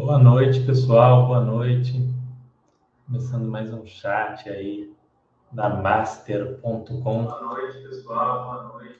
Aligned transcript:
Boa 0.00 0.18
noite, 0.18 0.60
pessoal. 0.60 1.26
Boa 1.26 1.42
noite. 1.42 1.92
Começando 3.04 3.46
mais 3.46 3.70
um 3.70 3.84
chat 3.84 4.48
aí 4.48 4.90
da 5.52 5.68
Master.com. 5.68 7.24
Boa 7.24 7.40
noite, 7.42 7.82
pessoal. 7.82 8.44
Boa 8.46 8.72
noite. 8.72 8.98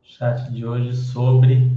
Chat 0.00 0.48
de 0.52 0.64
hoje 0.64 0.94
sobre 0.94 1.76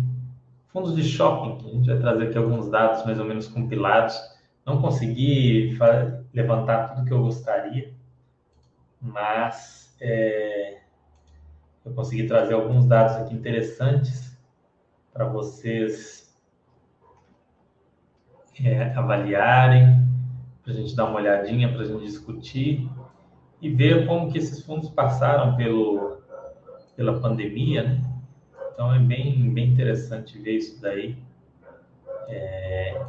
fundos 0.67 0.95
de 0.95 1.03
shopping. 1.03 1.57
A 1.57 1.71
gente 1.71 1.87
vai 1.87 1.97
trazer 1.97 2.27
aqui 2.27 2.37
alguns 2.37 2.69
dados 2.69 3.03
mais 3.03 3.19
ou 3.19 3.25
menos 3.25 3.47
compilados. 3.47 4.15
Não 4.63 4.79
consegui 4.79 5.75
levantar 6.35 6.89
tudo 6.89 7.07
que 7.07 7.11
eu 7.11 7.23
gostaria, 7.23 7.91
mas 9.01 9.97
é, 9.99 10.81
eu 11.83 11.91
consegui 11.95 12.27
trazer 12.27 12.53
alguns 12.53 12.85
dados 12.85 13.15
aqui 13.15 13.33
interessantes 13.33 14.37
para 15.11 15.25
vocês 15.25 16.30
é, 18.59 18.93
avaliarem, 18.93 20.01
para 20.63 20.73
a 20.73 20.75
gente 20.75 20.95
dar 20.95 21.05
uma 21.05 21.19
olhadinha, 21.19 21.71
para 21.71 21.81
a 21.81 21.85
gente 21.85 22.03
discutir 22.03 22.87
e 23.61 23.69
ver 23.69 24.07
como 24.07 24.31
que 24.31 24.37
esses 24.37 24.63
fundos 24.63 24.89
passaram 24.89 25.55
pelo, 25.55 26.21
pela 26.95 27.19
pandemia, 27.19 27.83
né? 27.83 28.11
Então 28.73 28.93
é 28.93 28.99
bem, 28.99 29.53
bem 29.53 29.69
interessante 29.69 30.39
ver 30.39 30.57
isso 30.57 30.81
daí, 30.81 31.15
é, 32.27 33.05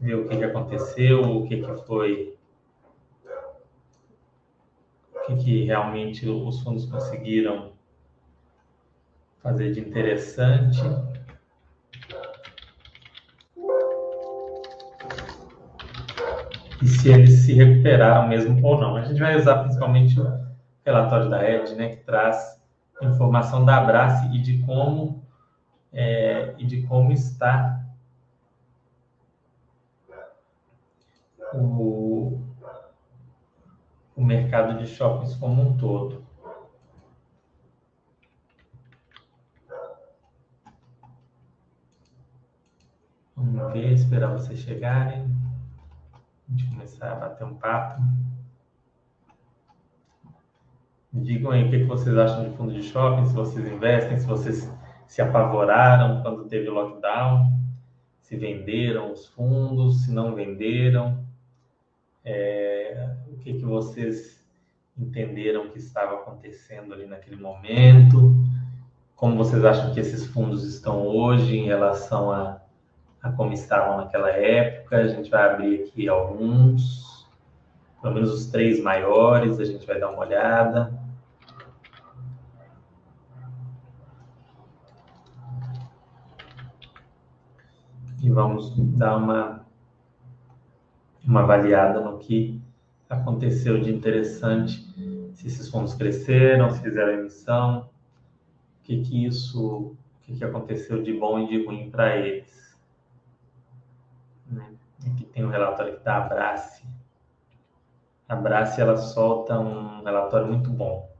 ver 0.00 0.16
o 0.16 0.28
que, 0.28 0.36
que 0.36 0.44
aconteceu, 0.44 1.20
o 1.22 1.46
que, 1.46 1.62
que 1.62 1.86
foi, 1.86 2.36
o 5.14 5.26
que, 5.26 5.36
que 5.36 5.64
realmente 5.64 6.28
os 6.28 6.60
fundos 6.62 6.86
conseguiram 6.86 7.72
fazer 9.40 9.72
de 9.72 9.80
interessante 9.80 10.80
e 16.84 16.86
se 16.86 17.08
eles 17.10 17.40
se 17.40 17.54
recuperaram 17.54 18.28
mesmo 18.28 18.62
ou 18.62 18.78
não. 18.78 18.94
A 18.94 19.04
gente 19.04 19.18
vai 19.18 19.34
usar 19.36 19.60
principalmente 19.60 20.20
o 20.20 20.46
relatório 20.84 21.30
da 21.30 21.42
ED, 21.42 21.74
né, 21.76 21.96
que 21.96 22.04
traz 22.04 22.62
informação 23.00 23.64
da 23.64 23.78
Abrace 23.78 24.26
e 24.34 24.38
de 24.38 24.58
como 24.64 25.24
é, 25.90 26.54
e 26.58 26.66
de 26.66 26.82
como 26.82 27.10
está 27.10 27.82
o, 31.54 32.38
o 34.14 34.22
mercado 34.22 34.76
de 34.76 34.86
shoppings 34.86 35.34
como 35.36 35.62
um 35.62 35.76
todo. 35.78 36.22
Vamos 43.34 43.72
ver, 43.72 43.90
esperar 43.92 44.32
vocês 44.32 44.58
chegarem 44.58 45.43
a 46.48 46.52
gente 46.52 46.68
começar 46.68 47.12
a 47.12 47.16
bater 47.16 47.44
um 47.44 47.54
papo. 47.54 48.02
Digam 51.12 51.52
aí 51.52 51.66
o 51.66 51.70
que 51.70 51.84
vocês 51.84 52.16
acham 52.16 52.48
de 52.48 52.56
fundo 52.56 52.72
de 52.72 52.82
shopping, 52.82 53.26
se 53.26 53.34
vocês 53.34 53.66
investem, 53.66 54.18
se 54.18 54.26
vocês 54.26 54.70
se 55.06 55.22
apavoraram 55.22 56.22
quando 56.22 56.48
teve 56.48 56.68
lockdown, 56.68 57.52
se 58.20 58.36
venderam 58.36 59.12
os 59.12 59.26
fundos, 59.28 60.04
se 60.04 60.12
não 60.12 60.34
venderam, 60.34 61.24
é, 62.24 63.14
o 63.28 63.36
que, 63.36 63.54
que 63.54 63.64
vocês 63.64 64.44
entenderam 64.96 65.70
que 65.70 65.78
estava 65.78 66.14
acontecendo 66.14 66.92
ali 66.94 67.06
naquele 67.06 67.36
momento, 67.36 68.34
como 69.14 69.36
vocês 69.36 69.64
acham 69.64 69.92
que 69.92 70.00
esses 70.00 70.26
fundos 70.26 70.64
estão 70.64 71.06
hoje 71.06 71.56
em 71.56 71.66
relação 71.66 72.30
a 72.32 72.63
a 73.24 73.32
como 73.32 73.54
estavam 73.54 73.96
naquela 73.96 74.28
época. 74.28 74.98
A 74.98 75.08
gente 75.08 75.30
vai 75.30 75.42
abrir 75.50 75.82
aqui 75.82 76.08
alguns, 76.08 77.26
pelo 78.02 78.14
menos 78.14 78.30
os 78.30 78.46
três 78.46 78.82
maiores, 78.82 79.58
a 79.58 79.64
gente 79.64 79.86
vai 79.86 79.98
dar 79.98 80.10
uma 80.10 80.20
olhada. 80.20 80.92
E 88.22 88.30
vamos 88.30 88.72
dar 88.96 89.16
uma, 89.16 89.66
uma 91.24 91.40
avaliada 91.40 92.00
no 92.00 92.18
que 92.18 92.62
aconteceu 93.08 93.80
de 93.80 93.90
interessante, 93.90 94.82
se 95.34 95.46
esses 95.46 95.68
fundos 95.68 95.94
cresceram, 95.94 96.70
se 96.70 96.80
fizeram 96.80 97.12
emissão, 97.12 97.80
o 98.80 98.84
que, 98.84 99.02
que 99.02 99.26
isso, 99.26 99.62
o 99.62 99.96
que, 100.22 100.36
que 100.36 100.44
aconteceu 100.44 101.02
de 101.02 101.12
bom 101.12 101.38
e 101.38 101.48
de 101.48 101.66
ruim 101.66 101.90
para 101.90 102.16
eles. 102.16 102.63
Aqui 105.06 105.24
tem 105.24 105.44
um 105.44 105.50
relatório 105.50 105.98
da 106.02 106.18
Abrace. 106.18 106.82
A 108.28 108.34
Abrace 108.34 108.80
ela 108.80 108.96
solta 108.96 109.58
um 109.58 110.02
relatório 110.02 110.46
muito 110.46 110.70
bom, 110.70 111.10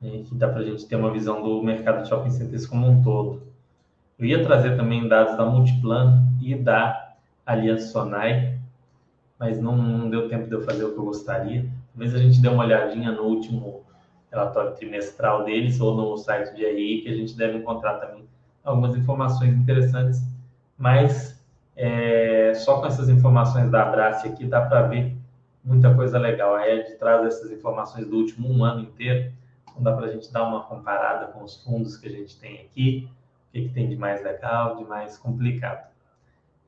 né, 0.00 0.22
que 0.26 0.34
dá 0.34 0.48
para 0.48 0.60
a 0.60 0.64
gente 0.64 0.86
ter 0.86 0.96
uma 0.96 1.10
visão 1.10 1.42
do 1.42 1.62
mercado 1.62 2.02
de 2.02 2.08
shopping 2.08 2.30
centers 2.30 2.66
como 2.66 2.86
um 2.86 3.02
todo. 3.02 3.42
Eu 4.18 4.26
ia 4.26 4.44
trazer 4.44 4.76
também 4.76 5.08
dados 5.08 5.36
da 5.36 5.44
Multiplan 5.44 6.28
e 6.40 6.54
da 6.54 7.14
Aliança 7.44 7.88
Sonai, 7.88 8.58
mas 9.38 9.60
não, 9.60 9.76
não, 9.76 10.10
deu 10.10 10.28
tempo 10.28 10.46
de 10.46 10.54
eu 10.54 10.62
fazer 10.62 10.84
o 10.84 10.92
que 10.92 10.98
eu 10.98 11.04
gostaria. 11.04 11.68
Talvez 11.92 12.14
a 12.14 12.18
gente 12.18 12.40
dê 12.40 12.48
uma 12.48 12.64
olhadinha 12.64 13.10
no 13.10 13.22
último 13.22 13.82
relatório 14.30 14.72
trimestral 14.72 15.44
deles 15.44 15.80
ou 15.80 15.96
no 15.96 16.16
site 16.16 16.54
de 16.54 16.64
RI, 16.64 17.02
que 17.02 17.08
a 17.08 17.14
gente 17.14 17.36
deve 17.36 17.58
encontrar 17.58 17.94
também 17.94 18.24
algumas 18.62 18.96
informações 18.96 19.54
interessantes, 19.54 20.22
mas 20.78 21.33
é, 21.76 22.52
só 22.54 22.80
com 22.80 22.86
essas 22.86 23.08
informações 23.08 23.70
da 23.70 23.82
Abrace 23.82 24.28
aqui 24.28 24.46
dá 24.46 24.60
para 24.60 24.82
ver 24.82 25.16
muita 25.64 25.94
coisa 25.94 26.18
legal. 26.18 26.54
A 26.54 26.68
Ed 26.68 26.96
traz 26.98 27.24
essas 27.26 27.50
informações 27.50 28.06
do 28.06 28.16
último 28.16 28.48
um 28.48 28.64
ano 28.64 28.80
inteiro, 28.80 29.32
então 29.70 29.82
dá 29.82 29.92
para 29.92 30.06
a 30.06 30.10
gente 30.10 30.32
dar 30.32 30.44
uma 30.44 30.62
comparada 30.64 31.26
com 31.28 31.42
os 31.42 31.62
fundos 31.62 31.96
que 31.96 32.06
a 32.06 32.10
gente 32.10 32.38
tem 32.38 32.60
aqui, 32.60 33.08
o 33.48 33.52
que, 33.52 33.62
que 33.62 33.74
tem 33.74 33.88
de 33.88 33.96
mais 33.96 34.22
legal, 34.22 34.76
de 34.76 34.84
mais 34.84 35.18
complicado. 35.18 35.88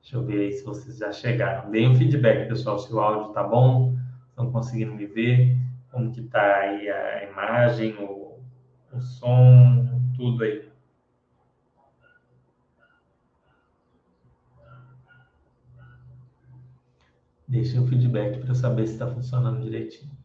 Deixa 0.00 0.16
eu 0.16 0.22
ver 0.22 0.40
aí 0.40 0.52
se 0.52 0.64
vocês 0.64 0.98
já 0.98 1.12
chegaram. 1.12 1.70
Deem 1.70 1.88
um 1.88 1.96
feedback, 1.96 2.48
pessoal, 2.48 2.78
se 2.78 2.92
o 2.92 3.00
áudio 3.00 3.28
está 3.28 3.42
bom, 3.42 3.96
estão 4.30 4.50
conseguindo 4.52 4.94
me 4.94 5.06
ver, 5.06 5.56
como 5.90 6.12
que 6.12 6.20
está 6.20 6.58
aí 6.58 6.88
a 6.88 7.24
imagem, 7.24 7.94
o, 7.98 8.38
o 8.92 9.00
som, 9.00 9.84
tudo 10.16 10.44
aí. 10.44 10.65
Deixem 17.48 17.80
um 17.80 17.86
feedback 17.86 18.40
para 18.40 18.54
saber 18.54 18.86
se 18.86 18.94
está 18.94 19.06
funcionando 19.12 19.62
direitinho. 19.62 20.16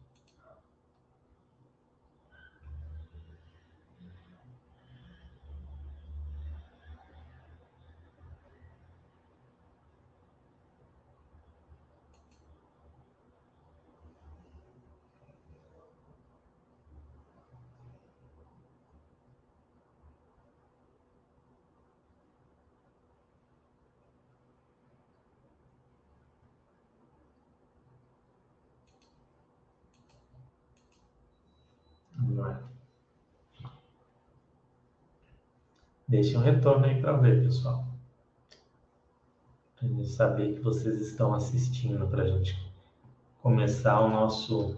Deixem 36.12 36.36
um 36.36 36.42
retorno 36.42 36.84
aí 36.84 37.00
para 37.00 37.14
ver, 37.14 37.42
pessoal. 37.42 37.86
Para 39.74 39.88
gente 39.88 40.10
saber 40.10 40.52
que 40.52 40.60
vocês 40.60 41.00
estão 41.00 41.32
assistindo, 41.32 42.06
para 42.06 42.24
a 42.24 42.28
gente 42.28 42.54
começar 43.40 43.98
o 43.98 44.10
nosso, 44.10 44.76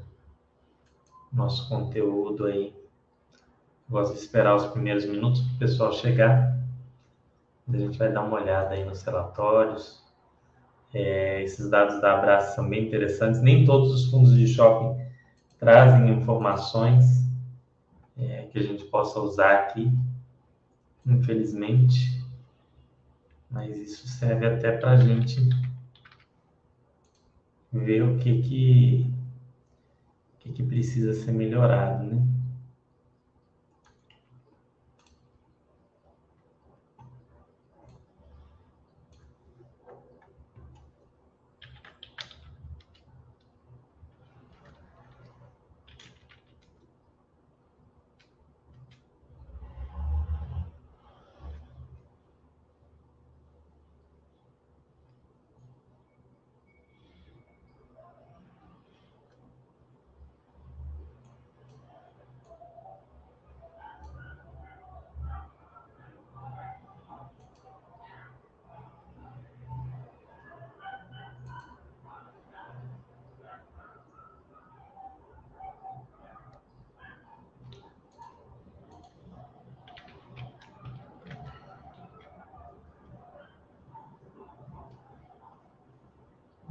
nosso 1.33 1.69
conteúdo 1.69 2.47
aí. 2.47 2.73
Gosto 3.91 4.13
de 4.13 4.21
esperar 4.21 4.55
os 4.55 4.67
primeiros 4.67 5.07
minutos 5.07 5.41
para 5.41 5.55
o 5.57 5.59
pessoal 5.59 5.93
chegar. 5.93 6.57
A 7.67 7.77
gente 7.77 7.99
vai 7.99 8.13
dar 8.13 8.23
uma 8.23 8.37
olhada 8.41 8.73
aí 8.73 8.85
nos 8.85 9.03
relatórios. 9.03 10.01
É, 10.95 11.43
esses 11.43 11.69
dados 11.69 12.01
da 12.01 12.17
Abraço 12.17 12.55
são 12.55 12.69
bem 12.69 12.87
interessantes. 12.87 13.43
Nem 13.43 13.65
todos 13.65 13.91
os 13.91 14.09
fundos 14.09 14.37
de 14.37 14.47
shopping 14.47 15.05
trazem 15.59 16.11
informações 16.11 17.25
é, 18.17 18.47
que 18.53 18.59
a 18.61 18.63
gente 18.63 18.85
possa 18.85 19.19
usar 19.19 19.51
aqui 19.65 19.91
infelizmente. 21.07 22.23
Mas 23.51 23.77
isso 23.77 24.07
serve 24.09 24.47
até 24.47 24.73
para 24.73 24.93
a 24.93 24.97
gente 24.97 25.41
ver 27.73 28.03
o 28.03 28.17
que 28.19 28.41
que, 28.43 29.11
que 30.41 30.53
que 30.53 30.63
precisa 30.63 31.13
ser 31.13 31.33
melhorado, 31.33 32.05
né? 32.05 32.23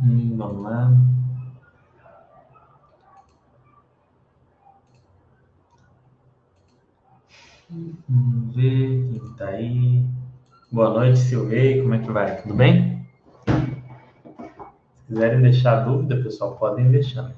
Hum, 0.04 0.36
vamos 0.38 0.64
lá. 0.64 0.92
Vamos 8.10 8.56
ver 8.56 9.08
quem 9.10 9.32
está 9.32 9.48
aí. 9.48 10.06
Boa 10.74 10.90
noite, 10.90 11.20
Silvei. 11.20 11.84
Como 11.84 11.94
é 11.94 12.00
que 12.00 12.12
vai? 12.12 12.42
Tudo 12.42 12.56
bem? 12.56 13.08
Se 13.46 15.06
quiserem 15.08 15.40
deixar 15.40 15.82
dúvida, 15.82 16.16
pessoal, 16.24 16.56
podem 16.56 16.90
deixar. 16.90 17.32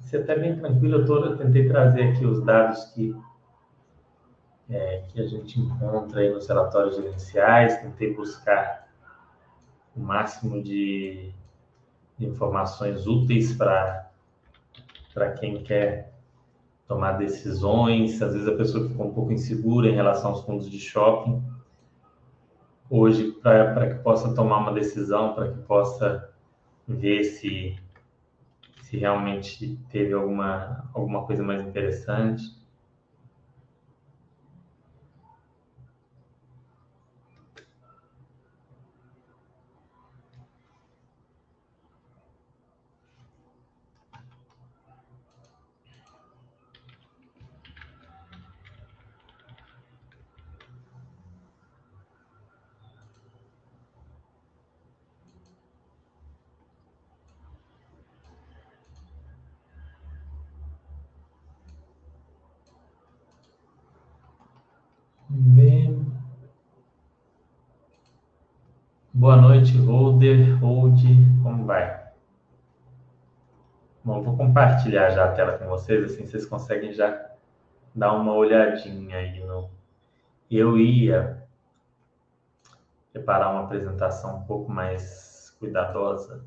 Você 0.00 0.16
está 0.16 0.34
bem 0.34 0.56
tranquilo. 0.56 1.00
Eu, 1.00 1.04
tô, 1.04 1.22
eu 1.26 1.36
tentei 1.36 1.68
trazer 1.68 2.04
aqui 2.04 2.24
os 2.24 2.42
dados 2.42 2.84
que, 2.84 3.14
é, 4.70 5.02
que 5.08 5.20
a 5.20 5.26
gente 5.26 5.60
encontra 5.60 6.20
aí 6.20 6.32
nos 6.32 6.48
relatórios 6.48 6.96
gerenciais. 6.96 7.76
Tentei 7.82 8.14
buscar 8.14 8.88
o 9.94 10.00
máximo 10.00 10.62
de, 10.62 11.34
de 12.16 12.24
informações 12.24 13.06
úteis 13.06 13.54
para 13.54 14.08
quem 15.38 15.62
quer 15.62 16.14
tomar 16.88 17.12
decisões. 17.18 18.22
Às 18.22 18.32
vezes 18.32 18.48
a 18.48 18.56
pessoa 18.56 18.88
ficou 18.88 19.08
um 19.08 19.12
pouco 19.12 19.32
insegura 19.32 19.86
em 19.86 19.94
relação 19.94 20.30
aos 20.30 20.42
fundos 20.46 20.70
de 20.70 20.80
shopping. 20.80 21.51
Hoje, 22.94 23.32
para 23.42 23.88
que 23.88 24.02
possa 24.02 24.34
tomar 24.34 24.58
uma 24.58 24.74
decisão, 24.74 25.34
para 25.34 25.50
que 25.50 25.58
possa 25.60 26.30
ver 26.86 27.24
se, 27.24 27.74
se 28.82 28.98
realmente 28.98 29.78
teve 29.90 30.12
alguma, 30.12 30.90
alguma 30.92 31.24
coisa 31.24 31.42
mais 31.42 31.66
interessante. 31.66 32.42
Boa 69.22 69.36
noite, 69.36 69.78
Holder, 69.78 70.58
Hold, 70.58 71.00
como 71.44 71.64
vai? 71.64 72.10
Bom, 74.02 74.20
vou 74.20 74.36
compartilhar 74.36 75.10
já 75.10 75.26
a 75.26 75.32
tela 75.32 75.56
com 75.56 75.68
vocês, 75.68 76.02
assim 76.02 76.26
vocês 76.26 76.44
conseguem 76.44 76.92
já 76.92 77.30
dar 77.94 78.14
uma 78.14 78.34
olhadinha 78.34 79.18
aí 79.18 79.38
no... 79.38 79.70
Eu 80.50 80.76
ia 80.76 81.46
preparar 83.12 83.52
uma 83.52 83.62
apresentação 83.62 84.38
um 84.38 84.42
pouco 84.42 84.68
mais 84.72 85.56
cuidadosa, 85.60 86.44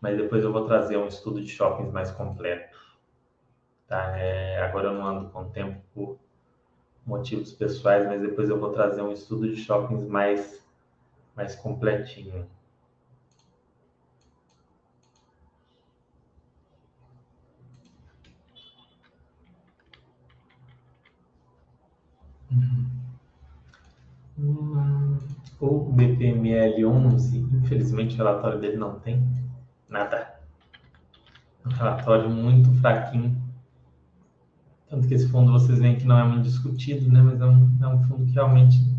mas 0.00 0.16
depois 0.16 0.44
eu 0.44 0.52
vou 0.52 0.66
trazer 0.66 0.96
um 0.98 1.08
estudo 1.08 1.42
de 1.42 1.48
shoppings 1.48 1.90
mais 1.90 2.12
completo. 2.12 2.78
Tá? 3.88 4.16
É, 4.16 4.62
agora 4.62 4.86
eu 4.86 4.94
não 4.94 5.04
ando 5.04 5.30
com 5.30 5.50
tempo 5.50 5.82
por 5.92 6.16
motivos 7.04 7.52
pessoais, 7.52 8.06
mas 8.06 8.20
depois 8.20 8.48
eu 8.48 8.60
vou 8.60 8.70
trazer 8.70 9.02
um 9.02 9.10
estudo 9.10 9.48
de 9.48 9.56
shoppings 9.56 10.06
mais 10.06 10.67
mais 11.38 11.54
completinho. 11.54 12.44
Hum, 24.36 25.18
o 25.60 25.92
BPML 25.92 26.84
11, 26.84 27.38
infelizmente 27.38 28.14
o 28.14 28.18
relatório 28.18 28.60
dele 28.60 28.76
não 28.76 28.98
tem 28.98 29.22
nada. 29.88 30.40
É 31.64 31.68
um 31.68 31.70
relatório 31.70 32.28
muito 32.28 32.72
fraquinho. 32.80 33.40
Tanto 34.90 35.06
que 35.06 35.14
esse 35.14 35.28
fundo 35.28 35.52
vocês 35.52 35.78
veem 35.78 35.98
que 35.98 36.04
não 36.04 36.18
é 36.18 36.24
muito 36.24 36.44
discutido, 36.44 37.08
né? 37.12 37.22
mas 37.22 37.40
é 37.40 37.44
um, 37.44 37.78
é 37.80 37.86
um 37.86 38.02
fundo 38.08 38.26
que 38.26 38.32
realmente 38.32 38.97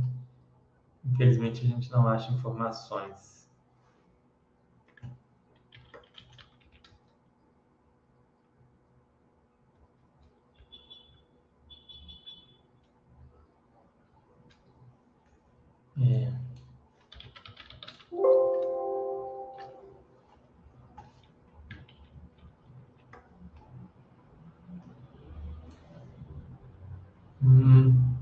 Infelizmente, 1.11 1.65
a 1.65 1.67
gente 1.67 1.91
não 1.91 2.07
acha 2.07 2.31
informações. 2.31 3.49
É. 15.97 16.31
Hum. 27.41 28.19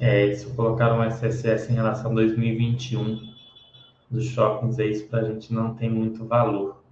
É, 0.00 0.22
eles 0.22 0.42
colocaram 0.46 0.98
um 0.98 1.04
SSS 1.04 1.70
em 1.70 1.74
relação 1.74 2.12
a 2.12 2.14
2021 2.14 3.34
dos 4.10 4.24
shoppings, 4.24 4.78
é 4.78 4.86
isso 4.86 5.06
para 5.08 5.20
a 5.20 5.24
gente 5.24 5.52
não 5.52 5.74
tem 5.74 5.90
muito 5.90 6.24
valor. 6.26 6.82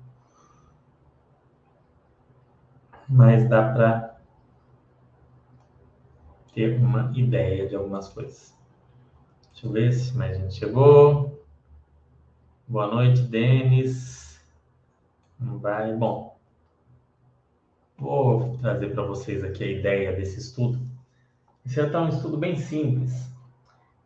Mas 3.08 3.48
dá 3.48 3.72
para 3.72 4.20
ter 6.52 6.78
uma 6.78 7.10
ideia 7.16 7.66
de 7.66 7.74
algumas 7.74 8.10
coisas. 8.10 8.54
Deixa 9.52 9.66
eu 9.66 9.72
ver 9.72 9.90
se 9.90 10.14
mais 10.14 10.36
gente 10.36 10.54
chegou. 10.54 11.42
Boa 12.68 12.88
noite, 12.88 13.22
Denis. 13.22 14.38
Vai? 15.40 15.96
Bom, 15.96 16.38
vou 17.96 18.58
trazer 18.58 18.92
para 18.92 19.02
vocês 19.04 19.42
aqui 19.42 19.64
a 19.64 19.78
ideia 19.78 20.12
desse 20.12 20.38
estudo. 20.38 20.87
Esse 21.68 21.80
é 21.80 21.98
um 21.98 22.08
estudo 22.08 22.38
bem 22.38 22.56
simples. 22.56 23.30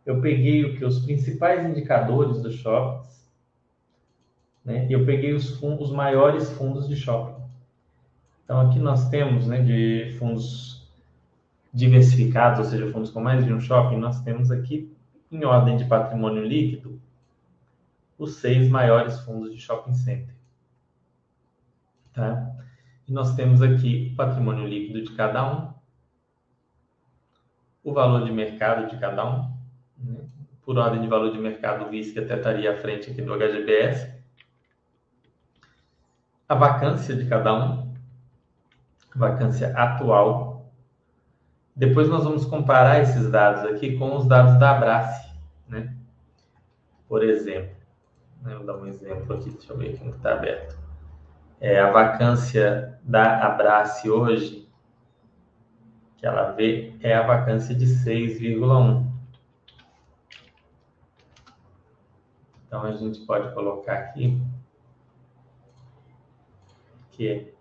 Eu 0.05 0.19
peguei 0.19 0.65
o 0.65 0.77
que 0.77 0.83
os 0.83 0.99
principais 0.99 1.65
indicadores 1.65 2.41
dos 2.41 2.55
shoppings, 2.55 3.31
né? 4.65 4.85
E 4.89 4.91
eu 4.91 5.05
peguei 5.05 5.33
os 5.33 5.57
fundos, 5.57 5.89
os 5.89 5.95
maiores 5.95 6.49
fundos 6.51 6.89
de 6.89 6.97
shopping. 6.97 7.41
Então 8.43 8.59
aqui 8.59 8.79
nós 8.79 9.07
temos, 9.09 9.47
né, 9.47 9.61
de 9.61 10.13
fundos 10.19 10.85
diversificados, 11.73 12.59
ou 12.59 12.65
seja, 12.65 12.91
fundos 12.91 13.09
com 13.09 13.21
mais 13.21 13.45
de 13.45 13.53
um 13.53 13.61
shopping, 13.61 13.95
nós 13.95 14.21
temos 14.23 14.51
aqui 14.51 14.93
em 15.31 15.45
ordem 15.45 15.77
de 15.77 15.85
patrimônio 15.85 16.43
líquido 16.43 17.01
os 18.19 18.35
seis 18.35 18.69
maiores 18.69 19.21
fundos 19.21 19.53
de 19.53 19.59
shopping 19.59 19.93
center. 19.93 20.35
Tá? 22.13 22.53
E 23.07 23.11
nós 23.13 23.33
temos 23.35 23.61
aqui 23.61 24.11
o 24.11 24.15
patrimônio 24.17 24.67
líquido 24.67 25.01
de 25.01 25.15
cada 25.15 25.49
um, 25.49 25.72
o 27.83 27.93
valor 27.93 28.23
de 28.23 28.31
mercado 28.31 28.89
de 28.89 28.97
cada 28.97 29.25
um. 29.25 29.51
Né? 29.97 30.19
Por 30.65 30.77
ordem 30.77 31.01
de 31.01 31.07
valor 31.07 31.31
de 31.31 31.37
mercado, 31.37 31.85
o 31.85 31.89
VISC 31.89 32.17
até 32.17 32.37
estaria 32.37 32.71
à 32.71 32.77
frente 32.77 33.11
aqui 33.11 33.21
do 33.21 33.33
HGBS. 33.33 34.13
A 36.47 36.55
vacância 36.55 37.15
de 37.15 37.27
cada 37.27 37.53
um, 37.53 37.93
vacância 39.15 39.75
atual. 39.75 40.71
Depois 41.75 42.07
nós 42.07 42.23
vamos 42.23 42.45
comparar 42.45 43.01
esses 43.01 43.29
dados 43.29 43.63
aqui 43.65 43.97
com 43.97 44.15
os 44.15 44.27
dados 44.27 44.57
da 44.59 44.71
Abrace, 44.71 45.33
né? 45.67 45.95
Por 47.07 47.23
exemplo, 47.23 47.75
né? 48.41 48.55
vou 48.55 48.65
dar 48.65 48.77
um 48.77 48.85
exemplo 48.85 49.35
aqui, 49.35 49.49
deixa 49.49 49.73
eu 49.73 49.77
ver 49.77 49.97
que 49.97 50.07
está 50.07 50.33
aberto. 50.33 50.77
É, 51.59 51.79
a 51.79 51.91
vacância 51.91 52.99
da 53.03 53.45
Abrace 53.45 54.09
hoje 54.09 54.62
que 56.23 56.27
ela 56.27 56.51
vê 56.53 56.95
é 57.01 57.13
a 57.13 57.27
vacância 57.27 57.75
de 57.75 57.85
6,1. 57.85 59.05
Então, 62.65 62.81
a 62.81 62.93
gente 62.93 63.19
pode 63.25 63.53
colocar 63.53 63.91
aqui 63.91 64.41
que 67.11 67.53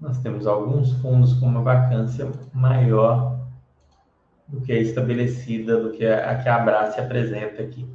nós 0.00 0.16
temos 0.22 0.46
alguns 0.46 0.92
fundos 1.02 1.34
com 1.34 1.44
uma 1.48 1.60
vacância 1.60 2.32
maior 2.54 3.37
do 4.48 4.62
que 4.62 4.72
a 4.72 4.80
estabelecida, 4.80 5.78
do 5.78 5.92
que 5.92 6.06
a, 6.06 6.42
que 6.42 6.48
a 6.48 6.56
Abrace 6.56 6.98
apresenta 6.98 7.62
aqui. 7.62 7.86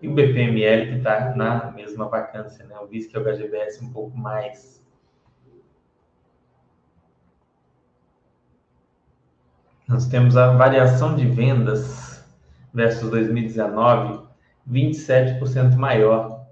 E 0.00 0.06
o 0.06 0.14
BPML 0.14 0.92
que 0.92 0.98
está 0.98 1.34
na 1.34 1.72
mesma 1.72 2.08
vacância, 2.08 2.64
né? 2.64 2.78
O 2.78 2.86
VISC 2.86 3.12
e 3.12 3.18
o 3.18 3.24
HGBS 3.24 3.84
um 3.84 3.92
pouco 3.92 4.16
mais. 4.16 4.80
Nós 9.88 10.06
temos 10.06 10.36
a 10.36 10.52
variação 10.52 11.16
de 11.16 11.26
vendas 11.26 12.24
versus 12.72 13.10
2019, 13.10 14.22
27% 14.70 15.74
maior. 15.76 16.46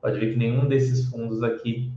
Pode 0.00 0.18
ver 0.18 0.32
que 0.32 0.38
nenhum 0.38 0.66
desses 0.66 1.10
fundos 1.10 1.42
aqui 1.42 1.92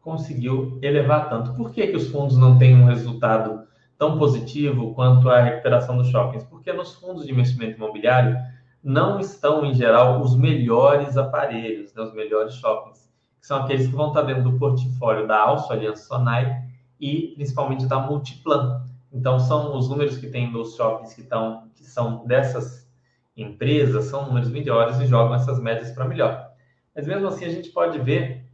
conseguiu 0.00 0.78
elevar 0.82 1.28
tanto. 1.28 1.54
Por 1.54 1.72
que, 1.72 1.88
que 1.88 1.96
os 1.96 2.08
fundos 2.08 2.36
não 2.38 2.56
têm 2.58 2.76
um 2.76 2.84
resultado 2.84 3.65
tão 3.98 4.18
positivo 4.18 4.94
quanto 4.94 5.28
a 5.28 5.40
recuperação 5.40 5.96
dos 5.96 6.08
shoppings? 6.08 6.44
Porque 6.44 6.72
nos 6.72 6.94
fundos 6.94 7.26
de 7.26 7.32
investimento 7.32 7.76
imobiliário 7.76 8.36
não 8.82 9.18
estão, 9.18 9.64
em 9.64 9.74
geral, 9.74 10.20
os 10.20 10.36
melhores 10.36 11.16
aparelhos, 11.16 11.92
né, 11.94 12.02
os 12.02 12.14
melhores 12.14 12.54
shoppings, 12.54 13.10
que 13.40 13.46
são 13.46 13.62
aqueles 13.62 13.86
que 13.86 13.94
vão 13.94 14.08
estar 14.08 14.22
dentro 14.22 14.44
do 14.44 14.58
portfólio 14.58 15.26
da 15.26 15.38
Alço, 15.40 15.72
Aliança 15.72 16.04
Sonai 16.04 16.62
e 17.00 17.32
principalmente 17.34 17.86
da 17.86 17.98
Multiplan. 17.98 18.84
Então, 19.12 19.38
são 19.38 19.76
os 19.76 19.88
números 19.88 20.18
que 20.18 20.28
tem 20.28 20.50
nos 20.50 20.76
shoppings 20.76 21.14
que, 21.14 21.22
estão, 21.22 21.68
que 21.74 21.84
são 21.84 22.26
dessas 22.26 22.88
empresas, 23.36 24.04
são 24.04 24.26
números 24.26 24.48
melhores 24.48 24.98
e 24.98 25.06
jogam 25.06 25.34
essas 25.34 25.60
médias 25.60 25.90
para 25.90 26.04
melhor. 26.06 26.50
Mas 26.94 27.06
mesmo 27.06 27.28
assim, 27.28 27.44
a 27.44 27.50
gente 27.50 27.70
pode 27.70 27.98
ver 27.98 28.46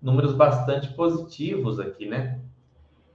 números 0.00 0.34
bastante 0.34 0.88
positivos 0.94 1.78
aqui, 1.78 2.06
né? 2.06 2.39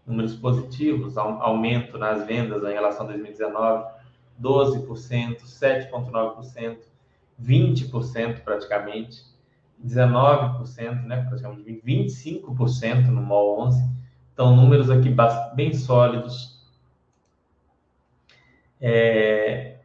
Números 0.06 0.36
positivos, 0.36 1.18
aumento 1.18 1.98
nas 1.98 2.26
vendas 2.28 2.64
em 2.64 2.74
relação 2.74 3.06
a 3.06 3.10
2019, 3.10 3.86
12%, 4.42 5.42
7,9%, 5.42 6.78
20% 7.42 8.42
praticamente, 8.42 9.24
19%, 9.84 11.06
né? 11.06 11.26
Praticamente 11.28 11.82
25% 11.86 13.08
no 13.08 13.22
MOL 13.22 13.60
11. 13.62 13.84
Então, 14.34 14.56
números 14.56 14.90
aqui 14.90 15.14
bem 15.56 15.74
sólidos. 15.74 16.64
É... 18.80 19.78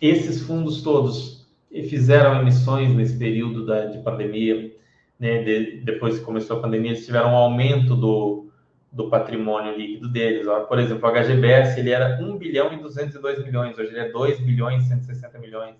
Esses 0.00 0.42
fundos 0.42 0.82
todos 0.82 1.46
fizeram 1.88 2.40
emissões 2.40 2.94
nesse 2.94 3.18
período 3.18 3.66
da, 3.66 3.86
de 3.86 3.98
pandemia, 3.98 4.72
né, 5.18 5.42
de, 5.42 5.80
depois 5.82 6.18
que 6.18 6.24
começou 6.24 6.58
a 6.58 6.62
pandemia, 6.62 6.92
eles 6.92 7.06
tiveram 7.06 7.32
um 7.32 7.36
aumento 7.36 7.94
do, 7.94 8.48
do 8.90 9.08
patrimônio 9.08 9.76
líquido 9.76 10.08
deles. 10.08 10.46
Ó. 10.46 10.60
Por 10.60 10.78
exemplo, 10.78 11.08
o 11.08 11.12
HGBS 11.12 11.78
ele 11.78 11.90
era 11.90 12.18
1 12.20 12.36
bilhão 12.36 12.72
e 12.72 12.76
202 12.76 13.44
milhões, 13.44 13.78
hoje 13.78 13.90
ele 13.90 14.00
é 14.00 14.08
2 14.10 14.40
bilhões 14.40 14.84
e 14.84 14.88
160 14.88 15.38
milhões 15.38 15.76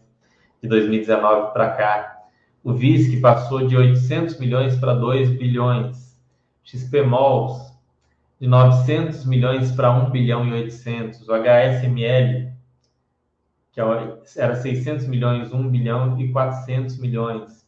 de 0.63 0.69
2019 0.69 1.53
para 1.53 1.71
cá. 1.71 2.19
O 2.63 2.73
VISC 2.73 3.21
passou 3.21 3.67
de 3.67 3.77
800 3.77 4.39
milhões 4.39 4.77
para 4.77 4.95
2 4.95 5.31
bilhões. 5.31 6.19
XPMOLs 6.65 7.75
de 8.41 8.49
900 8.49 9.27
milhões 9.27 9.71
para 9.73 9.91
1 9.91 10.11
bilhão 10.11 10.47
e 10.47 10.53
800. 10.53 11.29
O 11.29 11.33
HSML, 11.35 12.53
que 13.73 13.81
é 13.81 13.85
era 14.37 14.57
600 14.57 15.07
milhões, 15.07 15.53
1 15.53 15.69
bilhão 15.69 16.19
e 16.19 16.33
400 16.33 16.99
milhões. 16.99 17.64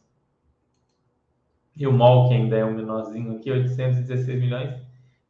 E 1.77 1.85
o 1.85 1.93
MOL, 1.93 2.27
que 2.27 2.33
ainda 2.33 2.57
é 2.57 2.65
um 2.65 2.73
menorzinho 2.73 3.37
aqui, 3.37 3.51
816 3.51 4.39
milhões. 4.39 4.73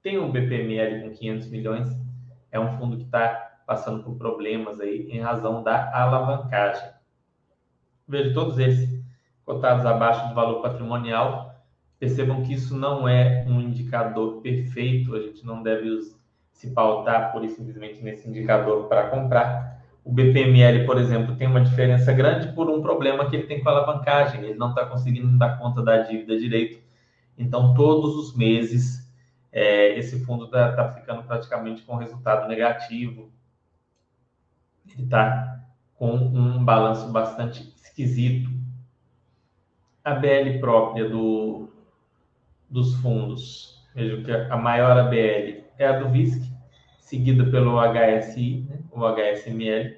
Tem 0.02 0.18
um 0.18 0.32
BPML 0.32 1.02
com 1.02 1.12
500 1.14 1.50
milhões. 1.50 1.90
É 2.50 2.58
um 2.58 2.72
fundo 2.78 2.96
que 2.96 3.04
está 3.04 3.60
passando 3.66 4.02
por 4.02 4.16
problemas 4.16 4.80
aí 4.80 5.10
em 5.12 5.20
razão 5.20 5.62
da 5.62 5.94
alavancagem. 5.94 6.90
Vejo 8.08 8.34
todos 8.34 8.58
eles 8.58 8.98
cotados 9.46 9.86
abaixo 9.86 10.30
do 10.30 10.36
valor 10.36 10.62
patrimonial. 10.62 11.54
Percebam 12.00 12.42
que 12.44 12.54
isso 12.54 12.78
não 12.78 13.10
é 13.10 13.44
um 13.46 13.60
indicador 13.60 14.42
perfeito. 14.42 15.16
A 15.16 15.20
gente 15.20 15.46
não 15.46 15.62
deve 15.62 16.00
se 16.54 16.72
pautar 16.72 17.34
por 17.34 17.46
simplesmente 17.50 18.02
nesse 18.02 18.30
indicador 18.30 18.88
para 18.88 19.10
comprar 19.10 19.77
o 20.08 20.12
BPML, 20.14 20.86
por 20.86 20.98
exemplo, 20.98 21.36
tem 21.36 21.50
uma 21.50 21.60
diferença 21.60 22.14
grande 22.14 22.54
por 22.54 22.70
um 22.70 22.82
problema 22.82 23.30
que 23.30 23.36
ele 23.36 23.46
tem 23.46 23.62
com 23.62 23.68
a 23.68 23.74
alavancagem. 23.74 24.42
Ele 24.42 24.58
não 24.58 24.70
está 24.70 24.86
conseguindo 24.86 25.38
dar 25.38 25.60
conta 25.60 25.84
da 25.84 25.98
dívida 25.98 26.40
direito. 26.40 26.82
Então, 27.38 27.74
todos 27.74 28.16
os 28.16 28.34
meses, 28.34 29.06
é, 29.52 30.00
esse 30.00 30.24
fundo 30.24 30.46
está 30.46 30.72
tá 30.72 30.94
ficando 30.94 31.24
praticamente 31.24 31.82
com 31.82 31.98
resultado 31.98 32.48
negativo. 32.48 33.30
Ele 34.90 35.04
está 35.04 35.60
com 35.96 36.14
um 36.14 36.64
balanço 36.64 37.12
bastante 37.12 37.74
esquisito. 37.76 38.50
A 40.06 40.16
BL 40.16 40.58
própria 40.62 41.10
do, 41.10 41.68
dos 42.70 42.96
fundos, 43.02 43.86
veja 43.94 44.24
que 44.24 44.32
a 44.32 44.56
maior 44.56 44.98
ABL 44.98 45.66
é 45.78 45.86
a 45.86 46.00
do 46.00 46.08
VISC, 46.08 46.47
seguida 47.08 47.50
pelo 47.50 47.80
HSI, 47.80 48.66
né, 48.70 48.80
o 48.92 49.06
HSML, 49.06 49.96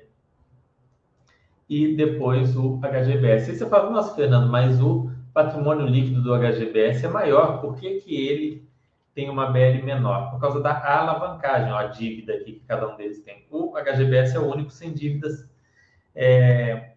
e 1.68 1.96
depois 1.96 2.56
o 2.56 2.78
HGBS. 2.78 3.50
Aí 3.50 3.58
você 3.58 3.68
fala, 3.68 3.90
nossa, 3.90 4.16
Fernando, 4.16 4.48
mas 4.48 4.80
o 4.80 5.10
patrimônio 5.34 5.88
líquido 5.88 6.22
do 6.22 6.36
HGBS 6.36 7.04
é 7.04 7.10
maior, 7.10 7.62
por 7.62 7.78
que, 7.78 8.02
que 8.02 8.16
ele 8.16 8.70
tem 9.16 9.28
uma 9.28 9.48
BL 9.48 9.84
menor? 9.84 10.30
Por 10.30 10.40
causa 10.40 10.62
da 10.62 10.72
alavancagem, 10.88 11.72
ó, 11.72 11.78
a 11.78 11.88
dívida 11.88 12.34
aqui 12.34 12.54
que 12.54 12.66
cada 12.68 12.88
um 12.88 12.96
deles 12.96 13.24
tem. 13.24 13.44
O 13.50 13.74
HGBS 13.74 14.36
é 14.36 14.40
o 14.40 14.48
único 14.48 14.70
sem 14.70 14.94
dívidas. 14.94 15.50
É... 16.14 16.92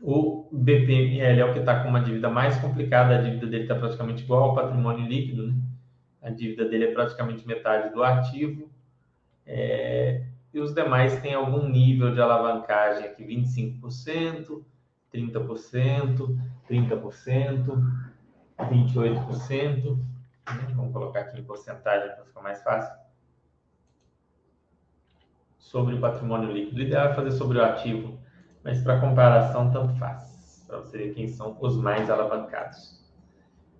O 0.00 0.48
BPML 0.52 1.40
é 1.40 1.44
o 1.44 1.52
que 1.52 1.58
está 1.58 1.82
com 1.82 1.88
uma 1.88 2.00
dívida 2.00 2.30
mais 2.30 2.56
complicada, 2.58 3.18
a 3.18 3.22
dívida 3.22 3.48
dele 3.48 3.64
está 3.64 3.74
praticamente 3.74 4.22
igual 4.22 4.44
ao 4.44 4.54
patrimônio 4.54 5.04
líquido, 5.04 5.48
né? 5.48 5.54
A 6.22 6.30
dívida 6.30 6.68
dele 6.68 6.86
é 6.86 6.92
praticamente 6.92 7.46
metade 7.46 7.94
do 7.94 8.02
ativo. 8.02 8.68
É, 9.46 10.24
e 10.52 10.60
os 10.60 10.74
demais 10.74 11.20
têm 11.20 11.34
algum 11.34 11.68
nível 11.68 12.12
de 12.12 12.20
alavancagem 12.20 13.04
aqui, 13.04 13.24
25%, 13.24 14.62
30%, 15.12 16.38
30%, 16.68 17.82
28%. 18.58 19.98
Vamos 20.74 20.92
colocar 20.92 21.20
aqui 21.20 21.38
em 21.38 21.44
porcentagem 21.44 22.14
para 22.14 22.24
ficar 22.24 22.42
mais 22.42 22.62
fácil. 22.62 22.98
Sobre 25.58 25.94
o 25.94 26.00
patrimônio 26.00 26.50
líquido. 26.50 26.78
O 26.78 26.82
ideal 26.82 27.08
é 27.08 27.14
fazer 27.14 27.32
sobre 27.32 27.58
o 27.58 27.64
ativo, 27.64 28.18
mas 28.64 28.82
para 28.82 29.00
comparação, 29.00 29.70
tanto 29.70 29.94
faz. 29.96 30.64
Para 30.66 30.78
você 30.78 30.98
ver 30.98 31.14
quem 31.14 31.28
são 31.28 31.56
os 31.60 31.76
mais 31.76 32.10
alavancados. 32.10 32.98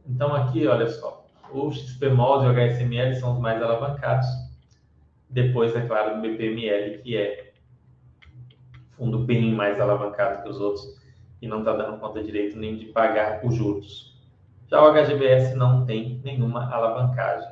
Então, 0.07 0.35
aqui, 0.35 0.66
olha 0.66 0.88
só. 0.88 1.27
O 1.52 1.73
XPMOL 1.73 2.45
e 2.45 2.47
o 2.47 2.50
HSML 2.50 3.14
são 3.14 3.35
os 3.35 3.40
mais 3.40 3.62
alavancados. 3.62 4.26
Depois, 5.31 5.75
é 5.75 5.87
claro, 5.87 6.17
do 6.17 6.23
BPML, 6.23 6.99
que 6.99 7.17
é 7.17 7.52
fundo 8.97 9.21
bem 9.21 9.55
mais 9.55 9.81
alavancado 9.81 10.43
que 10.43 10.49
os 10.49 10.61
outros 10.61 10.99
e 11.40 11.47
não 11.47 11.61
está 11.61 11.73
dando 11.76 11.99
conta 11.99 12.23
direito 12.23 12.59
nem 12.59 12.76
de 12.76 12.87
pagar 12.87 13.45
os 13.45 13.55
juros. 13.55 14.17
Já 14.67 14.83
o 14.83 14.93
HGBS 14.93 15.55
não 15.55 15.87
tem 15.87 16.21
nenhuma 16.25 16.71
alavancagem. 16.71 17.50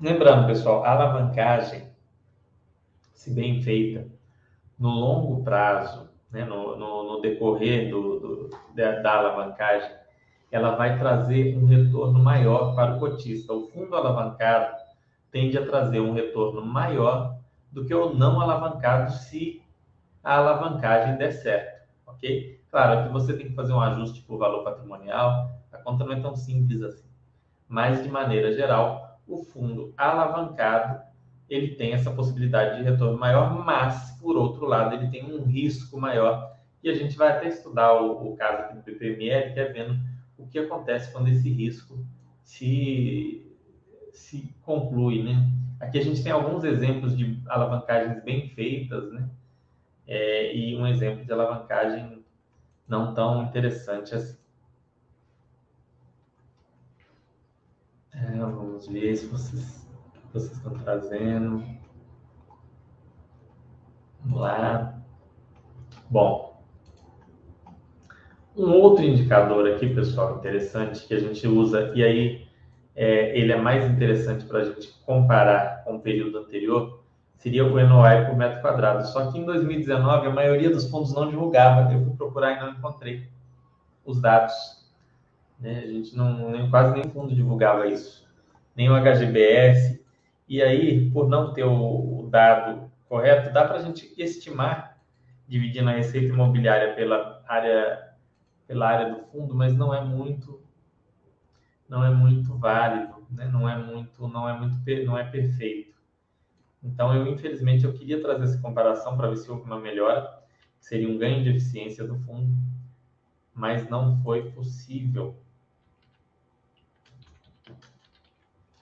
Lembrando, 0.00 0.46
pessoal, 0.46 0.82
a 0.82 0.92
alavancagem, 0.92 1.88
se 3.12 3.30
bem 3.30 3.62
feita, 3.62 4.08
no 4.78 4.88
longo 4.88 5.44
prazo, 5.44 6.08
né, 6.30 6.44
no, 6.44 6.74
no, 6.76 7.02
no, 7.04 7.20
decorrer 7.20 7.90
do, 7.90 8.18
do, 8.18 8.50
da, 8.74 9.00
da 9.00 9.18
alavancagem, 9.18 9.90
ela 10.50 10.74
vai 10.76 10.98
trazer 10.98 11.56
um 11.56 11.66
retorno 11.66 12.18
maior 12.18 12.74
para 12.74 12.96
o 12.96 12.98
cotista. 12.98 13.52
O 13.52 13.68
fundo 13.68 13.94
alavancado 13.94 14.76
tende 15.30 15.56
a 15.56 15.64
trazer 15.64 16.00
um 16.00 16.12
retorno 16.12 16.64
maior 16.64 17.38
do 17.70 17.84
que 17.84 17.94
o 17.94 18.12
não 18.14 18.40
alavancado 18.40 19.12
se 19.12 19.62
a 20.22 20.36
alavancagem 20.36 21.16
der 21.16 21.32
certo, 21.32 21.88
ok? 22.06 22.60
Claro 22.70 23.06
que 23.06 23.12
você 23.12 23.36
tem 23.36 23.48
que 23.48 23.54
fazer 23.54 23.72
um 23.72 23.80
ajuste 23.80 24.20
por 24.22 24.38
valor 24.38 24.64
patrimonial, 24.64 25.50
a 25.72 25.78
conta 25.78 26.04
não 26.04 26.12
é 26.12 26.20
tão 26.20 26.34
simples 26.34 26.82
assim. 26.82 27.08
Mas, 27.68 28.02
de 28.02 28.08
maneira 28.08 28.52
geral, 28.52 29.20
o 29.26 29.42
fundo 29.44 29.94
alavancado, 29.96 31.00
ele 31.48 31.74
tem 31.76 31.92
essa 31.92 32.10
possibilidade 32.10 32.78
de 32.78 32.82
retorno 32.82 33.18
maior, 33.18 33.64
mas, 33.64 34.10
por 34.20 34.36
outro 34.36 34.66
lado, 34.66 34.94
ele 34.94 35.08
tem 35.08 35.24
um 35.24 35.44
risco 35.44 35.98
maior. 35.98 36.56
E 36.82 36.90
a 36.90 36.94
gente 36.94 37.16
vai 37.16 37.28
até 37.28 37.48
estudar 37.48 37.94
o, 37.94 38.32
o 38.32 38.36
caso 38.36 38.62
aqui 38.62 38.74
do 38.76 38.82
PPML, 38.82 39.52
que 39.52 39.60
é 39.60 39.64
vendo 39.64 39.96
o 40.40 40.46
que 40.48 40.58
acontece 40.58 41.12
quando 41.12 41.28
esse 41.28 41.50
risco 41.50 42.04
se 42.42 43.46
se 44.12 44.54
conclui, 44.62 45.22
né? 45.22 45.50
Aqui 45.78 45.98
a 45.98 46.02
gente 46.02 46.22
tem 46.22 46.32
alguns 46.32 46.64
exemplos 46.64 47.16
de 47.16 47.40
alavancagens 47.46 48.22
bem 48.22 48.48
feitas, 48.50 49.10
né? 49.12 49.28
É, 50.06 50.54
e 50.54 50.76
um 50.76 50.86
exemplo 50.86 51.24
de 51.24 51.32
alavancagem 51.32 52.24
não 52.86 53.14
tão 53.14 53.44
interessante 53.44 54.14
assim. 54.14 54.40
vamos 58.80 58.88
ver 58.88 59.16
se 59.16 59.26
vocês, 59.26 59.86
vocês 60.32 60.52
estão 60.56 60.72
trazendo. 60.78 61.64
Vamos 64.20 64.40
lá. 64.40 65.02
Bom, 66.08 66.49
um 68.60 68.74
outro 68.74 69.04
indicador 69.04 69.66
aqui, 69.68 69.88
pessoal, 69.94 70.36
interessante 70.36 71.06
que 71.06 71.14
a 71.14 71.20
gente 71.20 71.46
usa, 71.46 71.92
e 71.94 72.02
aí 72.02 72.48
é, 72.94 73.36
ele 73.38 73.52
é 73.52 73.56
mais 73.56 73.90
interessante 73.90 74.44
para 74.44 74.60
a 74.60 74.64
gente 74.64 74.92
comparar 75.06 75.84
com 75.84 75.96
o 75.96 76.00
período 76.00 76.38
anterior, 76.38 77.00
seria 77.38 77.64
o 77.64 77.70
NOI 77.70 78.26
por 78.26 78.36
metro 78.36 78.60
quadrado. 78.60 79.06
Só 79.06 79.30
que 79.30 79.38
em 79.38 79.44
2019 79.44 80.26
a 80.26 80.30
maioria 80.30 80.70
dos 80.70 80.88
fundos 80.88 81.14
não 81.14 81.28
divulgava, 81.28 81.92
eu 81.92 82.04
fui 82.04 82.14
procurar 82.16 82.52
e 82.52 82.60
não 82.60 82.70
encontrei 82.72 83.26
os 84.04 84.20
dados. 84.20 84.54
Né? 85.58 85.82
A 85.82 85.86
gente 85.86 86.16
não, 86.16 86.50
nem, 86.50 86.68
quase 86.70 86.92
nenhum 86.92 87.10
fundo 87.10 87.34
divulgava 87.34 87.86
isso, 87.86 88.28
nem 88.76 88.90
o 88.90 88.94
HGBS. 88.94 90.00
E 90.48 90.62
aí, 90.62 91.10
por 91.10 91.28
não 91.28 91.54
ter 91.54 91.64
o, 91.64 92.20
o 92.20 92.28
dado 92.30 92.90
correto, 93.08 93.52
dá 93.52 93.64
para 93.64 93.78
a 93.78 93.82
gente 93.82 94.12
estimar, 94.18 94.98
dividindo 95.48 95.88
a 95.88 95.92
receita 95.92 96.32
imobiliária 96.32 96.94
pela 96.94 97.42
área, 97.48 98.09
pela 98.70 98.86
área 98.86 99.12
do 99.12 99.24
fundo, 99.24 99.52
mas 99.52 99.74
não 99.74 99.92
é 99.92 100.00
muito 100.00 100.62
não 101.88 102.04
é 102.04 102.10
muito 102.14 102.56
válido, 102.56 103.26
né? 103.28 103.48
não 103.48 103.68
é 103.68 103.76
muito, 103.76 104.28
não 104.28 104.48
é 104.48 104.56
muito, 104.56 105.04
não 105.04 105.18
é 105.18 105.24
perfeito. 105.24 105.92
Então, 106.80 107.12
eu 107.12 107.26
infelizmente 107.26 107.84
eu 107.84 107.92
queria 107.92 108.22
trazer 108.22 108.44
essa 108.44 108.62
comparação 108.62 109.16
para 109.16 109.28
ver 109.28 109.38
se 109.38 109.50
houve 109.50 109.64
uma 109.64 109.80
melhora, 109.80 110.40
seria 110.78 111.08
um 111.08 111.18
ganho 111.18 111.42
de 111.42 111.50
eficiência 111.50 112.06
do 112.06 112.16
fundo, 112.20 112.48
mas 113.52 113.90
não 113.90 114.22
foi 114.22 114.52
possível. 114.52 115.34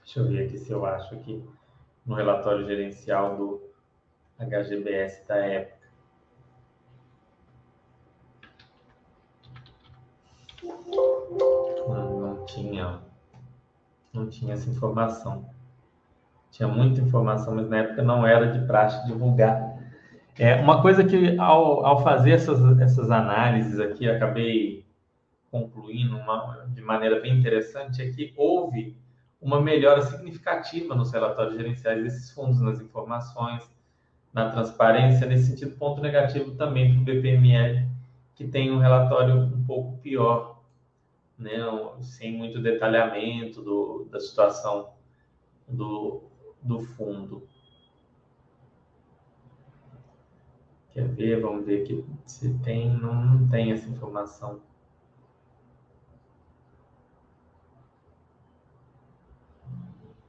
Deixa 0.05 0.21
eu 0.21 0.29
ver 0.29 0.45
aqui 0.45 0.59
se 0.59 0.71
eu 0.71 0.85
acho 0.85 1.15
aqui 1.15 1.43
no 2.05 2.15
relatório 2.15 2.67
gerencial 2.67 3.39
do 3.39 3.63
HGBS 4.39 5.27
da 5.27 5.37
época. 5.37 5.78
Não, 11.89 12.21
não 12.21 12.47
tinha, 12.47 13.01
não 14.13 14.29
tinha 14.29 14.55
essa 14.55 14.69
informação 14.69 15.49
tinha 16.51 16.69
muita 16.69 17.01
informação, 17.01 17.55
mas 17.55 17.69
na 17.69 17.79
época 17.79 18.03
não 18.03 18.27
era 18.27 18.51
de 18.53 18.67
praxe 18.67 19.07
divulgar. 19.07 19.79
É, 20.39 20.57
uma 20.57 20.81
coisa 20.81 21.05
que, 21.05 21.37
ao, 21.39 21.85
ao 21.85 22.03
fazer 22.03 22.33
essas, 22.33 22.81
essas 22.81 23.11
análises 23.11 23.79
aqui, 23.81 24.09
acabei 24.09 24.85
concluindo 25.51 26.17
uma, 26.17 26.67
de 26.69 26.81
maneira 26.81 27.21
bem 27.21 27.39
interessante, 27.39 28.03
é 28.03 28.11
que 28.11 28.33
houve 28.37 28.97
uma 29.41 29.61
melhora 29.61 30.03
significativa 30.03 30.95
nos 30.95 31.13
relatórios 31.13 31.57
gerenciais 31.57 32.03
desses 32.03 32.31
fundos, 32.33 32.61
nas 32.61 32.81
informações, 32.81 33.63
na 34.33 34.51
transparência. 34.51 35.27
Nesse 35.27 35.51
sentido, 35.51 35.77
ponto 35.77 36.01
negativo 36.01 36.53
também 36.53 36.93
para 36.93 37.01
o 37.01 37.05
BPML, 37.05 37.87
que 38.35 38.47
tem 38.47 38.71
um 38.71 38.79
relatório 38.79 39.37
um 39.37 39.65
pouco 39.65 39.99
pior, 39.99 40.58
né? 41.39 41.59
sem 42.03 42.37
muito 42.37 42.61
detalhamento 42.61 43.63
do, 43.63 44.09
da 44.11 44.19
situação 44.19 44.93
do, 45.69 46.23
do 46.63 46.81
fundo. 46.81 47.47
Quer 50.91 51.07
ver? 51.09 51.41
Vamos 51.41 51.65
ver 51.65 51.83
aqui 51.83 52.05
se 52.27 52.59
tem. 52.59 52.91
Não, 52.91 53.15
não 53.15 53.49
tem 53.49 53.71
essa 53.71 53.89
informação. 53.89 54.61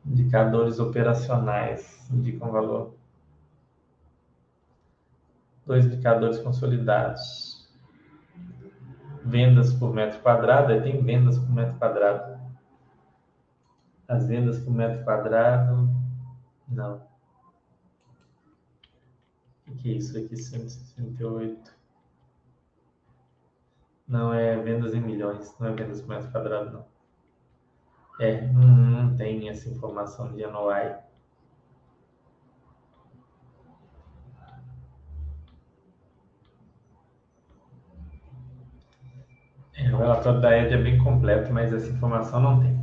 Indicadores 0.06 0.80
operacionais 0.80 2.08
indicam 2.12 2.52
valor. 2.52 2.94
Dois 5.66 5.86
indicadores 5.86 6.40
consolidados. 6.40 7.49
Vendas 9.24 9.74
por 9.74 9.94
metro 9.94 10.20
quadrado, 10.22 10.72
aí 10.72 10.82
tem 10.82 11.04
vendas 11.04 11.38
por 11.38 11.52
metro 11.52 11.78
quadrado. 11.78 12.40
As 14.08 14.26
vendas 14.26 14.60
por 14.60 14.72
metro 14.72 15.04
quadrado 15.04 15.90
não. 16.68 17.02
O 19.68 19.76
que 19.76 19.92
é 19.92 19.98
isso 19.98 20.18
aqui? 20.18 20.36
168. 20.38 21.78
Não 24.08 24.34
é 24.34 24.58
vendas 24.58 24.94
em 24.94 25.02
milhões, 25.02 25.56
não 25.60 25.68
é 25.68 25.74
vendas 25.74 26.02
por 26.02 26.10
metro 26.10 26.32
quadrado, 26.32 26.72
não. 26.72 26.86
É, 28.20 28.42
não, 28.52 28.68
não 28.68 29.16
tem 29.16 29.50
essa 29.50 29.70
informação 29.70 30.36
de 30.36 30.46
NOI. 30.46 30.98
É, 39.74 39.89
o 40.00 40.02
relatório 40.02 40.40
da 40.40 40.58
ED 40.58 40.74
é 40.74 40.78
bem 40.78 40.98
completo, 40.98 41.52
mas 41.52 41.74
essa 41.74 41.90
informação 41.90 42.40
não 42.40 42.62
tem. 42.62 42.80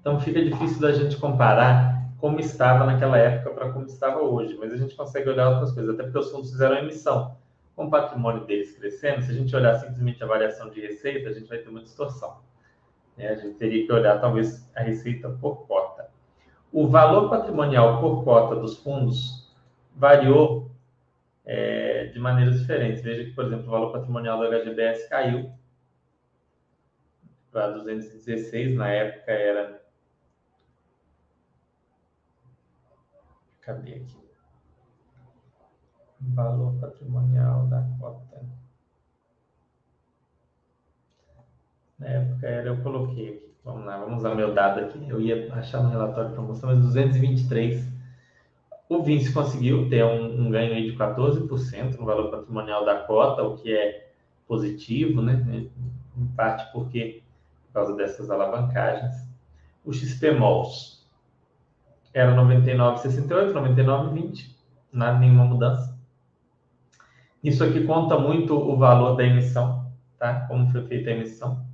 Então 0.00 0.18
fica 0.18 0.42
difícil 0.42 0.80
da 0.80 0.90
gente 0.90 1.16
comparar 1.16 2.02
como 2.18 2.40
estava 2.40 2.86
naquela 2.86 3.18
época 3.18 3.50
para 3.50 3.72
como 3.72 3.84
estava 3.84 4.22
hoje, 4.22 4.56
mas 4.58 4.72
a 4.72 4.76
gente 4.76 4.94
consegue 4.94 5.28
olhar 5.28 5.50
outras 5.50 5.72
coisas, 5.72 5.94
até 5.94 6.04
porque 6.04 6.18
os 6.18 6.30
fundos 6.30 6.50
fizeram 6.50 6.78
emissão. 6.78 7.36
Com 7.74 7.84
o 7.84 7.90
patrimônio 7.90 8.46
deles 8.46 8.74
crescendo, 8.74 9.20
se 9.20 9.32
a 9.32 9.34
gente 9.34 9.54
olhar 9.54 9.74
simplesmente 9.74 10.24
a 10.24 10.26
variação 10.26 10.70
de 10.70 10.80
receita, 10.80 11.28
a 11.28 11.32
gente 11.34 11.46
vai 11.46 11.58
ter 11.58 11.68
uma 11.68 11.82
distorção. 11.82 12.38
Né? 13.18 13.28
A 13.28 13.34
gente 13.34 13.58
teria 13.58 13.84
que 13.84 13.92
olhar, 13.92 14.18
talvez, 14.18 14.66
a 14.74 14.80
receita 14.80 15.28
por 15.28 15.66
cota. 15.66 16.08
O 16.72 16.88
valor 16.88 17.28
patrimonial 17.28 18.00
por 18.00 18.24
cota 18.24 18.56
dos 18.56 18.78
fundos 18.78 19.54
variou 19.94 20.70
é, 21.44 22.06
de 22.06 22.18
maneiras 22.18 22.58
diferentes. 22.58 23.02
Veja 23.02 23.24
que, 23.24 23.32
por 23.32 23.44
exemplo, 23.44 23.66
o 23.66 23.70
valor 23.70 23.92
patrimonial 23.92 24.38
do 24.38 24.46
HGBS 24.46 25.06
caiu 25.10 25.50
para 27.56 27.70
216, 27.70 28.76
na 28.76 28.88
época 28.88 29.32
era 29.32 29.80
Cadê 33.62 33.94
aqui? 33.94 34.16
Valor 36.20 36.74
patrimonial 36.78 37.66
da 37.68 37.82
cota. 37.98 38.44
Na 41.98 42.06
época 42.06 42.46
era, 42.46 42.68
eu 42.68 42.82
coloquei 42.82 43.30
aqui. 43.30 43.56
Vamos 43.64 43.86
lá, 43.86 43.96
vamos 43.96 44.18
usar 44.18 44.34
meu 44.34 44.52
dado 44.52 44.80
aqui. 44.80 45.08
Eu 45.08 45.18
ia 45.18 45.50
achar 45.54 45.82
no 45.82 45.88
relatório 45.88 46.32
para 46.32 46.42
mostrar, 46.42 46.74
mas 46.74 46.84
223. 46.84 47.90
O 48.86 49.02
Vinci 49.02 49.32
conseguiu 49.32 49.88
ter 49.88 50.04
um, 50.04 50.42
um 50.42 50.50
ganho 50.50 50.74
aí 50.74 50.90
de 50.90 50.96
14% 50.96 51.96
no 51.96 52.04
valor 52.04 52.30
patrimonial 52.30 52.84
da 52.84 53.04
cota, 53.04 53.42
o 53.42 53.56
que 53.56 53.74
é 53.74 54.12
positivo, 54.46 55.22
né? 55.22 55.42
Em 56.16 56.26
parte 56.36 56.70
porque 56.70 57.22
por 57.22 57.25
causa 57.76 57.94
dessas 57.94 58.30
alavancagens. 58.30 59.14
O 59.84 59.92
XP 59.92 60.30
Malls 60.32 61.06
era 62.14 62.34
99,68, 62.34 63.52
99,20, 63.52 64.56
nada, 64.90 65.18
nenhuma 65.18 65.44
mudança. 65.44 65.94
Isso 67.44 67.62
aqui 67.62 67.84
conta 67.84 68.18
muito 68.18 68.56
o 68.56 68.78
valor 68.78 69.14
da 69.14 69.24
emissão, 69.24 69.92
tá? 70.18 70.46
Como 70.48 70.72
foi 70.72 70.86
feita 70.86 71.10
a 71.10 71.12
emissão. 71.12 71.64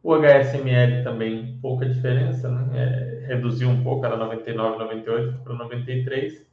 O 0.00 0.14
HSML 0.14 1.02
também, 1.02 1.58
pouca 1.60 1.84
diferença, 1.84 2.48
né? 2.48 2.68
É, 2.78 3.26
reduziu 3.26 3.68
um 3.68 3.82
pouco, 3.82 4.06
era 4.06 4.16
99,98 4.16 5.42
para 5.42 5.54
93. 5.54 6.46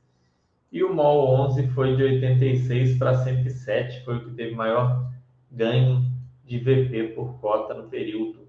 E 0.71 0.83
o 0.83 0.93
MOL 0.93 1.29
11 1.45 1.67
foi 1.69 1.95
de 1.95 2.03
86 2.03 2.97
para 2.97 3.23
107, 3.23 4.03
foi 4.03 4.17
o 4.17 4.25
que 4.25 4.31
teve 4.31 4.55
maior 4.55 5.09
ganho 5.51 6.14
de 6.45 6.59
VP 6.59 7.13
por 7.15 7.39
cota 7.39 7.73
no 7.73 7.89
período. 7.89 8.47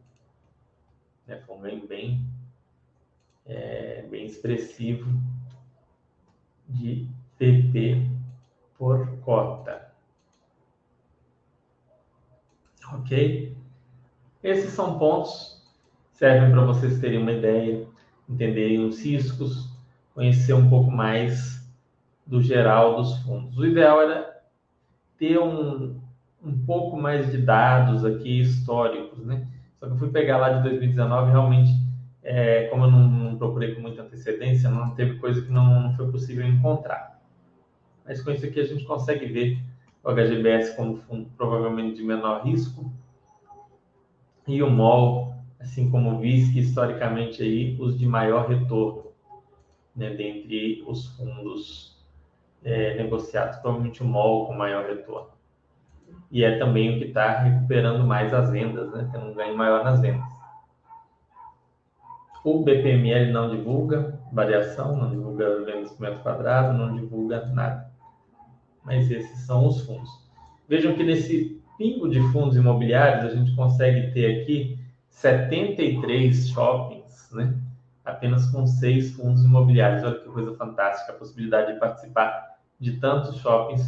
É, 1.26 1.36
foi 1.38 1.56
um 1.56 1.60
ganho 1.60 1.86
bem 1.86 2.24
é, 3.46 4.04
bem 4.10 4.26
expressivo 4.26 5.10
de 6.68 7.08
PP 7.38 8.10
por 8.76 9.18
cota. 9.20 9.92
Ok? 12.92 13.56
Esses 14.42 14.70
são 14.70 14.98
pontos 14.98 15.64
que 16.10 16.18
servem 16.18 16.50
para 16.50 16.64
vocês 16.64 17.00
terem 17.00 17.18
uma 17.18 17.32
ideia, 17.32 17.86
entenderem 18.28 18.84
os 18.84 19.00
riscos, 19.00 19.70
conhecer 20.14 20.54
um 20.54 20.68
pouco 20.68 20.90
mais 20.90 21.64
do 22.26 22.42
geral 22.42 22.96
dos 22.96 23.18
fundos. 23.22 23.56
O 23.56 23.64
ideal 23.64 24.00
era 24.00 24.42
ter 25.18 25.38
um, 25.38 26.00
um 26.42 26.56
pouco 26.64 26.96
mais 26.96 27.30
de 27.30 27.38
dados 27.38 28.04
aqui 28.04 28.40
históricos, 28.40 29.24
né? 29.24 29.46
Só 29.78 29.86
que 29.86 29.92
eu 29.92 29.96
fui 29.96 30.10
pegar 30.10 30.38
lá 30.38 30.50
de 30.50 30.62
2019, 30.62 31.30
realmente, 31.30 31.70
é, 32.22 32.64
como 32.68 32.84
eu 32.84 32.90
não 32.90 33.16
não 33.36 33.38
procurei 33.38 33.74
com 33.74 33.82
muita 33.82 34.02
antecedência, 34.02 34.70
não 34.70 34.94
teve 34.94 35.18
coisa 35.18 35.42
que 35.42 35.50
não, 35.50 35.82
não 35.82 35.94
foi 35.94 36.10
possível 36.10 36.46
encontrar. 36.46 37.20
Mas 38.04 38.22
com 38.22 38.30
isso 38.30 38.46
aqui 38.46 38.60
a 38.60 38.64
gente 38.64 38.84
consegue 38.84 39.26
ver 39.26 39.58
o 40.02 40.10
HGBS 40.10 40.74
como 40.74 40.96
fundo 40.96 41.28
provavelmente 41.36 41.96
de 41.96 42.02
menor 42.02 42.44
risco 42.44 42.90
e 44.46 44.62
o 44.62 44.70
MOL 44.70 45.36
assim 45.66 45.90
como 45.90 46.18
VISC, 46.18 46.58
historicamente 46.58 47.42
aí, 47.42 47.76
os 47.80 47.98
de 47.98 48.06
maior 48.06 48.48
retorno, 48.48 49.12
né, 49.94 50.10
dentre 50.10 50.84
os 50.86 51.06
fundos 51.16 51.96
é, 52.62 52.96
negociados, 52.96 53.58
provavelmente 53.58 54.02
o 54.02 54.06
MOL 54.06 54.46
com 54.46 54.54
maior 54.54 54.86
retorno. 54.86 55.35
E 56.30 56.44
é 56.44 56.58
também 56.58 56.96
o 56.96 56.98
que 56.98 57.06
está 57.06 57.40
recuperando 57.40 58.04
mais 58.04 58.34
as 58.34 58.50
vendas, 58.50 58.90
né, 58.92 59.08
tendo 59.12 59.26
um 59.26 59.34
ganho 59.34 59.56
maior 59.56 59.84
nas 59.84 60.00
vendas. 60.00 60.24
O 62.44 62.62
BPML 62.62 63.32
não 63.32 63.50
divulga 63.50 64.20
variação, 64.32 64.96
não 64.96 65.10
divulga 65.10 65.64
vendas 65.64 65.90
por 65.92 66.00
metro 66.00 66.22
quadrado, 66.22 66.76
não 66.76 66.94
divulga 66.94 67.46
nada. 67.46 67.90
Mas 68.84 69.10
esses 69.10 69.38
são 69.40 69.66
os 69.66 69.80
fundos. 69.82 70.10
Vejam 70.68 70.94
que 70.94 71.02
nesse 71.02 71.60
pingo 71.76 72.08
de 72.08 72.20
fundos 72.32 72.56
imobiliários, 72.56 73.32
a 73.32 73.34
gente 73.34 73.54
consegue 73.54 74.12
ter 74.12 74.42
aqui 74.42 74.78
73 75.08 76.48
shoppings, 76.48 77.30
né? 77.32 77.54
apenas 78.04 78.46
com 78.50 78.66
seis 78.66 79.12
fundos 79.12 79.44
imobiliários. 79.44 80.04
Olha 80.04 80.18
que 80.18 80.28
coisa 80.28 80.54
fantástica, 80.54 81.12
a 81.12 81.16
possibilidade 81.16 81.74
de 81.74 81.80
participar 81.80 82.56
de 82.78 82.92
tantos 82.98 83.38
shoppings 83.38 83.82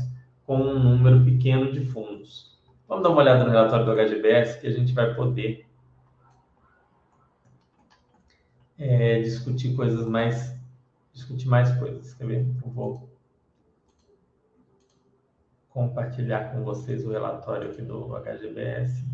com 0.48 0.56
um 0.56 0.82
número 0.82 1.22
pequeno 1.26 1.70
de 1.70 1.84
fundos. 1.84 2.58
Vamos 2.88 3.04
dar 3.04 3.10
uma 3.10 3.20
olhada 3.20 3.44
no 3.44 3.50
relatório 3.50 3.84
do 3.84 3.92
HGBS 3.92 4.58
que 4.58 4.66
a 4.66 4.70
gente 4.70 4.94
vai 4.94 5.14
poder 5.14 5.68
é, 8.78 9.20
discutir 9.20 9.76
coisas 9.76 10.06
mais, 10.06 10.58
discutir 11.12 11.46
mais 11.48 11.70
coisas. 11.78 12.14
Quer 12.14 12.26
ver? 12.26 12.46
Eu 12.64 12.70
vou 12.70 13.10
compartilhar 15.68 16.50
com 16.50 16.64
vocês 16.64 17.04
o 17.04 17.10
relatório 17.10 17.70
aqui 17.70 17.82
do 17.82 18.16
HGBS. 18.16 19.04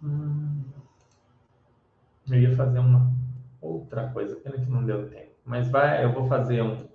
Hum, 0.00 0.62
eu 2.30 2.40
ia 2.40 2.54
fazer 2.54 2.78
uma 2.78 3.23
outra 3.64 4.08
coisa, 4.08 4.36
pena 4.36 4.58
que 4.58 4.70
não 4.70 4.84
deu 4.84 5.08
tempo. 5.08 5.32
Mas 5.44 5.68
vai, 5.68 6.04
eu 6.04 6.12
vou 6.12 6.26
fazer 6.26 6.62
um, 6.62 6.86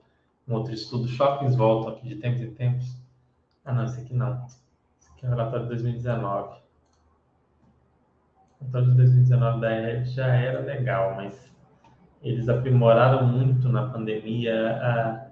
um 0.48 0.54
outro 0.54 0.74
estudo. 0.74 1.08
Shoppings 1.08 1.56
voltam 1.56 1.94
aqui 1.94 2.08
de 2.08 2.16
tempos 2.16 2.42
em 2.42 2.54
tempos. 2.54 2.98
Ah, 3.64 3.74
não, 3.74 3.84
esse 3.84 4.02
aqui 4.02 4.14
não. 4.14 4.46
Esse 5.00 5.12
aqui 5.12 5.26
é 5.26 5.28
o 5.28 5.32
relatório 5.32 5.64
de 5.64 5.70
2019. 5.70 6.60
O 8.60 8.66
relatório 8.66 8.90
de 8.92 8.98
2019 8.98 9.62
da 9.62 9.72
ERED 9.72 10.10
já 10.10 10.28
era 10.28 10.60
legal, 10.60 11.16
mas 11.16 11.50
eles 12.22 12.50
aprimoraram 12.50 13.26
muito 13.26 13.70
na 13.70 13.90
pandemia 13.90 14.78
a, 14.78 15.28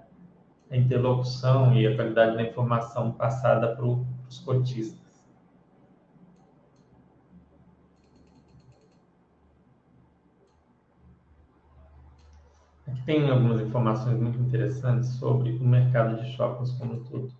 a 0.70 0.76
interlocução 0.76 1.74
e 1.74 1.86
a 1.86 1.94
qualidade 1.94 2.36
da 2.36 2.42
informação 2.42 3.12
passada 3.12 3.74
para 3.74 3.84
os 3.84 4.38
cotistas. 4.44 5.07
Tem 13.04 13.30
algumas 13.30 13.60
informações 13.60 14.18
muito 14.18 14.38
interessantes 14.38 15.08
sobre 15.14 15.52
o 15.52 15.64
mercado 15.64 16.22
de 16.22 16.32
shoppings 16.32 16.72
como 16.72 16.94
um 16.94 17.04
todo. 17.04 17.32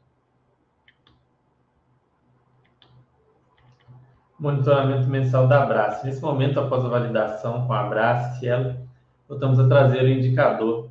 Monitoramento 4.39 5.09
mensal 5.09 5.49
da 5.49 5.63
Abrace. 5.65 6.07
Nesse 6.07 6.23
momento, 6.23 6.61
após 6.61 6.85
a 6.85 6.89
validação 6.89 7.67
com 7.67 7.73
a 7.73 7.81
Abrace, 7.81 8.47
ela 8.47 8.81
voltamos 9.29 9.59
a 9.59 9.69
trazer 9.69 10.03
o 10.03 10.09
indicador 10.09 10.91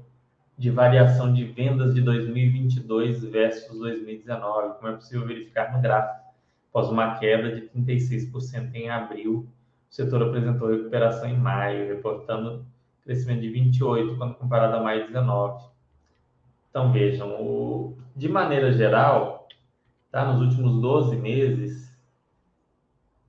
de 0.57 0.69
variação 0.69 1.31
de 1.31 1.45
vendas 1.45 1.93
de 1.93 2.01
2022 2.01 3.23
versus 3.23 3.77
2019, 3.77 4.75
como 4.77 4.87
é 4.91 4.95
possível 4.95 5.25
verificar 5.25 5.71
no 5.71 5.81
gráfico. 5.81 6.27
Após 6.69 6.89
uma 6.89 7.17
queda 7.17 7.55
de 7.55 7.69
36% 7.69 8.73
em 8.73 8.89
abril, 8.89 9.47
o 9.89 9.95
setor 9.95 10.23
apresentou 10.23 10.69
recuperação 10.69 11.29
em 11.29 11.37
maio, 11.37 11.87
reportando 11.87 12.65
crescimento 13.07 13.41
de 13.41 13.49
28% 13.49 14.17
quando 14.17 14.35
comparado 14.35 14.75
a 14.75 14.83
maio 14.83 15.01
de 15.01 15.07
19. 15.07 15.65
Então 16.69 16.91
vejam, 16.91 17.41
o, 17.41 17.97
de 18.15 18.29
maneira 18.29 18.71
geral, 18.71 19.47
tá, 20.11 20.31
nos 20.31 20.41
últimos 20.41 20.79
12 20.79 21.15
meses, 21.15 21.91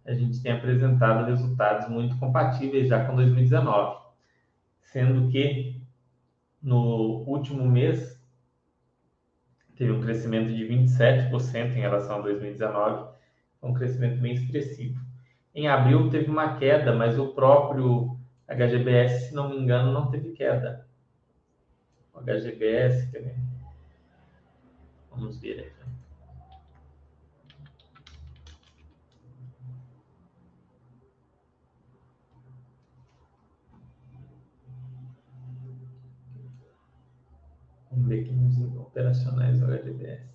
a 0.05 0.13
gente 0.13 0.43
tem 0.43 0.53
apresentado 0.53 1.25
resultados 1.25 1.89
muito 1.89 2.19
compatíveis 2.19 2.89
já 2.89 3.07
com 3.07 3.17
2019 3.17 4.09
sendo 4.93 5.31
que 5.31 5.81
no 6.63 7.25
último 7.27 7.65
mês 7.69 8.19
teve 9.77 9.93
um 9.93 10.01
crescimento 10.01 10.53
de 10.53 10.65
27% 10.65 11.77
em 11.77 11.81
relação 11.81 12.17
a 12.17 12.23
2019, 12.23 13.11
um 13.63 13.73
crescimento 13.73 14.21
bem 14.21 14.33
expressivo. 14.33 14.99
Em 15.55 15.69
abril 15.69 16.11
teve 16.11 16.31
uma 16.31 16.57
queda, 16.57 16.95
mas 16.95 17.19
o 17.19 17.29
próprio 17.29 18.18
HGBS, 18.49 19.29
se 19.29 19.35
não 19.35 19.51
me 19.51 19.57
engano, 19.59 19.93
não 19.93 20.11
teve 20.11 20.33
queda. 20.33 20.89
HGBS, 22.15 23.11
vamos 25.11 25.39
ver 25.39 25.61
aqui. 25.61 25.79
Vamos 37.91 38.09
ver 38.09 38.21
aqui 38.23 38.33
nos 38.33 38.59
operacionais 38.77 39.61
do 39.61 39.67
HDBS. 39.67 40.27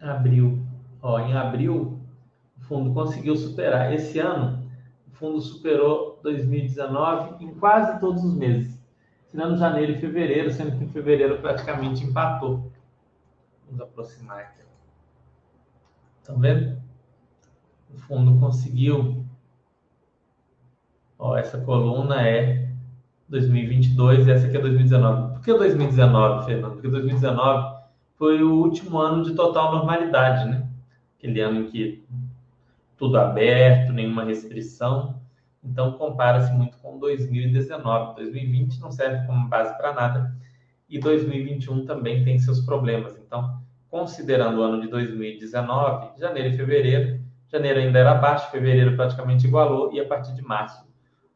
Abril. 0.00 0.71
Ó, 1.02 1.18
em 1.18 1.34
abril, 1.34 2.00
o 2.56 2.60
fundo 2.62 2.94
conseguiu 2.94 3.36
superar. 3.36 3.92
Esse 3.92 4.18
ano, 4.20 4.66
o 5.08 5.10
fundo 5.10 5.40
superou 5.40 6.20
2019 6.22 7.44
em 7.44 7.52
quase 7.54 7.98
todos 8.00 8.24
os 8.24 8.34
meses, 8.34 8.80
tirando 9.28 9.58
janeiro 9.58 9.92
e 9.92 9.98
fevereiro, 9.98 10.50
sendo 10.50 10.78
que 10.78 10.84
em 10.84 10.88
fevereiro 10.88 11.40
praticamente 11.40 12.04
empatou. 12.04 12.70
Vamos 13.66 13.80
aproximar 13.80 14.38
aqui. 14.38 14.62
Estão 16.20 16.38
vendo? 16.38 16.80
O 17.92 17.98
fundo 17.98 18.38
conseguiu 18.38 19.22
Ó, 21.22 21.36
essa 21.36 21.56
coluna 21.58 22.20
é 22.26 22.68
2022 23.28 24.26
e 24.26 24.30
essa 24.32 24.48
aqui 24.48 24.56
é 24.56 24.60
2019. 24.60 25.34
Por 25.34 25.40
que 25.40 25.54
2019, 25.54 26.46
Fernando? 26.46 26.72
Porque 26.72 26.88
2019 26.88 27.76
foi 28.18 28.42
o 28.42 28.52
último 28.52 28.98
ano 28.98 29.22
de 29.22 29.32
total 29.36 29.70
normalidade, 29.70 30.50
né? 30.50 30.68
Aquele 31.22 31.40
ano 31.40 31.60
em 31.60 31.70
que 31.70 32.04
tudo 32.96 33.16
aberto, 33.16 33.92
nenhuma 33.92 34.24
restrição. 34.24 35.20
Então, 35.62 35.92
compara-se 35.92 36.52
muito 36.52 36.76
com 36.78 36.98
2019. 36.98 38.16
2020 38.16 38.80
não 38.80 38.90
serve 38.90 39.24
como 39.24 39.46
base 39.46 39.76
para 39.76 39.92
nada. 39.92 40.36
E 40.90 40.98
2021 40.98 41.86
também 41.86 42.24
tem 42.24 42.40
seus 42.40 42.60
problemas. 42.60 43.16
Então, 43.24 43.62
considerando 43.88 44.58
o 44.58 44.62
ano 44.62 44.80
de 44.80 44.88
2019, 44.88 46.18
janeiro 46.18 46.48
e 46.48 46.56
fevereiro, 46.56 47.20
janeiro 47.46 47.78
ainda 47.78 48.00
era 48.00 48.14
baixo, 48.14 48.50
fevereiro 48.50 48.96
praticamente 48.96 49.46
igualou, 49.46 49.92
e 49.92 50.00
a 50.00 50.06
partir 50.06 50.34
de 50.34 50.42
março 50.42 50.84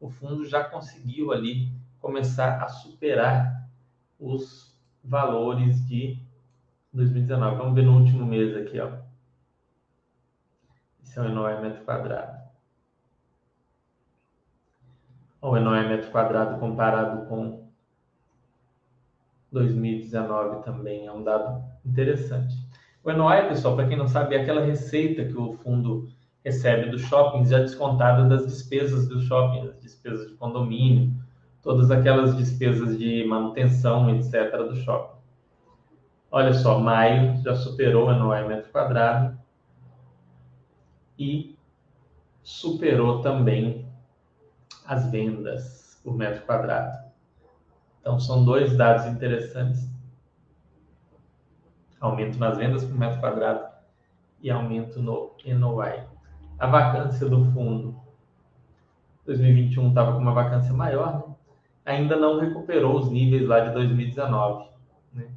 o 0.01 0.11
fundo 0.11 0.44
já 0.44 0.64
conseguiu 0.64 1.33
ali 1.33 1.70
começar 2.01 2.61
a 2.61 2.68
superar 2.68 3.68
os 4.18 4.77
valores 5.05 5.87
de 5.87 6.18
2019. 6.92 7.57
Vamos 7.57 7.75
ver 7.75 7.83
no 7.83 7.99
último 7.99 8.27
mês 8.27 8.57
aqui, 8.57 8.81
ó. 8.81 9.05
Esse 11.16 11.24
é 11.24 11.31
o 11.31 11.35
NOE 11.35 11.62
metro 11.62 11.83
quadrado. 11.83 12.37
O 15.40 15.59
NOE 15.59 15.88
metro 15.88 16.11
quadrado 16.11 16.61
comparado 16.61 17.24
com 17.24 17.70
2019 19.50 20.62
também 20.62 21.07
é 21.07 21.12
um 21.12 21.24
dado 21.24 21.64
interessante. 21.87 22.55
O 23.02 23.11
NOE, 23.11 23.48
pessoal, 23.48 23.74
para 23.74 23.88
quem 23.88 23.96
não 23.96 24.07
sabe, 24.07 24.35
é 24.35 24.42
aquela 24.42 24.62
receita 24.62 25.24
que 25.24 25.38
o 25.38 25.55
fundo 25.55 26.07
recebe 26.44 26.90
dos 26.90 27.00
shoppings 27.00 27.48
já 27.48 27.61
descontada 27.61 28.29
das 28.29 28.44
despesas 28.44 29.09
do 29.09 29.18
shopping, 29.20 29.68
as 29.68 29.81
despesas 29.81 30.29
de 30.29 30.35
condomínio, 30.35 31.14
todas 31.62 31.90
aquelas 31.90 32.37
despesas 32.37 32.98
de 32.98 33.24
manutenção, 33.24 34.14
etc., 34.14 34.55
do 34.68 34.76
shopping. 34.76 35.16
Olha 36.31 36.52
só, 36.52 36.79
maio 36.79 37.40
já 37.42 37.57
superou 37.57 38.11
a 38.11 38.18
NOE 38.18 38.46
metro 38.46 38.70
quadrado 38.70 39.45
e 41.18 41.57
superou 42.42 43.20
também 43.22 43.87
as 44.85 45.11
vendas 45.11 46.00
por 46.02 46.16
metro 46.16 46.44
quadrado. 46.46 47.07
Então, 48.00 48.20
são 48.20 48.44
dois 48.44 48.76
dados 48.76 49.07
interessantes. 49.07 49.90
Aumento 52.00 52.38
nas 52.38 52.57
vendas 52.57 52.85
por 52.85 52.96
metro 52.96 53.20
quadrado 53.20 53.66
e 54.40 54.50
aumento 54.50 55.02
no 55.02 55.35
NOI 55.44 56.07
a 56.59 56.66
vacância 56.66 57.29
do 57.29 57.44
fundo 57.52 57.94
2021 59.26 59.88
estava 59.88 60.12
com 60.12 60.18
uma 60.18 60.33
vacância 60.33 60.72
maior, 60.72 61.29
né? 61.29 61.35
ainda 61.85 62.16
não 62.16 62.38
recuperou 62.40 62.96
os 62.96 63.11
níveis 63.11 63.46
lá 63.46 63.61
de 63.61 63.74
2019. 63.74 64.68
Né? 65.12 65.29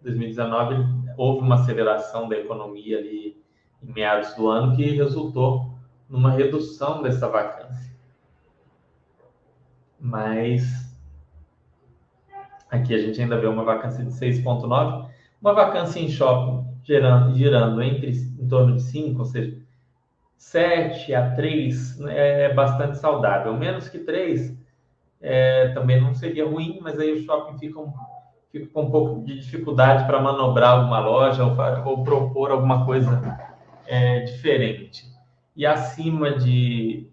2019 0.00 0.76
houve 1.16 1.40
uma 1.44 1.56
aceleração 1.56 2.28
da 2.28 2.36
economia 2.36 2.98
ali 2.98 3.41
em 3.82 3.92
meados 3.92 4.34
do 4.34 4.48
ano 4.48 4.76
que 4.76 4.84
resultou 4.90 5.72
numa 6.08 6.30
redução 6.30 7.02
dessa 7.02 7.28
vacância. 7.28 7.92
Mas 9.98 10.92
aqui 12.70 12.94
a 12.94 12.98
gente 12.98 13.20
ainda 13.20 13.38
vê 13.38 13.46
uma 13.46 13.64
vacância 13.64 14.04
de 14.04 14.10
6,9, 14.10 15.08
uma 15.40 15.54
vacância 15.54 16.00
em 16.00 16.08
shopping 16.08 16.66
girando, 16.84 17.34
girando 17.34 17.82
entre 17.82 18.10
em 18.10 18.48
torno 18.48 18.76
de 18.76 18.82
5, 18.82 19.18
ou 19.18 19.24
seja, 19.24 19.56
7 20.36 21.14
a 21.14 21.30
3 21.34 21.98
né, 21.98 22.42
é 22.42 22.54
bastante 22.54 22.98
saudável. 22.98 23.56
Menos 23.56 23.88
que 23.88 23.98
3 23.98 24.56
é, 25.20 25.68
também 25.68 26.00
não 26.00 26.14
seria 26.14 26.46
ruim, 26.46 26.80
mas 26.82 26.98
aí 26.98 27.12
o 27.12 27.24
shopping 27.24 27.58
fica, 27.58 27.78
um, 27.78 27.92
fica 28.50 28.66
com 28.72 28.82
um 28.82 28.90
pouco 28.90 29.24
de 29.24 29.38
dificuldade 29.38 30.04
para 30.04 30.20
manobrar 30.20 30.78
alguma 30.78 30.98
loja 30.98 31.44
ou, 31.44 31.56
ou 31.86 32.02
propor 32.02 32.50
alguma 32.50 32.84
coisa 32.84 33.51
é, 33.86 34.20
diferente. 34.20 35.04
E 35.54 35.66
acima 35.66 36.38
de 36.38 37.08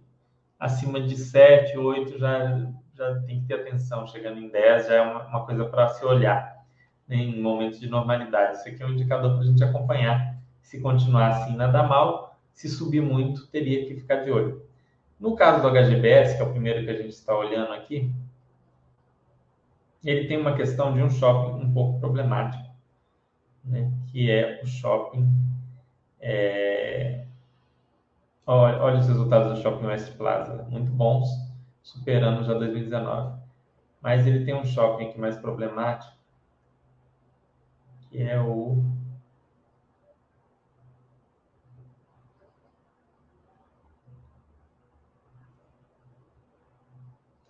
acima 0.59 0.99
de 0.99 1.15
7, 1.15 1.77
8 1.77 2.19
já, 2.19 2.69
já 2.93 3.19
tem 3.21 3.41
que 3.41 3.47
ter 3.47 3.55
atenção. 3.55 4.05
Chegando 4.07 4.39
em 4.39 4.49
10 4.49 4.87
já 4.87 4.95
é 4.95 5.01
uma, 5.01 5.25
uma 5.27 5.45
coisa 5.45 5.65
para 5.65 5.87
se 5.89 6.05
olhar 6.05 6.65
né, 7.07 7.15
em 7.15 7.41
momentos 7.41 7.79
de 7.79 7.89
normalidade. 7.89 8.57
Isso 8.57 8.67
aqui 8.67 8.83
é 8.83 8.85
um 8.85 8.91
indicador 8.91 9.31
para 9.33 9.41
a 9.41 9.45
gente 9.45 9.63
acompanhar. 9.63 10.37
Se 10.61 10.79
continuar 10.81 11.29
assim, 11.29 11.55
nada 11.55 11.81
mal 11.83 12.29
se 12.59 12.67
subir 12.67 13.01
muito, 13.01 13.47
teria 13.47 13.85
que 13.85 13.95
ficar 13.95 14.17
de 14.17 14.29
olho. 14.31 14.61
No 15.17 15.33
caso 15.33 15.61
do 15.61 15.69
HGBS, 15.69 16.35
que 16.35 16.41
é 16.41 16.45
o 16.45 16.51
primeiro 16.51 16.83
que 16.83 16.91
a 16.91 16.95
gente 16.95 17.11
está 17.11 17.33
olhando 17.33 17.71
aqui, 17.71 18.13
ele 20.03 20.27
tem 20.27 20.37
uma 20.37 20.53
questão 20.53 20.93
de 20.93 21.01
um 21.01 21.09
shopping 21.09 21.63
um 21.63 21.73
pouco 21.73 21.99
problemático, 22.01 22.69
né? 23.63 23.89
que 24.11 24.29
é 24.29 24.59
o 24.61 24.67
shopping. 24.67 25.25
É... 26.19 27.25
Olha, 28.45 28.81
olha 28.81 28.99
os 28.99 29.07
resultados 29.07 29.57
do 29.57 29.61
Shopping 29.61 29.85
West 29.85 30.15
Plaza, 30.17 30.63
muito 30.69 30.91
bons, 30.91 31.29
superando 31.83 32.43
já 32.43 32.53
2019. 32.53 33.39
Mas 34.01 34.25
ele 34.25 34.45
tem 34.45 34.55
um 34.55 34.65
shopping 34.65 35.09
aqui 35.09 35.19
mais 35.19 35.37
problemático, 35.37 36.17
que 38.09 38.21
é 38.21 38.39
o 38.41 38.83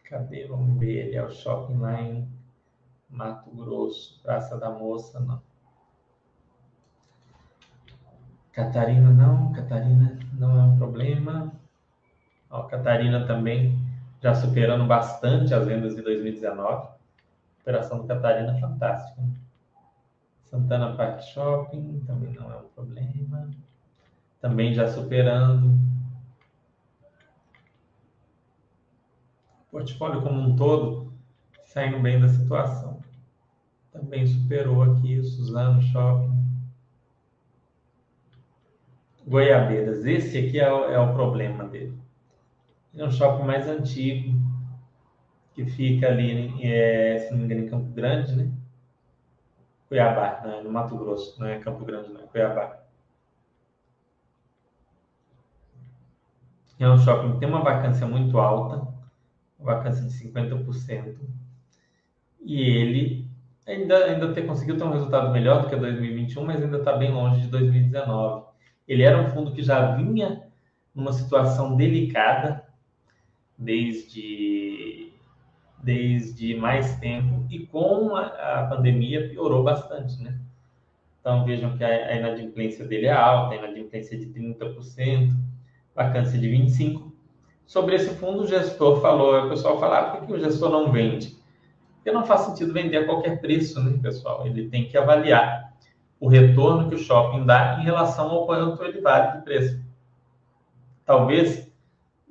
Cadê? 0.10 0.48
Vamos 0.48 0.80
ver. 0.80 1.08
Ele 1.08 1.16
é 1.16 1.24
o 1.24 1.30
shopping 1.30 1.78
lá 1.78 2.02
em 2.02 2.28
Mato 3.08 3.52
Grosso, 3.52 4.20
Praça 4.24 4.58
da 4.58 4.72
Moça, 4.72 5.20
não. 5.20 5.49
Catarina 8.60 9.10
não, 9.10 9.54
Catarina 9.54 10.20
não 10.34 10.60
é 10.60 10.64
um 10.64 10.78
problema. 10.78 11.50
Ó, 12.50 12.64
Catarina 12.64 13.26
também 13.26 13.80
já 14.22 14.36
superando 14.36 14.86
bastante 14.86 15.54
as 15.54 15.66
vendas 15.66 15.96
de 15.96 16.02
2019. 16.02 16.68
A 16.68 16.92
operação 17.62 18.00
do 18.00 18.04
Catarina 18.04 18.60
fantástica. 18.60 19.24
Santana 20.44 20.94
Park 20.94 21.22
Shopping 21.22 22.04
também 22.06 22.34
não 22.34 22.52
é 22.52 22.58
um 22.58 22.68
problema. 22.76 23.50
Também 24.42 24.74
já 24.74 24.90
superando. 24.90 25.80
portfólio 29.72 30.22
como 30.22 30.42
um 30.42 30.56
todo 30.58 31.14
saindo 31.64 32.00
bem 32.00 32.20
da 32.20 32.28
situação. 32.28 33.00
Também 33.94 34.28
superou 34.28 34.84
aqui 34.84 35.18
o 35.18 35.24
Suzano 35.24 35.82
Shopping. 35.82 36.49
Goiabeiras, 39.30 40.06
esse 40.06 40.40
aqui 40.40 40.60
é 40.60 40.74
o, 40.74 40.86
é 40.86 41.00
o 41.00 41.14
problema 41.14 41.64
dele. 41.64 41.96
É 42.98 43.06
um 43.06 43.12
shopping 43.12 43.46
mais 43.46 43.68
antigo, 43.68 44.36
que 45.54 45.64
fica 45.66 46.08
ali, 46.08 46.52
é, 46.66 47.20
se 47.20 47.32
não 47.32 47.38
me 47.38 47.46
engano, 47.46 47.62
em 47.62 47.70
Campo 47.70 47.92
Grande, 47.94 48.36
né? 48.36 48.52
Cuiabá, 49.88 50.42
né? 50.44 50.62
no 50.64 50.72
Mato 50.72 50.98
Grosso, 50.98 51.40
não 51.40 51.46
é 51.46 51.60
Campo 51.60 51.86
Grande, 51.86 52.12
não 52.12 52.22
é 52.22 52.24
Cuiabá. 52.26 52.80
É 56.80 56.90
um 56.90 56.98
shopping 56.98 57.34
que 57.34 57.40
tem 57.40 57.50
uma 57.50 57.62
vacância 57.62 58.08
muito 58.08 58.40
alta, 58.40 58.88
vacância 59.60 60.08
de 60.08 60.12
50%. 60.12 61.20
E 62.42 62.62
ele 62.62 63.30
ainda, 63.68 64.06
ainda 64.06 64.34
ter 64.34 64.48
conseguido 64.48 64.80
ter 64.80 64.86
um 64.86 64.92
resultado 64.92 65.32
melhor 65.32 65.62
do 65.62 65.70
que 65.70 65.76
2021, 65.76 66.44
mas 66.44 66.64
ainda 66.64 66.78
está 66.78 66.94
bem 66.94 67.12
longe 67.12 67.42
de 67.42 67.48
2019. 67.48 68.49
Ele 68.90 69.04
era 69.04 69.22
um 69.22 69.30
fundo 69.30 69.54
que 69.54 69.64
já 69.64 69.96
vinha 69.96 70.44
numa 70.94 71.14
situação 71.14 71.78
delicada 71.78 72.66
desde, 73.58 75.14
desde 75.82 76.56
mais 76.56 77.00
tempo 77.00 77.46
e 77.50 77.66
com 77.68 78.16
a, 78.16 78.26
a 78.26 78.68
pandemia 78.68 79.30
piorou 79.30 79.64
bastante, 79.64 80.22
né? 80.22 80.38
Então 81.22 81.46
vejam 81.46 81.78
que 81.78 81.84
a, 81.84 81.88
a 81.88 82.16
inadimplência 82.16 82.86
dele 82.86 83.06
é 83.06 83.14
alta, 83.14 83.54
a 83.54 83.58
inadimplência 83.58 84.18
de 84.18 84.26
30%, 84.26 85.32
vacância 85.96 86.38
de 86.38 86.50
25%, 86.50 87.10
Sobre 87.70 87.96
esse 87.96 88.16
fundo, 88.16 88.42
o 88.42 88.48
gestor 88.48 89.00
falou, 89.00 89.46
o 89.46 89.50
pessoal 89.50 89.80
fala, 89.80 90.00
ah, 90.00 90.04
por 90.06 90.26
que 90.26 90.34
o 90.34 90.40
gestor 90.40 90.72
não 90.72 90.92
vende? 90.92 91.38
Porque 91.94 92.12
não 92.12 92.26
faz 92.26 92.42
sentido 92.42 92.74
vender 92.74 92.98
a 92.98 93.06
qualquer 93.06 93.40
preço, 93.40 93.80
né, 93.84 94.00
pessoal? 94.02 94.44
Ele 94.48 94.68
tem 94.70 94.88
que 94.88 94.98
avaliar 94.98 95.69
o 96.20 96.28
retorno 96.28 96.90
que 96.90 96.96
o 96.96 97.00
shopping 97.00 97.46
dá 97.46 97.80
em 97.80 97.84
relação 97.84 98.30
ao 98.30 98.46
quanto 98.46 98.84
ele 98.84 99.00
vale 99.00 99.38
de 99.38 99.44
preço. 99.44 99.82
Talvez 101.06 101.72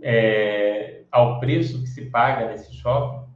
é, 0.02 1.02
ao 1.10 1.40
preço 1.40 1.80
que 1.80 1.88
se 1.88 2.06
paga 2.06 2.48
nesse 2.48 2.72
shopping, 2.74 3.26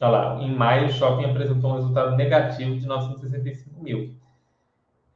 olha 0.00 0.10
lá, 0.10 0.42
em 0.42 0.54
maio 0.54 0.88
o 0.88 0.92
shopping 0.92 1.24
apresentou 1.24 1.72
um 1.72 1.76
resultado 1.76 2.14
negativo 2.14 2.78
de 2.78 2.86
965 2.86 3.82
mil. 3.82 4.14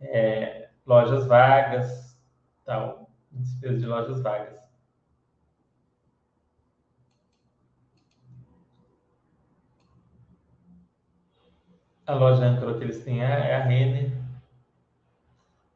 É, 0.01 0.71
lojas 0.87 1.27
vagas, 1.27 2.19
tal, 2.65 3.11
despesa 3.31 3.79
de 3.79 3.87
lojas 3.87 4.23
vagas. 4.23 4.57
A 12.07 12.15
loja 12.15 12.43
âncora 12.43 12.79
que 12.79 12.85
eles 12.85 13.05
têm 13.05 13.23
é, 13.23 13.51
é 13.51 13.57
a 13.57 13.65
Renner 13.65 14.28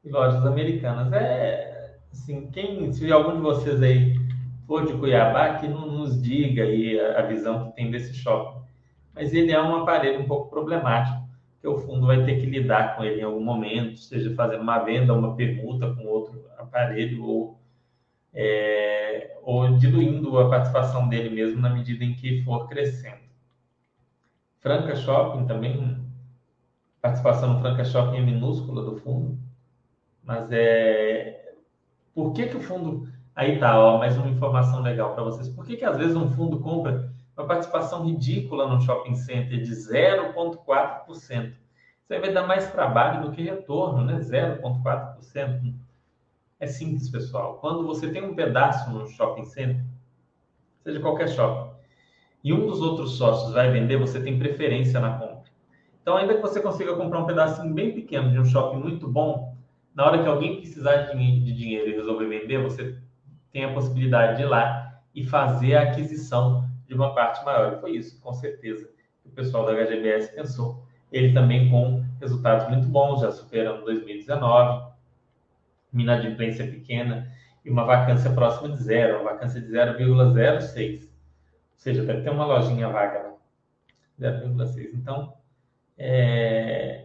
e 0.04 0.10
lojas 0.10 0.44
americanas. 0.44 1.12
É 1.12 1.98
assim, 2.12 2.50
quem, 2.50 2.92
se 2.92 3.10
algum 3.10 3.36
de 3.36 3.40
vocês 3.40 3.82
aí 3.82 4.14
for 4.66 4.86
de 4.86 4.94
Cuiabá, 4.94 5.58
que 5.58 5.68
não 5.68 5.86
nos 5.86 6.20
diga 6.22 6.62
aí 6.62 6.98
a, 7.00 7.22
visão 7.22 7.66
que 7.66 7.76
tem 7.76 7.90
desse 7.90 8.14
shopping. 8.14 8.62
Mas 9.14 9.32
ele 9.32 9.52
é 9.52 9.60
um 9.60 9.76
aparelho 9.76 10.20
um 10.20 10.26
pouco 10.26 10.48
problemático, 10.48 11.22
que 11.60 11.68
o 11.68 11.78
fundo 11.78 12.06
vai 12.06 12.24
ter 12.24 12.40
que 12.40 12.46
lidar 12.46 12.96
com 12.96 13.04
ele 13.04 13.20
em 13.20 13.24
algum 13.24 13.42
momento, 13.42 13.98
seja 13.98 14.34
fazendo 14.34 14.62
uma 14.62 14.78
venda, 14.78 15.14
uma 15.14 15.36
permuta 15.36 15.92
com 15.94 16.06
outro 16.06 16.44
aparelho 16.58 17.24
ou 17.24 17.58
é, 18.34 19.36
ou 19.42 19.76
diluindo 19.76 20.38
a 20.38 20.48
participação 20.48 21.06
dele 21.08 21.28
mesmo 21.28 21.60
na 21.60 21.68
medida 21.68 22.02
em 22.02 22.14
que 22.14 22.42
for 22.42 22.66
crescendo. 22.66 23.20
Franca 24.60 24.96
Shopping 24.96 25.44
também 25.44 26.00
participação 27.02 27.54
no 27.54 27.60
Franca 27.60 27.84
Shopping 27.84 28.18
é 28.18 28.20
minúscula 28.20 28.84
do 28.84 28.96
fundo, 28.96 29.36
mas 30.22 30.48
é. 30.50 31.54
Por 32.14 32.32
que, 32.32 32.46
que 32.46 32.56
o 32.56 32.62
fundo. 32.62 33.08
Aí 33.34 33.58
tá, 33.58 33.78
ó, 33.78 33.98
mais 33.98 34.16
uma 34.16 34.28
informação 34.28 34.82
legal 34.82 35.14
para 35.14 35.24
vocês. 35.24 35.48
Por 35.48 35.64
que, 35.64 35.76
que 35.76 35.84
às 35.84 35.96
vezes 35.96 36.14
um 36.14 36.30
fundo 36.30 36.60
compra 36.60 37.10
uma 37.36 37.46
participação 37.46 38.04
ridícula 38.04 38.68
no 38.68 38.80
shopping 38.80 39.14
center 39.14 39.62
de 39.62 39.72
0,4%? 39.72 41.52
Isso 42.12 42.12
aí 42.12 42.20
vai 42.20 42.32
dar 42.32 42.46
mais 42.46 42.70
trabalho 42.70 43.22
do 43.22 43.30
que 43.32 43.42
retorno, 43.42 44.04
né? 44.04 44.18
0,4%. 44.18 45.74
É 46.60 46.66
simples, 46.66 47.08
pessoal. 47.08 47.54
Quando 47.54 47.86
você 47.86 48.10
tem 48.10 48.22
um 48.22 48.34
pedaço 48.34 48.90
no 48.90 49.06
shopping 49.08 49.44
center, 49.44 49.82
seja 50.84 51.00
qualquer 51.00 51.28
shopping, 51.28 51.72
e 52.44 52.52
um 52.52 52.66
dos 52.66 52.80
outros 52.80 53.16
sócios 53.16 53.52
vai 53.52 53.70
vender, 53.70 53.96
você 53.96 54.20
tem 54.20 54.38
preferência 54.38 55.00
na 55.00 55.18
compra. 55.18 55.50
Então, 56.02 56.16
ainda 56.16 56.34
que 56.34 56.40
você 56.40 56.60
consiga 56.60 56.96
comprar 56.96 57.20
um 57.20 57.26
pedacinho 57.26 57.72
bem 57.72 57.94
pequeno 57.94 58.30
de 58.30 58.38
um 58.38 58.44
shopping 58.44 58.78
muito 58.78 59.08
bom, 59.08 59.51
na 59.94 60.06
hora 60.06 60.22
que 60.22 60.28
alguém 60.28 60.60
precisar 60.60 61.12
de 61.12 61.52
dinheiro 61.52 61.90
e 61.90 61.94
resolver 61.94 62.26
vender, 62.26 62.62
você 62.62 62.98
tem 63.52 63.64
a 63.64 63.72
possibilidade 63.72 64.36
de 64.36 64.42
ir 64.42 64.46
lá 64.46 65.02
e 65.14 65.24
fazer 65.24 65.76
a 65.76 65.82
aquisição 65.82 66.68
de 66.86 66.94
uma 66.94 67.14
parte 67.14 67.44
maior. 67.44 67.74
E 67.74 67.80
foi 67.80 67.96
isso, 67.96 68.18
com 68.20 68.32
certeza, 68.32 68.88
que 69.22 69.28
o 69.28 69.32
pessoal 69.32 69.66
da 69.66 69.72
HGBS 69.72 70.34
pensou. 70.34 70.82
Ele 71.10 71.34
também 71.34 71.70
com 71.70 72.02
resultados 72.20 72.68
muito 72.68 72.88
bons, 72.88 73.20
já 73.20 73.30
superando 73.30 73.84
2019, 73.84 74.92
uma 75.92 76.02
inadimplência 76.02 76.66
pequena 76.66 77.30
e 77.64 77.70
uma 77.70 77.84
vacância 77.84 78.32
próxima 78.32 78.70
de 78.70 78.82
zero, 78.82 79.20
uma 79.20 79.32
vacância 79.32 79.60
de 79.60 79.68
0,06. 79.68 81.02
Ou 81.02 81.08
seja, 81.76 82.04
deve 82.04 82.22
ter 82.22 82.30
uma 82.30 82.46
lojinha 82.46 82.88
vaga 82.88 83.18
lá. 83.18 83.32
0,6. 84.30 84.94
Então, 84.94 85.34
é, 85.98 87.01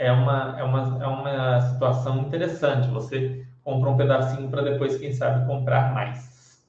é, 0.00 0.10
uma, 0.10 0.58
é, 0.58 0.64
uma, 0.64 1.04
é 1.04 1.06
uma 1.06 1.60
situação 1.60 2.22
interessante. 2.22 2.88
Você 2.88 3.46
compra 3.62 3.90
um 3.90 3.96
pedacinho 3.98 4.48
para 4.48 4.62
depois, 4.62 4.96
quem 4.96 5.12
sabe, 5.12 5.46
comprar 5.46 5.92
mais. 5.92 6.66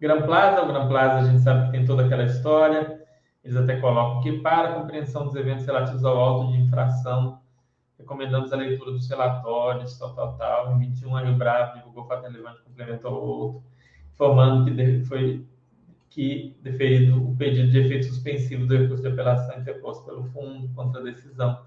Gran 0.00 0.22
Plaza, 0.22 0.62
o 0.62 0.68
Gran 0.68 0.86
Plaza 0.86 1.18
a 1.18 1.24
gente 1.24 1.42
sabe 1.42 1.66
que 1.66 1.72
tem 1.72 1.84
toda 1.84 2.04
aquela 2.04 2.22
história. 2.22 3.04
Eles 3.42 3.56
até 3.56 3.80
colocam 3.80 4.20
que 4.22 4.40
para 4.40 4.68
a 4.68 4.72
compreensão 4.74 5.24
dos 5.24 5.34
eventos 5.34 5.66
relativos 5.66 6.04
ao 6.04 6.16
auto 6.16 6.52
de 6.52 6.60
infração, 6.60 7.40
recomendamos 7.98 8.52
a 8.52 8.56
leitura 8.56 8.92
dos 8.92 9.08
relatórios, 9.08 9.98
tal, 9.98 10.14
tal, 10.14 10.36
tal. 10.36 10.72
Em 10.72 10.78
21, 10.78 11.16
a 11.16 11.20
Rio 11.22 11.34
Bravo 11.34 11.78
divulgou 11.78 12.06
fato 12.06 12.22
relevante, 12.22 12.62
complementou 12.62 13.12
o 13.12 13.26
outro, 13.26 13.62
informando 14.14 14.64
que 14.64 15.04
foi 15.06 15.44
que 16.16 16.56
deferido 16.62 17.28
o 17.28 17.36
pedido 17.36 17.70
de 17.70 17.78
efeito 17.78 18.06
suspensivo 18.06 18.66
do 18.66 18.74
recurso 18.74 19.02
de 19.02 19.08
apelação 19.10 19.60
interposto 19.60 20.02
pelo 20.06 20.24
fundo 20.24 20.66
contra 20.74 21.02
a 21.02 21.04
decisão, 21.04 21.60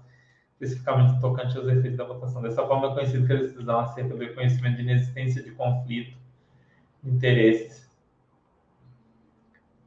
especificamente 0.54 1.20
tocante 1.20 1.56
aos 1.56 1.68
efeitos 1.68 1.96
da 1.96 2.04
votação. 2.04 2.42
Dessa 2.42 2.66
forma, 2.66 2.88
é 2.88 2.94
conhecido 2.94 3.28
que 3.28 3.32
a 3.32 3.36
decisão 3.36 3.78
acerca 3.78 4.12
do 4.12 4.18
reconhecimento 4.18 4.74
de 4.74 4.82
inexistência 4.82 5.40
de 5.40 5.52
conflito 5.52 6.18
de 7.00 7.10
interesses 7.10 7.88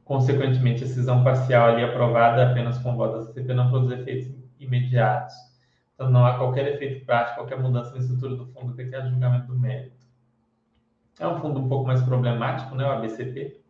Consequentemente, 0.04 0.84
a 0.84 0.86
decisão 0.86 1.22
parcial 1.22 1.70
ali 1.70 1.82
aprovada 1.82 2.50
apenas 2.50 2.78
com 2.78 2.96
voto 2.96 3.18
da 3.18 3.24
CCP 3.24 3.54
não 3.54 3.70
produz 3.70 4.00
efeitos 4.00 4.34
imediatos. 4.60 5.34
Então, 5.94 6.10
não 6.10 6.26
há 6.26 6.36
qualquer 6.36 6.74
efeito 6.74 7.04
prático, 7.06 7.36
qualquer 7.36 7.58
mudança 7.58 7.92
na 7.92 7.98
estrutura 7.98 8.36
do 8.36 8.46
fundo 8.46 8.74
que 8.74 8.86
quer 8.86 9.06
julgamento 9.08 9.46
do 9.46 9.58
mérito. 9.58 9.94
É 11.18 11.26
um 11.26 11.40
fundo 11.40 11.60
um 11.60 11.68
pouco 11.68 11.86
mais 11.86 12.02
problemático, 12.02 12.74
né, 12.74 12.84
o 12.84 12.92
ABCP. 12.92 13.63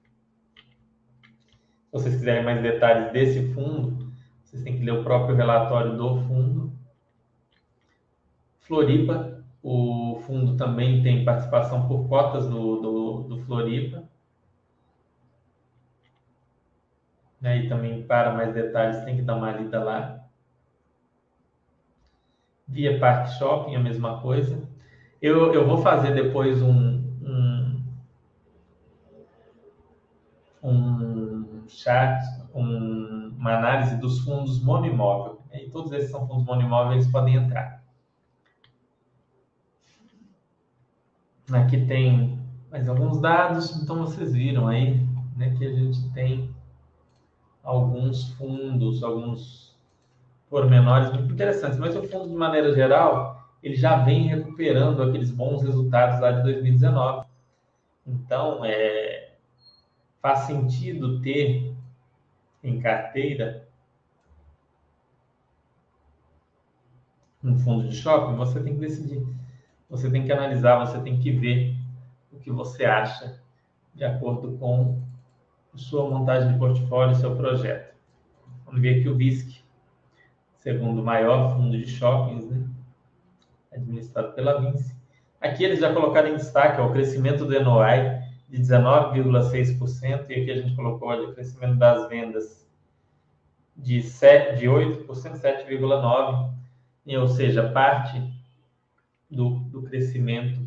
Vocês 1.94 2.16
quiserem 2.16 2.44
mais 2.44 2.60
detalhes 2.60 3.12
desse 3.12 3.54
fundo, 3.54 4.12
vocês 4.42 4.64
têm 4.64 4.76
que 4.76 4.84
ler 4.84 4.98
o 4.98 5.04
próprio 5.04 5.36
relatório 5.36 5.96
do 5.96 6.16
fundo. 6.22 6.72
Floripa, 8.58 9.44
o 9.62 10.20
fundo 10.26 10.56
também 10.56 11.04
tem 11.04 11.24
participação 11.24 11.86
por 11.86 12.08
cotas 12.08 12.48
do, 12.48 12.80
do, 12.80 13.22
do 13.28 13.38
Floripa. 13.44 14.02
Né? 17.40 17.58
E 17.58 17.68
também, 17.68 18.02
para 18.02 18.34
mais 18.34 18.52
detalhes, 18.52 19.04
tem 19.04 19.14
que 19.14 19.22
dar 19.22 19.36
uma 19.36 19.52
lida 19.52 19.78
lá. 19.84 20.26
Via 22.66 22.98
Park 22.98 23.28
Shopping, 23.38 23.76
a 23.76 23.80
mesma 23.80 24.20
coisa. 24.20 24.68
Eu, 25.22 25.54
eu 25.54 25.64
vou 25.64 25.78
fazer 25.78 26.12
depois 26.12 26.60
um, 26.60 27.04
um, 27.22 27.82
um 30.60 31.13
chat, 31.68 32.22
um, 32.54 33.34
uma 33.38 33.56
análise 33.58 33.96
dos 33.96 34.20
fundos 34.20 34.62
monoimóvel. 34.62 35.40
E 35.52 35.70
todos 35.70 35.92
esses 35.92 36.10
são 36.10 36.26
fundos 36.26 36.44
monoimóvel, 36.44 36.92
eles 36.92 37.06
podem 37.06 37.36
entrar. 37.36 37.82
Aqui 41.52 41.84
tem 41.86 42.38
mais 42.70 42.88
alguns 42.88 43.20
dados, 43.20 43.82
então 43.82 43.98
vocês 43.98 44.32
viram 44.32 44.66
aí 44.66 45.06
né, 45.36 45.54
que 45.56 45.66
a 45.66 45.72
gente 45.72 46.10
tem 46.12 46.54
alguns 47.62 48.32
fundos, 48.32 49.02
alguns 49.02 49.76
pormenores 50.48 51.10
muito 51.12 51.32
interessantes. 51.32 51.78
Mas 51.78 51.96
o 51.96 52.02
fundo, 52.02 52.28
de 52.28 52.34
maneira 52.34 52.72
geral, 52.74 53.48
ele 53.62 53.76
já 53.76 53.96
vem 53.96 54.26
recuperando 54.26 55.02
aqueles 55.02 55.30
bons 55.30 55.62
resultados 55.62 56.20
lá 56.20 56.32
de 56.32 56.42
2019. 56.42 57.26
Então, 58.06 58.64
é, 58.64 59.23
faz 60.24 60.46
sentido 60.46 61.20
ter 61.20 61.76
em 62.62 62.80
carteira 62.80 63.68
um 67.42 67.54
fundo 67.58 67.86
de 67.86 67.94
shopping, 67.94 68.34
você 68.34 68.58
tem 68.62 68.72
que 68.72 68.80
decidir. 68.80 69.22
Você 69.90 70.10
tem 70.10 70.24
que 70.24 70.32
analisar, 70.32 70.78
você 70.78 70.98
tem 71.02 71.18
que 71.18 71.30
ver 71.30 71.76
o 72.32 72.38
que 72.38 72.50
você 72.50 72.86
acha 72.86 73.38
de 73.94 74.02
acordo 74.02 74.56
com 74.56 74.98
sua 75.74 76.08
montagem 76.08 76.54
de 76.54 76.58
portfólio, 76.58 77.14
seu 77.16 77.36
projeto. 77.36 77.94
Vamos 78.64 78.80
ver 78.80 79.00
aqui 79.00 79.10
o 79.10 79.16
VISC, 79.18 79.62
segundo 80.56 81.02
maior 81.02 81.54
fundo 81.54 81.76
de 81.76 81.86
shoppings, 81.86 82.48
né? 82.48 82.66
administrado 83.70 84.32
pela 84.32 84.58
Vinci. 84.58 84.96
Aqui 85.38 85.64
eles 85.64 85.80
já 85.80 85.92
colocaram 85.92 86.30
em 86.30 86.36
destaque 86.36 86.80
ó, 86.80 86.86
o 86.86 86.92
crescimento 86.92 87.44
do 87.44 87.60
NOI 87.62 88.23
de 88.54 88.60
19,6%, 88.62 90.30
e 90.30 90.34
aqui 90.34 90.50
a 90.52 90.54
gente 90.54 90.76
colocou 90.76 91.08
olha, 91.08 91.28
o 91.28 91.34
crescimento 91.34 91.76
das 91.76 92.08
vendas 92.08 92.64
de, 93.76 94.00
7, 94.00 94.60
de 94.60 94.66
8%, 94.66 95.06
7,9%, 95.08 96.54
ou 97.18 97.28
seja, 97.28 97.68
parte 97.70 98.22
do, 99.28 99.58
do 99.58 99.82
crescimento 99.82 100.60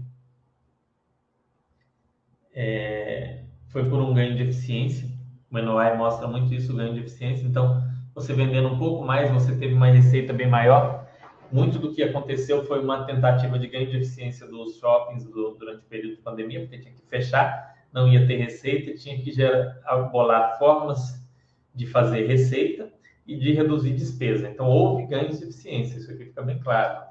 é, 2.54 3.44
foi 3.68 3.90
por 3.90 4.00
um 4.00 4.14
ganho 4.14 4.36
de 4.36 4.44
eficiência. 4.44 5.08
O 5.50 5.58
NOI 5.58 5.96
mostra 5.96 6.28
muito 6.28 6.54
isso, 6.54 6.74
o 6.74 6.76
ganho 6.76 6.94
de 6.94 7.00
eficiência. 7.00 7.46
Então, 7.46 7.82
você 8.14 8.34
vendendo 8.34 8.68
um 8.68 8.78
pouco 8.78 9.06
mais, 9.06 9.32
você 9.32 9.56
teve 9.56 9.74
uma 9.74 9.88
receita 9.88 10.34
bem 10.34 10.50
maior. 10.50 11.08
Muito 11.50 11.80
do 11.80 11.94
que 11.94 12.04
aconteceu 12.04 12.66
foi 12.66 12.84
uma 12.84 13.06
tentativa 13.06 13.58
de 13.58 13.68
ganho 13.68 13.90
de 13.90 13.96
eficiência 13.96 14.46
dos 14.46 14.78
shoppings 14.78 15.24
do, 15.24 15.56
durante 15.56 15.86
o 15.86 15.88
período 15.88 16.18
de 16.18 16.22
pandemia, 16.22 16.60
porque 16.60 16.80
tinha 16.80 16.94
que 16.94 17.06
fechar, 17.08 17.77
não 17.94 18.08
ia 18.08 18.28
ter 18.28 18.38
receita, 18.38 18.94
tinha 18.94 19.22
que 19.22 19.32
gerar, 19.32 20.10
bolar 20.12 20.58
formas 20.58 21.26
de 21.74 21.86
fazer 21.88 22.26
receita 22.28 22.92
e 23.26 23.36
de 23.38 23.54
reduzir 23.54 23.94
despesa. 23.94 24.50
Então, 24.50 24.68
houve 24.68 25.06
ganhos 25.06 25.40
de 25.40 25.46
eficiência, 25.46 25.98
isso 25.98 26.12
aqui 26.12 26.26
fica 26.26 26.42
bem 26.42 26.60
claro. 26.60 27.06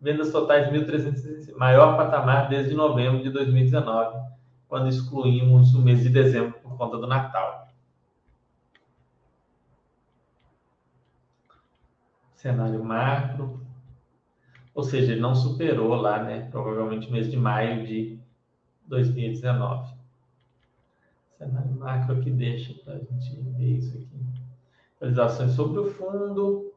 Vendas 0.00 0.30
totais 0.30 0.70
de 0.70 0.78
1.300, 0.78 1.56
maior 1.56 1.96
patamar 1.96 2.48
desde 2.48 2.74
novembro 2.74 3.22
de 3.22 3.30
2019 3.30 4.36
quando 4.68 4.88
excluímos 4.88 5.74
o 5.74 5.82
mês 5.82 6.02
de 6.02 6.08
dezembro 6.08 6.58
por 6.60 6.76
conta 6.76 6.98
do 6.98 7.06
Natal. 7.06 7.68
Cenário 12.34 12.82
macro. 12.84 13.64
Ou 14.74 14.82
seja, 14.82 15.12
ele 15.12 15.20
não 15.20 15.34
superou 15.34 15.94
lá, 15.94 16.22
né? 16.22 16.48
Provavelmente 16.50 17.10
mês 17.10 17.30
de 17.30 17.36
maio 17.36 17.86
de 17.86 18.18
2019. 18.86 19.94
Cenário 21.38 21.76
macro 21.76 22.20
que 22.20 22.30
deixa 22.30 22.74
para 22.82 22.94
a 22.94 22.98
gente 22.98 23.40
ver 23.58 23.76
isso 23.76 23.96
aqui. 23.96 24.26
Atualizações 24.96 25.52
sobre 25.52 25.80
o 25.80 25.90
fundo. 25.92 26.72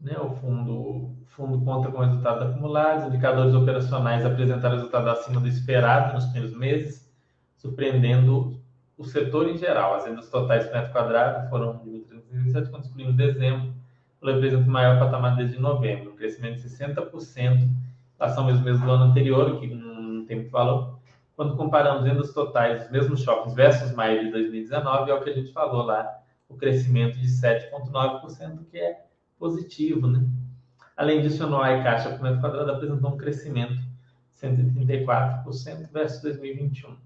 Né, 0.00 0.16
o 0.18 0.30
fundo, 0.30 1.14
fundo 1.26 1.62
conta 1.62 1.90
com 1.90 1.98
resultados 1.98 2.42
acumulados, 2.42 3.06
indicadores 3.06 3.54
operacionais 3.54 4.24
apresentaram 4.24 4.76
resultado 4.76 5.10
acima 5.10 5.42
do 5.42 5.46
esperado 5.46 6.14
nos 6.14 6.24
primeiros 6.26 6.56
meses, 6.56 7.12
surpreendendo 7.58 8.58
o 8.96 9.04
setor 9.04 9.50
em 9.50 9.58
geral. 9.58 9.94
As 9.94 10.04
vendas 10.04 10.30
totais 10.30 10.64
por 10.64 10.74
metro 10.74 10.92
quadrado 10.92 11.50
foram 11.50 11.78
de 11.84 11.90
1.327, 12.32 12.70
quando 12.70 12.84
excluímos 12.84 13.14
dezembro, 13.14 13.74
representa 14.22 14.68
o 14.68 14.70
maior 14.70 14.98
patamar 14.98 15.36
desde 15.36 15.58
novembro, 15.58 16.12
um 16.12 16.16
crescimento 16.16 16.62
de 16.62 16.68
60% 16.68 17.62
em 17.62 17.76
relação 18.18 18.44
ao 18.44 18.50
mesmo 18.50 18.64
mês 18.64 18.80
do 18.80 18.90
ano 18.90 19.04
anterior, 19.04 19.60
que 19.60 19.66
não 20.30 20.36
tem 20.36 20.36
muito 20.38 20.50
valor. 20.50 20.98
Quando 21.34 21.56
comparamos 21.56 22.04
vendas 22.04 22.32
totais 22.32 22.82
dos 22.82 22.90
mesmos 22.90 23.22
shoppings 23.22 23.54
versus 23.54 23.92
maio 23.92 24.24
de 24.24 24.30
2019, 24.30 25.10
é 25.10 25.14
o 25.14 25.22
que 25.22 25.30
a 25.30 25.34
gente 25.34 25.52
falou 25.52 25.82
lá, 25.82 26.06
o 26.48 26.54
crescimento 26.54 27.18
de 27.18 27.26
7,9%, 27.26 28.64
que 28.70 28.78
é 28.78 29.04
positivo, 29.38 30.06
né? 30.06 30.24
Além 30.96 31.22
disso, 31.22 31.46
o 31.46 31.48
NOI 31.48 31.82
caixa 31.82 32.10
por 32.10 32.22
metro 32.22 32.40
quadrado 32.40 32.70
apresentou 32.70 33.10
um 33.10 33.16
crescimento 33.16 33.74
de 33.74 33.88
134% 34.34 35.90
versus 35.90 36.20
2021 36.22 36.96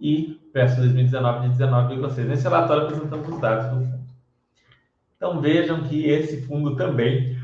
e 0.00 0.40
versus 0.52 0.78
2019 0.78 1.48
de 1.48 1.56
19,6%. 1.56 2.24
Nesse 2.26 2.44
relatório 2.44 2.84
apresentamos 2.84 3.28
os 3.28 3.40
dados 3.40 3.66
do 3.76 3.84
fundo. 3.84 4.04
Então 5.16 5.40
vejam 5.40 5.82
que 5.82 6.06
esse 6.06 6.42
fundo 6.42 6.76
também 6.76 7.36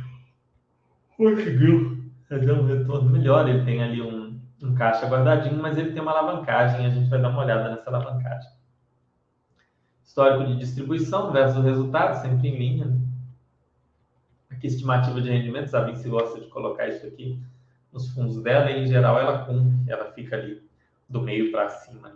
conseguiu 1.17 2.05
fazer 2.29 2.53
um 2.53 2.65
retorno 2.65 3.11
melhor. 3.11 3.49
Ele 3.49 3.65
tem 3.65 3.83
ali 3.83 4.01
um, 4.01 4.30
um 4.63 4.75
caixa 4.75 5.07
guardadinho, 5.07 5.61
mas 5.61 5.79
ele 5.79 5.93
tem 5.93 6.03
uma 6.03 6.13
alavancagem. 6.13 6.87
A 6.87 6.91
gente 6.91 7.09
vai 7.09 7.21
dar 7.21 7.31
uma 7.31 7.43
olhada 7.43 7.71
nessa 7.71 7.89
alavancagem. 7.89 8.51
Histórico 10.05 10.45
de 10.45 10.57
distribuição 10.59 11.33
versus 11.33 11.65
resultado, 11.65 12.21
sempre 12.21 12.49
em 12.49 12.59
linha. 12.59 12.85
Né? 12.87 13.01
Aqui, 14.51 14.67
estimativa 14.67 15.21
de 15.21 15.31
rendimentos, 15.31 15.75
a 15.75 15.85
Vinci 15.85 16.09
gosta 16.09 16.41
de 16.41 16.49
colocar 16.49 16.89
isso 16.89 17.07
aqui 17.07 17.41
nos 17.93 18.11
fundos 18.11 18.43
dela 18.43 18.71
e, 18.71 18.85
em 18.85 18.87
geral, 18.87 19.19
ela 19.19 19.45
cumpre, 19.45 19.91
ela 19.91 20.13
fica 20.13 20.37
ali 20.37 20.63
do 21.09 21.21
meio 21.23 21.51
para 21.51 21.69
cima. 21.69 22.13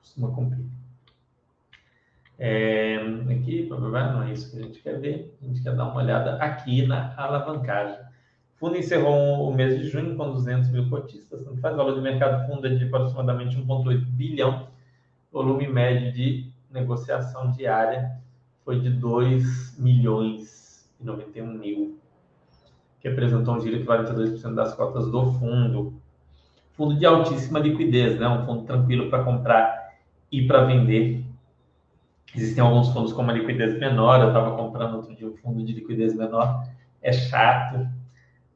Costuma 0.00 0.30
cumprir. 0.30 0.66
É, 2.38 2.96
aqui, 3.32 3.68
não 3.68 4.22
é 4.22 4.32
isso 4.32 4.50
que 4.50 4.58
a 4.58 4.62
gente 4.62 4.80
quer 4.80 5.00
ver. 5.00 5.36
A 5.42 5.46
gente 5.46 5.62
quer 5.62 5.74
dar 5.74 5.86
uma 5.86 5.96
olhada 5.96 6.36
aqui 6.36 6.86
na 6.86 7.14
alavancagem. 7.16 7.98
O 8.58 8.66
fundo 8.66 8.76
encerrou 8.76 9.48
o 9.48 9.54
mês 9.54 9.78
de 9.78 9.88
junho 9.88 10.16
com 10.16 10.32
200 10.32 10.68
mil 10.70 10.90
cotistas, 10.90 11.46
faz 11.60 11.76
valor 11.76 11.94
de 11.94 12.00
mercado 12.00 12.44
fundo 12.48 12.66
é 12.66 12.70
de 12.70 12.86
aproximadamente 12.86 13.56
1,8 13.56 14.04
bilhão, 14.04 14.66
volume 15.30 15.68
médio 15.68 16.12
de 16.12 16.50
negociação 16.68 17.52
diária 17.52 18.18
foi 18.64 18.80
de 18.80 18.90
2 18.90 19.78
milhões 19.78 20.92
e 21.00 21.04
91 21.04 21.46
mil, 21.52 22.00
que 23.00 23.08
representou 23.08 23.54
um 23.54 23.60
giro 23.60 23.76
equivalente 23.76 24.10
a 24.10 24.14
2% 24.14 24.54
das 24.56 24.74
cotas 24.74 25.08
do 25.08 25.34
fundo. 25.34 25.94
Fundo 26.72 26.96
de 26.96 27.06
altíssima 27.06 27.60
liquidez, 27.60 28.18
né? 28.18 28.28
um 28.28 28.44
fundo 28.44 28.64
tranquilo 28.64 29.08
para 29.08 29.22
comprar 29.22 29.94
e 30.32 30.48
para 30.48 30.64
vender. 30.64 31.24
Existem 32.34 32.62
alguns 32.62 32.88
fundos 32.88 33.12
com 33.12 33.22
uma 33.22 33.32
liquidez 33.32 33.78
menor, 33.78 34.20
eu 34.20 34.28
estava 34.28 34.56
comprando 34.56 34.96
outro 34.96 35.14
dia 35.14 35.28
um 35.28 35.36
fundo 35.36 35.64
de 35.64 35.74
liquidez 35.74 36.12
menor, 36.16 36.66
é 37.00 37.12
chato, 37.12 37.88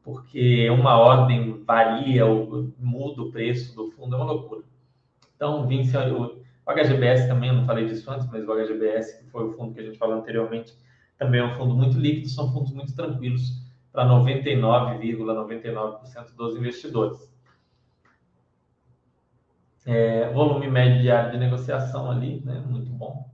porque 0.02 0.68
uma 0.70 0.98
ordem 0.98 1.62
varia, 1.64 2.24
muda 2.78 3.22
o 3.22 3.30
preço 3.30 3.74
do 3.74 3.90
fundo, 3.92 4.14
é 4.14 4.18
uma 4.18 4.32
loucura. 4.32 4.62
Então, 5.36 5.66
Vinci, 5.66 5.96
o 5.96 6.42
HGBS 6.66 7.28
também, 7.28 7.50
eu 7.50 7.56
não 7.56 7.66
falei 7.66 7.86
disso 7.86 8.10
antes, 8.10 8.28
mas 8.30 8.46
o 8.46 8.52
HGBS, 8.52 9.18
que 9.18 9.30
foi 9.30 9.44
o 9.44 9.52
fundo 9.52 9.74
que 9.74 9.80
a 9.80 9.84
gente 9.84 9.98
falou 9.98 10.16
anteriormente, 10.16 10.76
também 11.18 11.40
é 11.40 11.44
um 11.44 11.56
fundo 11.56 11.74
muito 11.74 11.98
líquido, 11.98 12.28
são 12.28 12.52
fundos 12.52 12.72
muito 12.72 12.94
tranquilos 12.94 13.62
para 13.92 14.04
99,99% 14.06 15.16
,99 15.18 16.34
dos 16.36 16.56
investidores. 16.56 17.32
É, 19.84 20.32
volume 20.32 20.68
médio 20.68 21.02
diário 21.02 21.32
de 21.32 21.38
negociação 21.38 22.10
ali, 22.10 22.40
né, 22.44 22.60
muito 22.60 22.90
bom, 22.90 23.28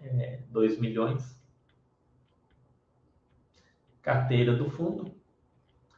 é, 0.00 0.40
2 0.50 0.80
milhões. 0.80 1.40
Carteira 4.02 4.54
do 4.54 4.68
fundo, 4.68 5.14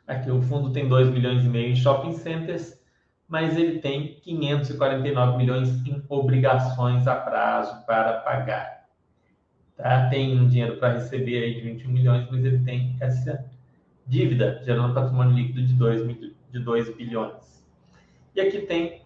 aqui 0.07 0.31
o 0.31 0.41
fundo 0.43 0.73
tem 0.73 0.89
2 0.89 1.11
milhões 1.11 1.45
e 1.45 1.49
meio 1.49 1.73
em 1.73 1.77
shopping 1.77 2.13
centers, 2.13 2.81
mas 3.29 3.57
ele 3.57 3.81
tem 3.81 4.21
549 4.21 5.37
milhões 5.37 5.69
em 5.87 6.03
obrigações 6.09 7.07
a 7.07 7.17
prazo 7.17 7.85
para 7.85 8.21
pagar. 8.21 8.87
Tá? 9.77 10.09
Tem 10.09 10.39
um 10.39 10.49
dinheiro 10.49 10.77
para 10.77 10.95
receber 10.95 11.43
aí 11.43 11.55
de 11.55 11.61
21 11.61 11.91
milhões, 11.91 12.29
mas 12.31 12.45
ele 12.45 12.61
tem 12.61 12.97
essa 13.01 13.45
dívida, 14.07 14.63
gerando 14.65 14.95
patrimônio 14.95 15.35
líquido 15.35 15.63
de 15.63 15.75
2, 15.75 16.31
de 16.53 16.59
2 16.61 16.97
bilhões. 16.97 17.65
E 18.35 18.41
aqui 18.41 18.61
tem 18.61 19.03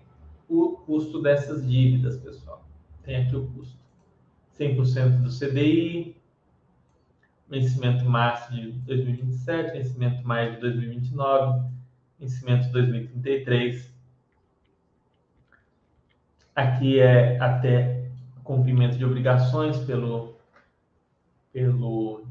o 0.49 0.73
custo 0.85 1.23
dessas 1.23 1.67
dívidas, 1.67 2.19
pessoal. 2.19 2.65
Tem 3.03 3.17
aqui 3.17 3.37
o 3.37 3.47
custo. 3.47 3.79
100% 4.59 5.23
do 5.23 5.31
CDI, 5.31 6.20
vencimento 7.51 8.05
março 8.05 8.53
de 8.53 8.71
2027, 8.71 9.73
vencimento 9.73 10.27
maio 10.27 10.55
de 10.55 10.61
2029, 10.61 11.69
vencimento 12.19 12.71
2033, 12.71 13.91
Aqui 16.55 17.01
é 17.01 17.39
até 17.39 18.05
cumprimento 18.45 18.99
de 18.99 19.05
obrigações 19.05 19.79
pelo, 19.79 20.37
pelo 21.53 22.25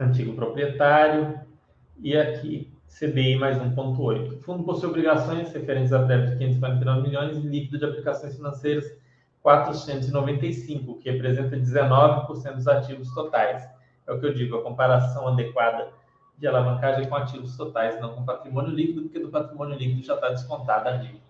antigo 0.00 0.34
proprietário. 0.34 1.38
E 2.00 2.16
aqui 2.16 2.72
CDI 2.88 3.36
mais 3.36 3.58
1,8. 3.58 4.38
O 4.38 4.40
fundo 4.40 4.62
possui 4.64 4.88
obrigações 4.88 5.52
referentes 5.52 5.92
a 5.92 6.02
débito 6.04 6.32
de 6.32 6.38
549 6.38 7.02
milhões 7.02 7.36
e 7.36 7.40
líquido 7.40 7.78
de 7.78 7.84
aplicações 7.84 8.36
financeiras 8.36 8.96
495, 9.44 10.98
que 11.00 11.10
representa 11.10 11.54
19% 11.54 12.54
dos 12.54 12.66
ativos 12.66 13.12
totais. 13.12 13.62
É 14.06 14.12
o 14.12 14.18
que 14.18 14.24
eu 14.24 14.32
digo, 14.32 14.56
a 14.56 14.62
comparação 14.62 15.28
adequada 15.28 15.92
de 16.38 16.46
alavancagem 16.46 17.06
com 17.06 17.14
ativos 17.14 17.54
totais, 17.54 18.00
não 18.00 18.14
com 18.14 18.24
patrimônio 18.24 18.70
líquido, 18.70 19.02
porque 19.02 19.18
do 19.18 19.28
patrimônio 19.28 19.76
líquido 19.76 20.02
já 20.02 20.14
está 20.14 20.30
descontada 20.30 20.94
a 20.94 20.96
dívida. 20.96 21.20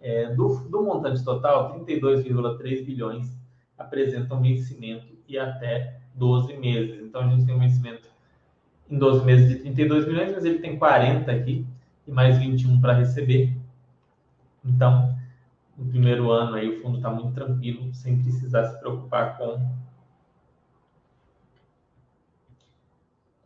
É, 0.00 0.34
do, 0.34 0.68
do 0.68 0.82
montante 0.82 1.24
total, 1.24 1.78
32,3 1.86 2.84
bilhões 2.84 3.38
apresentam 3.78 4.42
vencimento 4.42 5.06
e 5.28 5.38
até 5.38 6.00
12 6.14 6.56
meses. 6.56 7.00
Então, 7.04 7.20
a 7.20 7.28
gente 7.28 7.46
tem 7.46 7.54
um 7.54 7.60
vencimento 7.60 8.08
em 8.90 8.98
12 8.98 9.24
meses 9.24 9.48
de 9.48 9.58
32 9.60 10.08
milhões, 10.08 10.32
mas 10.32 10.44
ele 10.44 10.58
tem 10.58 10.76
40 10.76 11.30
aqui 11.30 11.64
e 12.04 12.10
mais 12.10 12.36
21 12.36 12.80
para 12.80 12.94
receber. 12.94 13.56
Então, 14.64 15.16
no 15.76 15.88
primeiro 15.88 16.30
ano 16.30 16.56
aí 16.56 16.68
o 16.68 16.82
fundo 16.82 16.98
está 16.98 17.10
muito 17.10 17.34
tranquilo, 17.34 17.92
sem 17.94 18.22
precisar 18.22 18.68
se 18.68 18.78
preocupar 18.78 19.36
com 19.38 19.82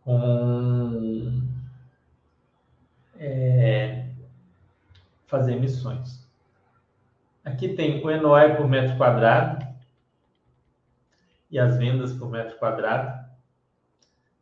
com 0.04 1.42
é, 3.18 4.08
fazer 5.26 5.54
emissões. 5.54 6.24
Aqui 7.44 7.74
tem 7.74 8.04
o 8.04 8.20
NOI 8.20 8.56
por 8.56 8.68
metro 8.68 8.96
quadrado 8.96 9.66
e 11.50 11.58
as 11.58 11.76
vendas 11.76 12.12
por 12.12 12.30
metro 12.30 12.56
quadrado, 12.58 13.24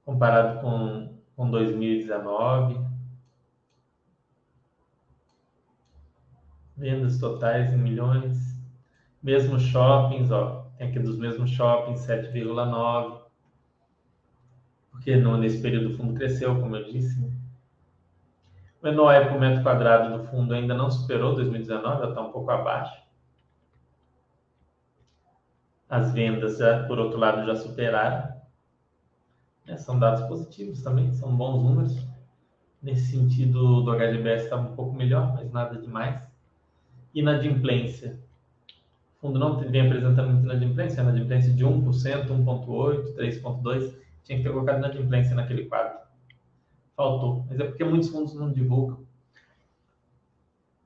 comparado 0.05 0.61
com, 0.61 1.14
com 1.37 1.51
2019. 1.51 2.84
Vendas 6.77 7.18
totais 7.18 7.72
em 7.72 7.77
milhões. 7.77 8.55
Mesmos 9.22 9.62
shoppings, 9.62 10.31
ó, 10.31 10.66
tem 10.77 10.89
aqui 10.89 10.99
dos 10.99 11.18
mesmos 11.18 11.51
shoppings, 11.51 12.07
7,9. 12.07 13.22
Porque 14.91 15.16
no, 15.16 15.37
nesse 15.37 15.61
período 15.61 15.91
o 15.91 15.97
fundo 15.97 16.14
cresceu, 16.14 16.61
como 16.61 16.77
eu 16.77 16.85
disse. 16.85 17.20
O 18.83 18.93
NOE 18.93 19.29
por 19.29 19.41
metro 19.41 19.62
quadrado 19.62 20.18
do 20.18 20.25
fundo 20.25 20.53
ainda 20.53 20.75
não 20.75 20.91
superou 20.91 21.35
2019, 21.35 22.03
já 22.03 22.09
está 22.11 22.20
um 22.20 22.31
pouco 22.33 22.51
abaixo. 22.51 23.03
As 25.89 26.12
vendas, 26.12 26.59
já, 26.59 26.87
por 26.87 26.99
outro 26.99 27.18
lado, 27.18 27.47
já 27.47 27.57
superaram. 27.57 28.35
É, 29.66 29.77
são 29.77 29.99
dados 29.99 30.22
positivos 30.29 30.83
também, 30.83 31.12
são 31.14 31.35
bons 31.35 31.62
números. 31.62 31.97
Nesse 32.83 33.12
sentido, 33.12 33.83
do 33.83 33.91
HGBS 33.93 34.45
está 34.45 34.57
um 34.57 34.75
pouco 34.75 34.95
melhor, 34.95 35.33
mas 35.33 35.51
nada 35.51 35.79
demais. 35.79 36.34
Inadimplência. 37.15 38.19
O 39.17 39.21
fundo 39.29 39.39
não 39.39 39.59
vem 39.59 39.87
apresentando 39.87 40.31
muito 40.31 40.45
inadimplência, 40.45 41.01
inadimplência 41.01 41.53
de 41.53 41.65
1%, 41.65 42.27
1,8%, 42.29 43.15
3,2%. 43.15 43.95
Tinha 44.25 44.39
que 44.39 44.45
ter 44.45 44.51
colocado 44.51 44.79
inadimplência 44.79 45.35
naquele 45.35 45.67
quadro 45.67 46.05
faltou. 46.97 47.45
Mas 47.49 47.61
é 47.61 47.65
porque 47.65 47.85
muitos 47.85 48.09
fundos 48.09 48.35
não 48.35 48.51
divulgam. 48.51 49.05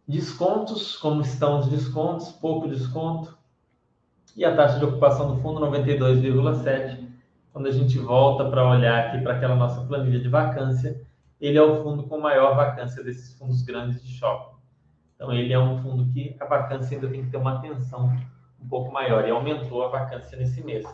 Descontos, 0.07 0.97
como 0.97 1.20
estão 1.20 1.61
os 1.61 1.68
descontos, 1.68 2.33
pouco 2.33 2.68
desconto. 2.68 3.37
E 4.35 4.45
a 4.45 4.55
taxa 4.55 4.79
de 4.79 4.85
ocupação 4.85 5.35
do 5.35 5.43
fundo, 5.43 5.61
92,7. 5.61 7.07
Quando 7.53 7.66
a 7.66 7.72
gente 7.72 7.99
volta 7.99 8.49
para 8.49 8.68
olhar 8.68 9.07
aqui 9.07 9.22
para 9.22 9.35
aquela 9.35 9.55
nossa 9.55 9.85
planilha 9.85 10.20
de 10.20 10.29
vacância, 10.29 11.01
ele 11.41 11.59
é 11.59 11.62
o 11.62 11.83
fundo 11.83 12.05
com 12.05 12.18
maior 12.18 12.57
vacância 12.57 13.03
desses 13.03 13.35
fundos 13.35 13.62
grandes 13.62 14.03
de 14.03 14.12
shopping. 14.14 14.58
Então, 15.19 15.33
ele 15.33 15.53
é 15.53 15.59
um 15.59 15.83
fundo 15.83 16.11
que 16.12 16.37
a 16.39 16.45
vacância 16.45 16.97
ainda 16.97 17.11
tem 17.11 17.25
que 17.25 17.31
ter 17.31 17.39
uma 17.39 17.59
atenção 17.59 18.16
um 18.61 18.69
pouco 18.69 18.93
maior. 18.93 19.27
E 19.27 19.31
aumentou 19.31 19.85
a 19.85 19.89
vacância 19.89 20.39
nesse 20.39 20.62
mês 20.62 20.87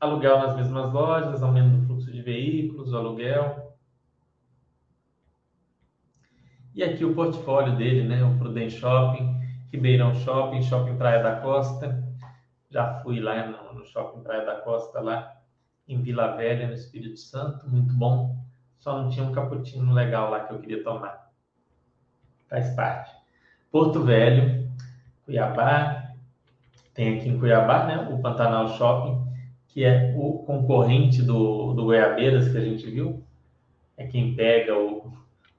aluguel 0.00 0.38
nas 0.38 0.56
mesmas 0.56 0.90
lojas, 0.92 1.42
aumento 1.42 1.76
do 1.76 1.86
fluxo 1.86 2.10
de 2.10 2.22
veículos, 2.22 2.94
aluguel. 2.94 3.76
E 6.74 6.82
aqui 6.82 7.04
o 7.04 7.14
portfólio 7.14 7.76
dele, 7.76 8.08
né? 8.08 8.24
O 8.24 8.38
Prudent 8.38 8.70
Shopping, 8.70 9.38
Ribeirão 9.70 10.14
Shopping, 10.14 10.62
Shopping 10.62 10.96
Praia 10.96 11.22
da 11.22 11.40
Costa. 11.40 12.02
Já 12.70 13.00
fui 13.02 13.20
lá 13.20 13.46
no, 13.46 13.74
no 13.74 13.84
Shopping 13.84 14.22
Praia 14.22 14.46
da 14.46 14.56
Costa, 14.62 15.00
lá 15.00 15.36
em 15.86 16.00
Vila 16.00 16.36
Velha, 16.36 16.68
no 16.68 16.74
Espírito 16.74 17.18
Santo, 17.18 17.68
muito 17.68 17.92
bom. 17.92 18.38
Só 18.78 19.02
não 19.02 19.10
tinha 19.10 19.26
um 19.26 19.32
cappuccino 19.32 19.92
legal 19.92 20.30
lá 20.30 20.44
que 20.44 20.54
eu 20.54 20.60
queria 20.60 20.82
tomar. 20.82 21.29
Faz 22.50 22.74
parte. 22.74 23.14
Porto 23.72 24.04
Velho, 24.04 24.68
Cuiabá. 25.24 26.10
Tem 26.92 27.16
aqui 27.16 27.30
em 27.30 27.38
Cuiabá, 27.38 27.86
né? 27.86 28.08
O 28.10 28.20
Pantanal 28.20 28.76
Shopping 28.76 29.30
que 29.72 29.84
é 29.84 30.12
o 30.16 30.38
concorrente 30.40 31.22
do, 31.22 31.72
do 31.74 31.84
Goiabeiras 31.84 32.48
que 32.50 32.58
a 32.58 32.60
gente 32.60 32.90
viu, 32.90 33.22
é 33.96 34.06
quem 34.06 34.34
pega 34.34 34.76
o, 34.76 35.12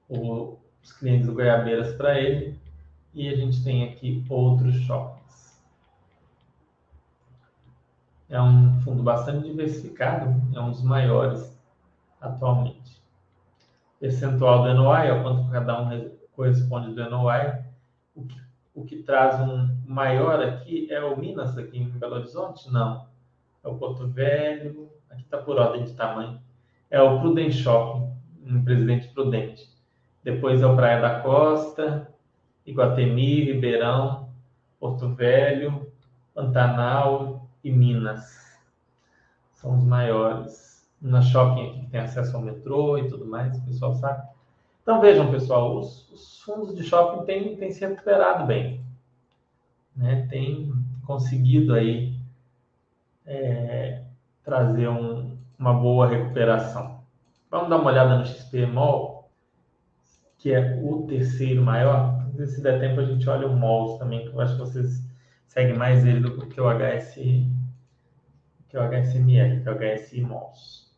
o, 0.08 0.58
os 0.82 0.92
clientes 0.92 1.26
do 1.26 1.34
Goiabeiras 1.34 1.94
para 1.96 2.18
ele, 2.20 2.58
e 3.14 3.28
a 3.28 3.36
gente 3.36 3.62
tem 3.64 3.84
aqui 3.84 4.24
outros 4.28 4.74
shoppings. 4.82 5.60
É 8.28 8.40
um 8.40 8.80
fundo 8.80 9.02
bastante 9.02 9.48
diversificado, 9.48 10.40
é 10.54 10.60
um 10.60 10.70
dos 10.70 10.82
maiores 10.82 11.58
atualmente. 12.20 13.00
Percentual 13.98 14.62
do 14.62 14.74
NOI, 14.74 15.08
é 15.08 15.22
quanto 15.22 15.50
cada 15.50 15.82
um 15.82 16.10
corresponde 16.34 16.94
do 16.94 17.10
NOI. 17.10 17.64
O 18.14 18.24
que, 18.24 18.40
o 18.74 18.84
que 18.84 19.02
traz 19.02 19.40
um 19.40 19.76
maior 19.86 20.42
aqui 20.42 20.92
é 20.92 21.02
o 21.02 21.18
Minas, 21.18 21.56
aqui 21.56 21.78
em 21.78 21.88
Belo 21.88 22.16
Horizonte? 22.16 22.70
Não 22.70 23.12
é 23.64 23.68
o 23.68 23.76
Porto 23.76 24.08
Velho, 24.08 24.90
aqui 25.08 25.22
está 25.22 25.38
por 25.38 25.58
ordem 25.58 25.84
de 25.84 25.94
tamanho, 25.94 26.40
é 26.90 27.00
o 27.00 27.20
Prudent 27.20 27.52
Shopping, 27.52 28.10
um 28.44 28.64
Presidente 28.64 29.08
Prudente. 29.08 29.70
Depois 30.24 30.60
é 30.62 30.66
o 30.66 30.76
Praia 30.76 31.00
da 31.00 31.20
Costa, 31.20 32.08
Iguatemi, 32.66 33.44
Ribeirão, 33.44 34.28
Porto 34.78 35.08
Velho, 35.14 35.86
Pantanal 36.34 37.48
e 37.62 37.70
Minas. 37.70 38.60
São 39.52 39.76
os 39.76 39.84
maiores. 39.84 40.72
Na 41.00 41.20
shopping 41.20 41.70
aqui 41.70 41.86
tem 41.90 42.00
acesso 42.00 42.36
ao 42.36 42.42
metrô 42.42 42.96
e 42.96 43.08
tudo 43.08 43.26
mais, 43.26 43.58
o 43.58 43.64
pessoal 43.64 43.94
sabe. 43.94 44.28
Então 44.82 45.00
vejam, 45.00 45.30
pessoal, 45.30 45.78
os, 45.78 46.10
os 46.10 46.40
fundos 46.42 46.74
de 46.74 46.82
shopping 46.82 47.24
têm, 47.24 47.56
têm 47.56 47.70
se 47.70 47.80
recuperado 47.86 48.46
bem. 48.46 48.84
Né? 49.96 50.26
Tem 50.28 50.72
conseguido 51.06 51.74
aí 51.74 52.18
é, 53.24 54.02
trazer 54.42 54.88
um, 54.88 55.38
uma 55.58 55.72
boa 55.72 56.08
recuperação. 56.08 57.00
Vamos 57.50 57.70
dar 57.70 57.76
uma 57.76 57.90
olhada 57.90 58.18
no 58.18 58.26
XPMOL, 58.26 59.30
que 60.38 60.52
é 60.52 60.80
o 60.82 61.06
terceiro 61.06 61.62
maior. 61.62 62.20
Se 62.46 62.60
der 62.60 62.80
tempo, 62.80 63.00
a 63.00 63.04
gente 63.04 63.28
olha 63.28 63.46
o 63.46 63.56
MOLS 63.56 63.98
também, 63.98 64.28
que 64.28 64.34
eu 64.34 64.40
acho 64.40 64.54
que 64.54 64.60
vocês 64.60 65.06
seguem 65.46 65.76
mais 65.76 66.04
ele 66.04 66.20
do 66.20 66.46
que 66.46 66.60
o 66.60 66.64
HS, 66.64 67.14
que 68.68 68.76
o 68.76 68.80
HSML, 68.80 69.62
que 69.62 69.68
é 69.68 69.72
o 69.72 69.96
HSI 69.96 70.22
MOLS. 70.22 70.90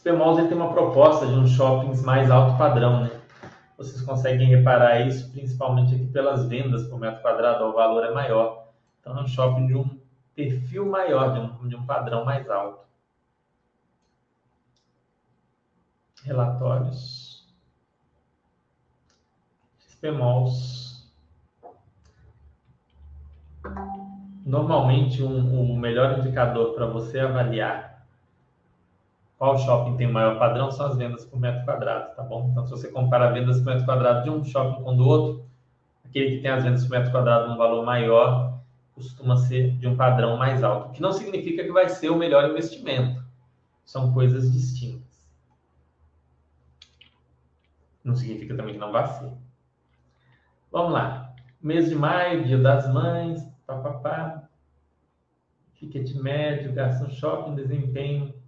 XPMOLS 0.00 0.48
tem 0.48 0.56
uma 0.56 0.72
proposta 0.72 1.26
de 1.26 1.34
uns 1.34 1.50
shoppings 1.50 2.02
mais 2.02 2.30
alto 2.30 2.56
padrão, 2.56 3.02
né? 3.02 3.20
Vocês 3.76 4.00
conseguem 4.00 4.48
reparar 4.48 5.06
isso 5.06 5.30
principalmente 5.30 5.94
aqui 5.94 6.06
pelas 6.06 6.48
vendas 6.48 6.88
por 6.88 6.98
metro 6.98 7.20
quadrado, 7.20 7.64
o 7.64 7.74
valor 7.74 8.06
é 8.06 8.10
maior. 8.10 8.68
Então 8.98 9.18
é 9.18 9.22
um 9.22 9.26
shopping 9.26 9.66
de 9.66 9.76
um 9.76 10.00
perfil 10.34 10.86
maior, 10.86 11.34
de 11.34 11.40
um, 11.40 11.68
de 11.68 11.76
um 11.76 11.84
padrão 11.84 12.24
mais 12.24 12.48
alto. 12.48 12.82
Relatórios. 16.24 17.46
XPMOLs. 19.86 21.12
Normalmente, 24.46 25.22
um, 25.22 25.72
o 25.72 25.76
melhor 25.76 26.18
indicador 26.18 26.74
para 26.74 26.86
você 26.86 27.20
avaliar 27.20 27.89
qual 29.40 29.56
shopping 29.56 29.96
tem 29.96 30.06
o 30.06 30.12
maior 30.12 30.38
padrão 30.38 30.70
são 30.70 30.84
as 30.84 30.98
vendas 30.98 31.24
por 31.24 31.40
metro 31.40 31.64
quadrado, 31.64 32.14
tá 32.14 32.22
bom? 32.22 32.50
Então, 32.50 32.62
se 32.66 32.72
você 32.72 32.88
compara 32.88 33.32
vendas 33.32 33.56
por 33.56 33.72
metro 33.72 33.86
quadrado 33.86 34.22
de 34.22 34.28
um 34.28 34.44
shopping 34.44 34.84
com 34.84 34.94
do 34.94 35.08
outro, 35.08 35.46
aquele 36.04 36.36
que 36.36 36.42
tem 36.42 36.50
as 36.50 36.62
vendas 36.62 36.84
por 36.84 36.90
metro 36.90 37.10
quadrado 37.10 37.48
num 37.48 37.56
valor 37.56 37.82
maior 37.82 38.60
costuma 38.94 39.38
ser 39.38 39.78
de 39.78 39.88
um 39.88 39.96
padrão 39.96 40.36
mais 40.36 40.62
alto, 40.62 40.90
o 40.90 40.92
que 40.92 41.00
não 41.00 41.10
significa 41.10 41.64
que 41.64 41.72
vai 41.72 41.88
ser 41.88 42.10
o 42.10 42.16
melhor 42.16 42.50
investimento. 42.50 43.24
São 43.82 44.12
coisas 44.12 44.52
distintas. 44.52 45.26
Não 48.04 48.14
significa 48.14 48.54
também 48.54 48.74
que 48.74 48.80
não 48.80 48.92
vai 48.92 49.06
ser. 49.06 49.32
Vamos 50.70 50.92
lá. 50.92 51.34
Mês 51.62 51.88
de 51.88 51.94
maio, 51.94 52.44
dia 52.44 52.58
das 52.58 52.92
mães, 52.92 53.42
papapá. 53.66 54.46
Ticket 55.76 56.14
médio, 56.16 56.74
no 56.74 57.10
shopping, 57.10 57.54
desempenho. 57.54 58.38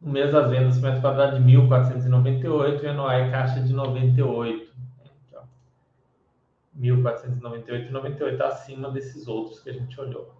No 0.00 0.12
mês 0.12 0.32
das 0.32 0.50
vendas, 0.50 0.80
metro 0.80 1.00
quadrado 1.00 1.36
de 1.36 1.42
1.498 1.42 2.84
e 2.84 2.92
NOI 2.92 3.30
caixa 3.30 3.60
de 3.60 3.72
98. 3.72 4.68
1.498 6.78 7.88
e 7.88 7.90
98 7.90 8.42
acima 8.44 8.90
desses 8.90 9.26
outros 9.26 9.60
que 9.60 9.70
a 9.70 9.72
gente 9.72 10.00
olhou. 10.00 10.32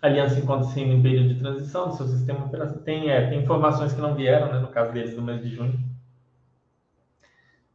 A 0.00 0.06
aliança 0.06 0.38
encontra-se 0.38 0.80
em 0.80 1.02
período 1.02 1.34
de 1.34 1.40
transição 1.40 1.88
do 1.88 1.96
seu 1.96 2.06
sistema 2.06 2.46
operacional. 2.46 2.84
Tem, 2.84 3.10
é, 3.10 3.28
tem 3.28 3.42
informações 3.42 3.92
que 3.92 4.00
não 4.00 4.14
vieram, 4.14 4.52
né, 4.52 4.60
no 4.60 4.68
caso 4.68 4.92
deles, 4.92 5.14
no 5.14 5.22
mês 5.22 5.42
de 5.42 5.50
junho. 5.50 5.78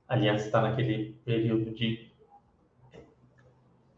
A 0.08 0.14
aliança 0.14 0.46
está 0.46 0.62
naquele 0.62 1.20
período 1.26 1.72
de 1.72 2.12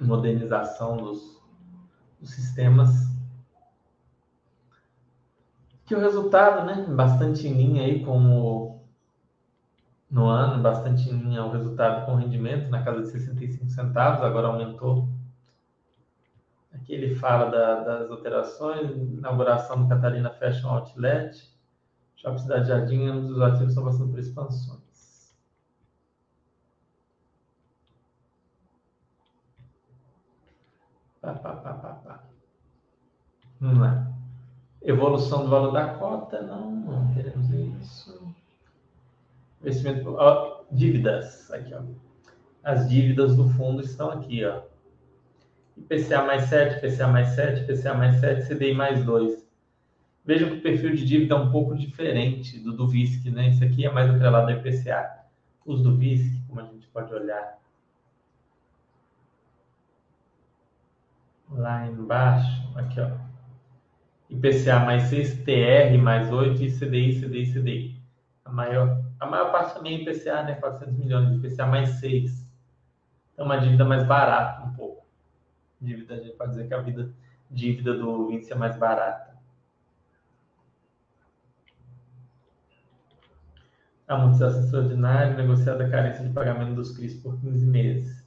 modernização 0.01 0.97
dos, 0.97 1.41
dos 2.19 2.31
sistemas. 2.31 3.14
Que 5.85 5.93
o 5.95 5.99
resultado, 5.99 6.65
né, 6.65 6.85
bastante 6.89 7.47
em 7.47 7.53
linha 7.53 7.83
aí 7.83 8.03
com 8.03 8.17
o 8.17 8.75
no 10.09 10.27
ano, 10.27 10.61
bastante 10.63 11.09
em 11.09 11.17
linha 11.17 11.43
o 11.43 11.51
resultado 11.51 12.05
com 12.05 12.15
rendimento, 12.15 12.69
na 12.69 12.83
casa 12.83 13.01
de 13.01 13.09
65 13.09 13.69
centavos, 13.69 14.23
agora 14.23 14.47
aumentou. 14.47 15.09
Aqui 16.73 16.93
ele 16.93 17.15
fala 17.15 17.49
da, 17.49 17.83
das 17.83 18.09
operações, 18.09 18.91
inauguração 18.91 19.83
do 19.83 19.89
Catarina 19.89 20.29
Fashion 20.31 20.69
Outlet, 20.69 21.51
Shopping 22.15 22.39
Cidade 22.39 22.67
Jardim, 22.67 23.07
ambos 23.07 23.31
os 23.31 23.41
ativos 23.41 23.69
estão 23.69 23.83
passando 23.83 24.09
por 24.11 24.19
expansões. 24.19 25.35
Pá, 31.21 31.33
pá, 31.33 31.55
pá, 31.55 31.73
pá, 31.73 31.89
pá. 32.05 32.23
Vamos 33.59 33.79
lá. 33.79 34.15
Evolução 34.85 35.43
do 35.43 35.49
valor 35.49 35.71
da 35.71 35.95
cota, 35.95 36.43
não, 36.43 36.71
não 36.71 37.13
queremos 37.13 37.49
isso. 37.49 38.35
Investimento, 39.59 40.13
ó, 40.15 40.63
dívidas, 40.71 41.51
aqui, 41.51 41.73
ó. 41.73 41.81
As 42.63 42.87
dívidas 42.87 43.35
do 43.35 43.49
fundo 43.49 43.81
estão 43.81 44.11
aqui, 44.11 44.45
ó. 44.45 44.61
IPCA 45.75 46.21
mais 46.21 46.43
7, 46.43 46.85
IPCA 46.85 47.07
mais 47.07 47.29
7, 47.29 47.63
IPCA 47.63 47.93
mais 47.95 48.19
7, 48.19 48.47
CDI 48.47 48.73
mais 48.75 49.03
2. 49.03 49.45
Veja 50.23 50.47
que 50.47 50.57
o 50.57 50.61
perfil 50.61 50.95
de 50.95 51.03
dívida 51.03 51.33
é 51.33 51.37
um 51.37 51.51
pouco 51.51 51.75
diferente 51.75 52.59
do 52.59 52.71
do 52.71 52.87
VISC, 52.87 53.29
né? 53.31 53.49
Isso 53.49 53.63
aqui 53.63 53.85
é 53.85 53.91
mais 53.91 54.09
atrelado 54.09 54.51
ao 54.51 54.57
IPCA. 54.57 55.25
Os 55.65 55.81
do 55.81 55.95
VISC, 55.97 56.41
como 56.47 56.61
a 56.61 56.63
gente 56.63 56.87
pode 56.89 57.11
olhar 57.11 57.57
lá 61.49 61.87
embaixo, 61.87 62.71
aqui, 62.75 62.99
ó. 62.99 63.34
IPCA 64.29 64.79
mais 64.79 65.03
6, 65.03 65.43
TR 65.43 65.97
mais 66.01 66.31
8 66.31 66.63
e 66.63 66.71
CDI, 66.71 67.21
CDI, 67.21 67.53
CDI. 67.53 68.01
A 68.43 68.51
maior 68.51 69.05
a 69.19 69.25
maior 69.25 69.51
parte 69.51 69.75
também 69.75 69.97
é 69.97 70.01
IPCA, 70.01 70.43
né? 70.43 70.55
400 70.55 70.97
milhões, 70.97 71.43
IPCA 71.43 71.65
mais 71.65 71.89
6. 71.99 72.45
É 73.37 73.43
uma 73.43 73.57
dívida 73.57 73.85
mais 73.85 74.05
barata 74.05 74.63
um 74.65 74.73
pouco. 74.73 75.05
Dívida, 75.79 76.15
a 76.15 76.17
gente 76.17 76.35
pode 76.35 76.51
dizer 76.51 76.67
que 76.67 76.73
a 76.73 76.81
vida, 76.81 77.11
dívida 77.49 77.97
do 77.97 78.31
índice 78.31 78.51
é 78.51 78.55
mais 78.55 78.77
barata. 78.77 79.35
Amortização 84.07 84.63
extraordinária, 84.63 85.35
negociada 85.35 85.85
a 85.85 85.89
carência 85.89 86.23
de 86.23 86.31
pagamento 86.31 86.75
dos 86.75 86.95
CRIs 86.95 87.15
por 87.15 87.39
15 87.41 87.65
meses. 87.65 88.25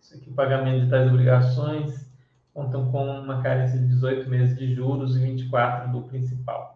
Isso 0.00 0.16
aqui, 0.16 0.30
pagamento 0.32 0.84
de 0.84 0.90
tais 0.90 1.08
obrigações, 1.08 2.10
contam 2.54 2.90
com 2.90 3.20
uma 3.20 3.42
carência 3.42 3.78
de 3.78 3.88
18 3.88 4.30
meses 4.30 4.56
de 4.56 4.72
juros 4.74 5.16
e 5.16 5.20
24 5.20 5.92
do 5.92 6.02
principal 6.02 6.74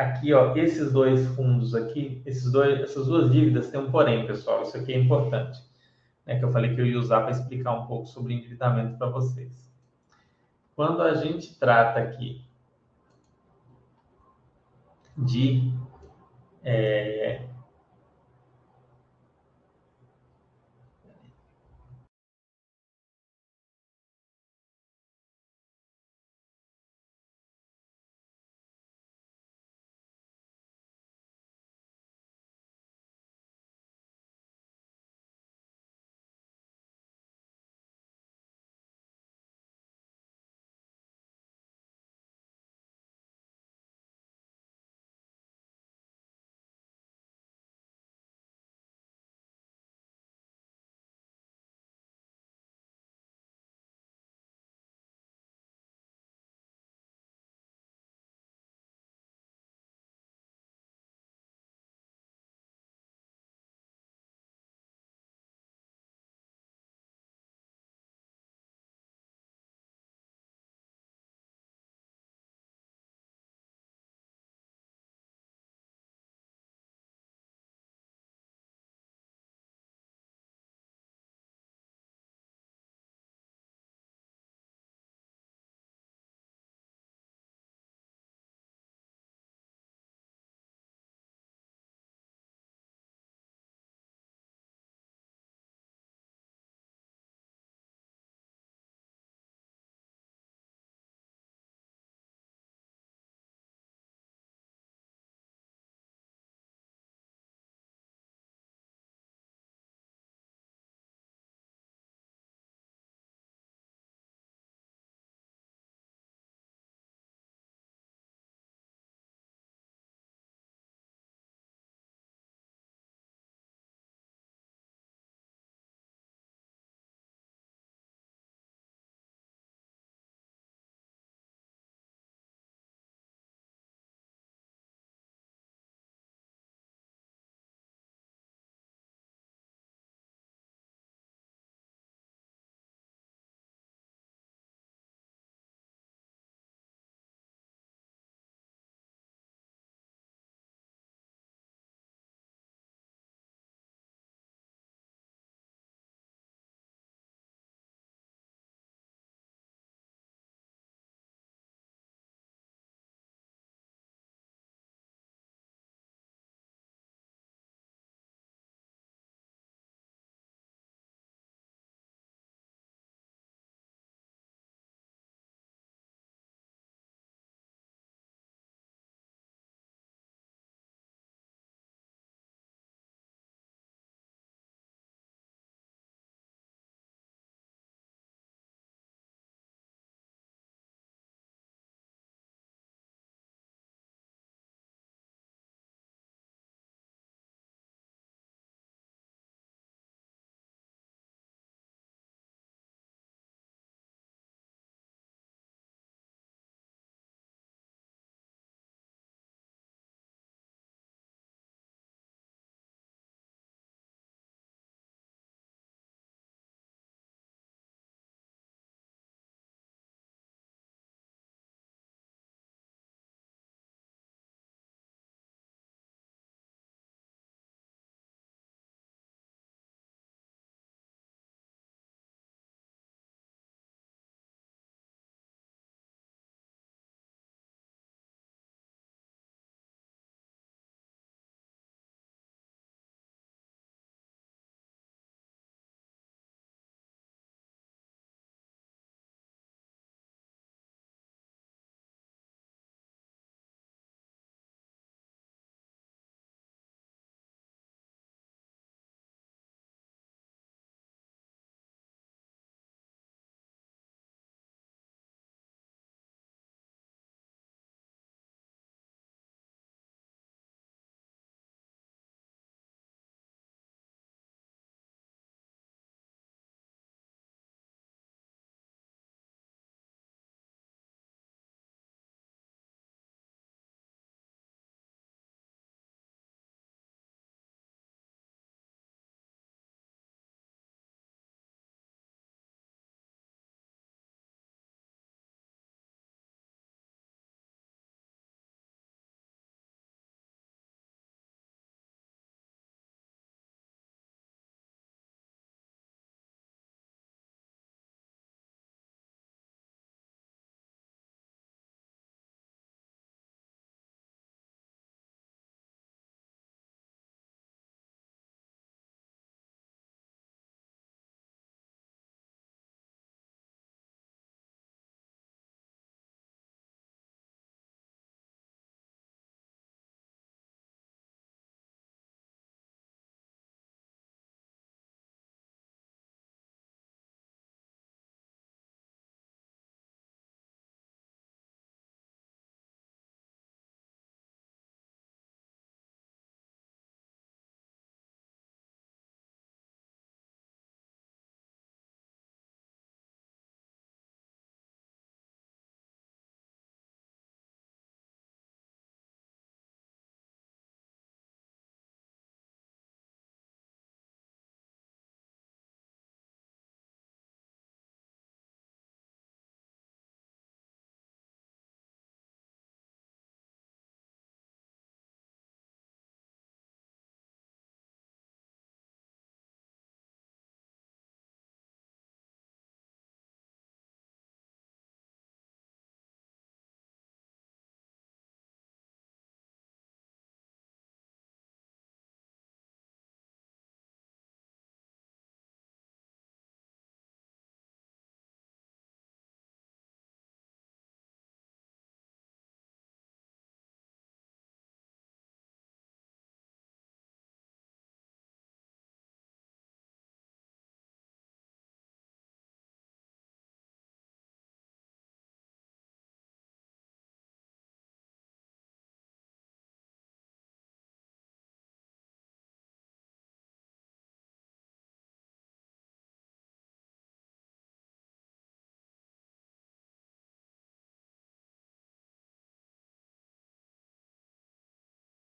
aqui, 0.00 0.32
ó, 0.32 0.56
esses 0.56 0.92
dois 0.92 1.26
fundos 1.36 1.74
aqui, 1.74 2.22
esses 2.24 2.50
dois, 2.50 2.80
essas 2.80 3.06
duas 3.06 3.30
dívidas 3.30 3.68
têm 3.68 3.80
um 3.80 3.90
porém, 3.90 4.26
pessoal. 4.26 4.62
Isso 4.62 4.76
aqui 4.76 4.94
é 4.94 4.98
importante, 4.98 5.62
né? 6.24 6.38
Que 6.38 6.44
eu 6.44 6.50
falei 6.50 6.74
que 6.74 6.80
eu 6.80 6.86
ia 6.86 6.98
usar 6.98 7.20
para 7.20 7.32
explicar 7.32 7.72
um 7.72 7.86
pouco 7.86 8.06
sobre 8.06 8.32
endividamento 8.32 8.96
para 8.96 9.08
vocês. 9.08 9.70
Quando 10.74 11.02
a 11.02 11.14
gente 11.14 11.54
trata 11.58 12.00
aqui 12.00 12.42
de 15.18 15.70
é, 16.64 17.42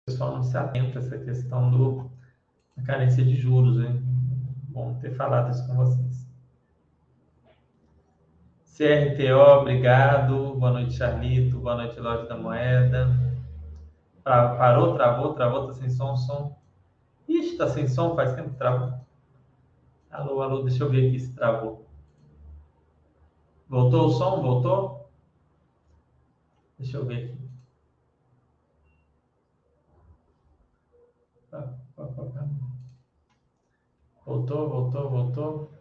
pessoal 0.10 0.36
não 0.36 0.44
se 0.44 0.58
atenta 0.58 0.98
a 0.98 1.02
essa 1.02 1.20
questão 1.20 1.70
do, 1.70 2.10
da 2.76 2.84
carência 2.84 3.24
de 3.24 3.36
juros. 3.36 3.80
Hein? 3.80 4.02
Bom 4.70 4.96
ter 4.96 5.12
falado 5.12 5.52
isso 5.52 5.66
com 5.68 5.76
vocês. 5.76 6.28
CRTO, 8.76 9.62
obrigado. 9.62 10.56
Boa 10.56 10.72
noite, 10.72 10.94
Charlito. 10.94 11.60
Boa 11.60 11.76
noite, 11.76 12.00
Loja 12.00 12.26
da 12.26 12.36
Moeda. 12.36 13.08
Parou, 14.24 14.96
travou, 14.96 15.34
travou, 15.34 15.68
tá 15.68 15.74
sem 15.74 15.90
som, 15.90 16.16
som. 16.16 16.58
Ixi, 17.28 17.58
tá 17.58 17.68
sem 17.68 17.88
som, 17.88 18.16
faz 18.16 18.34
tempo 18.34 18.50
que 18.50 18.58
travou. 18.58 19.00
Alô, 20.10 20.42
alô, 20.42 20.64
deixa 20.64 20.84
eu 20.84 20.90
ver 20.90 21.08
aqui 21.08 21.20
se 21.20 21.36
travou. 21.36 21.86
Voltou 23.68 24.08
o 24.08 24.10
som? 24.10 24.42
Voltou? 24.42 25.12
Deixa 26.80 26.98
eu 26.98 27.06
ver 27.06 27.26
aqui. 27.26 27.39
Voltou, 34.30 34.70
voltou, 34.70 35.10
voltou. 35.10 35.72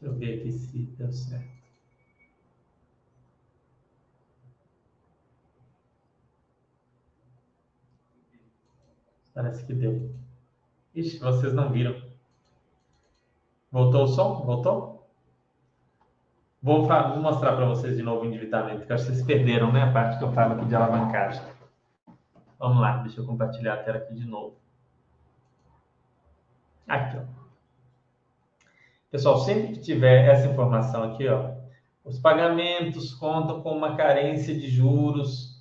Deixa 0.00 0.14
eu 0.14 0.14
ver 0.14 0.38
aqui 0.38 0.52
se 0.52 0.78
deu 0.96 1.10
certo. 1.10 1.65
Parece 9.36 9.66
que 9.66 9.74
deu. 9.74 10.10
Ixi, 10.94 11.18
vocês 11.18 11.52
não 11.52 11.70
viram. 11.70 11.94
Voltou 13.70 14.04
o 14.04 14.06
som? 14.06 14.42
Voltou? 14.46 15.06
Vou, 16.62 16.86
vou 16.86 17.18
mostrar 17.18 17.54
para 17.54 17.66
vocês 17.66 17.98
de 17.98 18.02
novo 18.02 18.22
o 18.22 18.24
endividamento, 18.24 18.86
que 18.86 18.92
acho 18.94 19.04
que 19.04 19.12
vocês 19.12 19.26
perderam, 19.26 19.70
né? 19.70 19.82
A 19.82 19.92
parte 19.92 20.16
que 20.16 20.24
eu 20.24 20.32
falo 20.32 20.54
aqui 20.54 20.64
de 20.64 20.74
alavancagem. 20.74 21.42
Vamos 22.58 22.80
lá, 22.80 22.96
deixa 23.02 23.20
eu 23.20 23.26
compartilhar 23.26 23.74
a 23.74 23.82
tela 23.84 23.98
aqui 23.98 24.14
de 24.14 24.24
novo. 24.24 24.56
Aqui, 26.88 27.18
ó. 27.18 27.24
Pessoal, 29.10 29.36
sempre 29.40 29.74
que 29.74 29.80
tiver 29.80 30.26
essa 30.30 30.46
informação 30.46 31.12
aqui, 31.12 31.28
ó, 31.28 31.52
os 32.02 32.18
pagamentos 32.18 33.12
contam 33.12 33.60
com 33.60 33.76
uma 33.76 33.96
carência 33.96 34.54
de 34.58 34.66
juros 34.70 35.55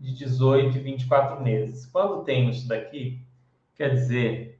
de 0.00 0.14
18 0.14 0.78
e 0.78 0.80
24 0.80 1.42
meses. 1.42 1.84
Quando 1.86 2.24
tem 2.24 2.48
isso 2.48 2.66
daqui, 2.66 3.22
quer 3.74 3.90
dizer 3.90 4.58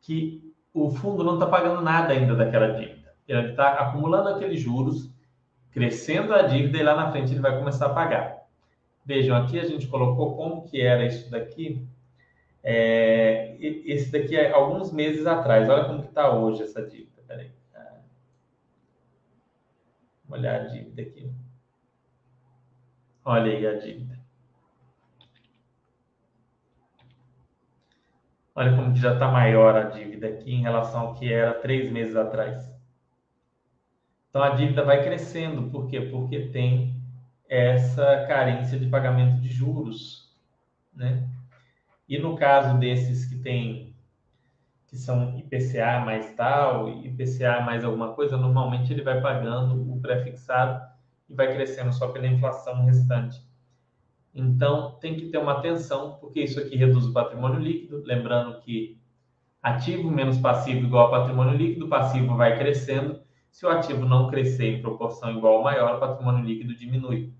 que 0.00 0.54
o 0.72 0.90
fundo 0.90 1.24
não 1.24 1.34
está 1.34 1.46
pagando 1.46 1.82
nada 1.82 2.12
ainda 2.12 2.36
daquela 2.36 2.68
dívida. 2.68 3.12
Ele 3.26 3.50
está 3.50 3.72
acumulando 3.74 4.28
aqueles 4.28 4.60
juros, 4.60 5.10
crescendo 5.72 6.32
a 6.32 6.42
dívida 6.42 6.78
e 6.78 6.82
lá 6.82 6.94
na 6.94 7.10
frente 7.10 7.32
ele 7.32 7.40
vai 7.40 7.58
começar 7.58 7.86
a 7.86 7.94
pagar. 7.94 8.38
Vejam, 9.04 9.36
aqui 9.36 9.58
a 9.58 9.64
gente 9.64 9.88
colocou 9.88 10.36
como 10.36 10.62
que 10.68 10.80
era 10.80 11.04
isso 11.04 11.28
daqui. 11.30 11.86
É, 12.62 13.56
esse 13.58 14.12
daqui 14.12 14.36
é 14.36 14.52
alguns 14.52 14.92
meses 14.92 15.26
atrás. 15.26 15.68
Olha 15.68 15.84
como 15.84 16.02
que 16.02 16.08
está 16.08 16.32
hoje 16.32 16.62
essa 16.62 16.86
dívida. 16.86 17.22
Peraí. 17.26 17.50
Vamos 20.24 20.44
olhar 20.44 20.60
a 20.60 20.64
dívida 20.64 21.02
aqui. 21.02 21.30
Olha 23.24 23.52
aí 23.52 23.66
a 23.66 23.74
dívida. 23.74 24.17
Olha 28.58 28.74
como 28.74 28.92
que 28.92 28.98
já 28.98 29.12
está 29.12 29.28
maior 29.30 29.76
a 29.76 29.84
dívida 29.84 30.26
aqui 30.26 30.52
em 30.52 30.62
relação 30.62 31.02
ao 31.02 31.14
que 31.14 31.32
era 31.32 31.54
três 31.54 31.92
meses 31.92 32.16
atrás. 32.16 32.68
Então 34.28 34.42
a 34.42 34.48
dívida 34.48 34.82
vai 34.82 35.04
crescendo, 35.04 35.70
por 35.70 35.86
quê? 35.86 36.00
Porque 36.00 36.48
tem 36.48 37.00
essa 37.48 38.26
carência 38.26 38.76
de 38.76 38.88
pagamento 38.88 39.40
de 39.40 39.48
juros, 39.48 40.36
né? 40.92 41.24
E 42.08 42.18
no 42.18 42.34
caso 42.34 42.76
desses 42.78 43.26
que 43.26 43.38
tem 43.38 43.94
que 44.88 44.96
são 44.96 45.38
IPCA 45.38 46.00
mais 46.04 46.34
tal, 46.34 46.88
IPCA 46.88 47.60
mais 47.60 47.84
alguma 47.84 48.12
coisa, 48.12 48.36
normalmente 48.36 48.92
ele 48.92 49.02
vai 49.02 49.20
pagando 49.20 49.88
o 49.88 50.00
pré-fixado 50.00 50.84
e 51.28 51.34
vai 51.34 51.54
crescendo 51.54 51.92
só 51.92 52.08
pela 52.08 52.26
inflação 52.26 52.84
restante. 52.84 53.40
Então, 54.34 54.92
tem 55.00 55.16
que 55.16 55.26
ter 55.30 55.38
uma 55.38 55.58
atenção, 55.58 56.18
porque 56.20 56.42
isso 56.42 56.60
aqui 56.60 56.76
reduz 56.76 57.06
o 57.06 57.12
patrimônio 57.12 57.58
líquido. 57.58 58.02
Lembrando 58.04 58.60
que 58.60 58.98
ativo 59.62 60.10
menos 60.10 60.38
passivo 60.38 60.86
igual 60.86 61.06
a 61.08 61.20
patrimônio 61.20 61.56
líquido, 61.56 61.88
passivo 61.88 62.36
vai 62.36 62.56
crescendo. 62.58 63.20
Se 63.50 63.66
o 63.66 63.70
ativo 63.70 64.04
não 64.04 64.28
crescer 64.28 64.76
em 64.76 64.82
proporção 64.82 65.36
igual 65.36 65.54
ou 65.54 65.62
maior, 65.62 65.96
o 65.96 66.00
patrimônio 66.00 66.44
líquido 66.44 66.74
diminui. 66.74 67.32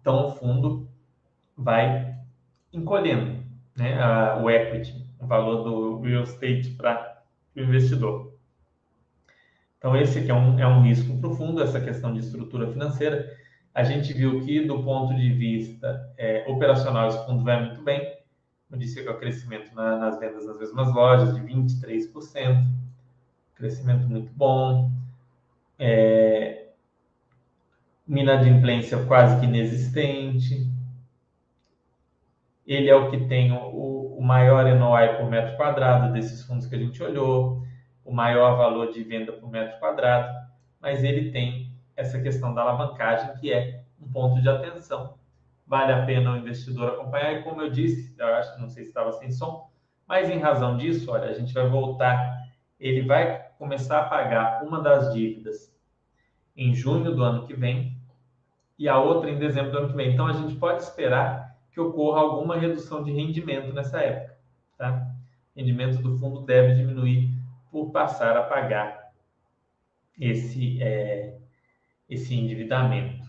Então, 0.00 0.26
o 0.26 0.30
fundo 0.32 0.88
vai 1.56 2.16
encolhendo 2.72 3.44
né, 3.76 4.34
o 4.42 4.50
equity, 4.50 5.06
o 5.20 5.26
valor 5.26 5.62
do 5.62 6.00
real 6.00 6.24
estate 6.24 6.70
para 6.70 7.22
o 7.54 7.60
investidor. 7.60 8.32
Então, 9.78 9.96
esse 9.96 10.18
aqui 10.18 10.30
é 10.30 10.34
um, 10.34 10.58
é 10.58 10.66
um 10.66 10.82
risco 10.82 11.18
profundo, 11.18 11.62
essa 11.62 11.80
questão 11.80 12.12
de 12.12 12.20
estrutura 12.20 12.66
financeira 12.68 13.41
a 13.74 13.82
gente 13.82 14.12
viu 14.12 14.44
que, 14.44 14.66
do 14.66 14.82
ponto 14.82 15.14
de 15.14 15.32
vista 15.32 16.12
é, 16.18 16.44
operacional, 16.46 17.08
esse 17.08 17.24
fundo 17.24 17.42
vai 17.42 17.64
muito 17.64 17.82
bem. 17.82 18.20
Disse, 18.70 19.02
que 19.02 19.08
é 19.08 19.10
o 19.10 19.18
crescimento 19.18 19.74
na, 19.74 19.96
nas 19.96 20.18
vendas 20.18 20.46
nas 20.46 20.58
mesmas 20.58 20.92
lojas 20.94 21.34
de 21.34 21.40
23%, 21.42 22.64
crescimento 23.54 24.08
muito 24.08 24.32
bom. 24.32 24.90
É, 25.78 26.68
inadimplência 28.08 29.04
quase 29.04 29.38
que 29.40 29.46
inexistente. 29.46 30.66
Ele 32.66 32.88
é 32.88 32.94
o 32.94 33.10
que 33.10 33.26
tem 33.26 33.52
o, 33.52 34.16
o 34.18 34.22
maior 34.22 34.64
NOI 34.74 35.16
por 35.16 35.28
metro 35.28 35.56
quadrado 35.56 36.12
desses 36.12 36.42
fundos 36.42 36.66
que 36.66 36.74
a 36.74 36.78
gente 36.78 37.02
olhou, 37.02 37.62
o 38.04 38.12
maior 38.12 38.56
valor 38.56 38.92
de 38.92 39.02
venda 39.02 39.32
por 39.32 39.50
metro 39.50 39.78
quadrado, 39.80 40.32
mas 40.80 41.04
ele 41.04 41.30
tem 41.30 41.61
essa 41.96 42.20
questão 42.20 42.54
da 42.54 42.62
alavancagem, 42.62 43.34
que 43.36 43.52
é 43.52 43.82
um 44.00 44.10
ponto 44.10 44.40
de 44.40 44.48
atenção. 44.48 45.18
Vale 45.66 45.92
a 45.92 46.04
pena 46.04 46.32
o 46.32 46.36
investidor 46.36 46.90
acompanhar, 46.90 47.32
e 47.34 47.42
como 47.42 47.62
eu 47.62 47.70
disse, 47.70 48.14
eu 48.18 48.26
acho, 48.26 48.60
não 48.60 48.68
sei 48.68 48.84
se 48.84 48.90
estava 48.90 49.12
sem 49.12 49.30
som, 49.30 49.70
mas 50.06 50.28
em 50.28 50.38
razão 50.38 50.76
disso, 50.76 51.10
olha, 51.10 51.30
a 51.30 51.32
gente 51.32 51.54
vai 51.54 51.68
voltar, 51.68 52.46
ele 52.78 53.02
vai 53.02 53.48
começar 53.58 54.00
a 54.00 54.04
pagar 54.04 54.62
uma 54.62 54.80
das 54.80 55.12
dívidas 55.12 55.72
em 56.56 56.74
junho 56.74 57.14
do 57.14 57.22
ano 57.22 57.46
que 57.46 57.54
vem 57.54 57.96
e 58.78 58.88
a 58.88 58.98
outra 58.98 59.30
em 59.30 59.38
dezembro 59.38 59.70
do 59.70 59.78
ano 59.78 59.88
que 59.88 59.96
vem. 59.96 60.12
Então 60.12 60.26
a 60.26 60.32
gente 60.32 60.56
pode 60.56 60.82
esperar 60.82 61.56
que 61.70 61.80
ocorra 61.80 62.20
alguma 62.20 62.58
redução 62.58 63.02
de 63.02 63.12
rendimento 63.12 63.72
nessa 63.72 64.00
época, 64.00 64.36
tá? 64.76 65.06
O 65.54 65.58
rendimento 65.58 66.02
do 66.02 66.18
fundo 66.18 66.42
deve 66.42 66.74
diminuir 66.74 67.30
por 67.70 67.90
passar 67.90 68.36
a 68.36 68.42
pagar 68.42 69.12
esse 70.18 70.82
é, 70.82 71.38
esse 72.08 72.34
endividamento, 72.34 73.26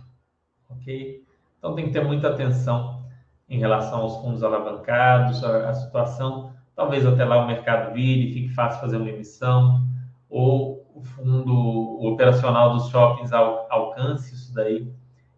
ok? 0.70 1.24
Então 1.58 1.76
tem 1.76 1.86
que 1.86 1.92
ter 1.92 2.04
muita 2.04 2.30
atenção 2.30 3.04
em 3.48 3.60
relação 3.60 4.02
aos 4.02 4.18
fundos 4.18 4.44
alavancados, 4.44 5.44
a, 5.44 5.70
a 5.70 5.74
situação, 5.74 6.54
talvez 6.76 7.06
até 7.06 7.24
lá 7.24 7.44
o 7.44 7.48
mercado 7.48 7.94
vire, 7.94 8.34
fique 8.34 8.50
fácil 8.50 8.82
fazer 8.82 8.98
uma 8.98 9.10
emissão, 9.10 9.88
ou 10.30 10.84
o 10.94 11.02
fundo 11.02 11.54
o 11.54 12.08
operacional 12.08 12.74
dos 12.74 12.90
shoppings 12.90 13.32
al, 13.32 13.68
alcance 13.70 14.34
isso 14.34 14.54
daí 14.54 14.92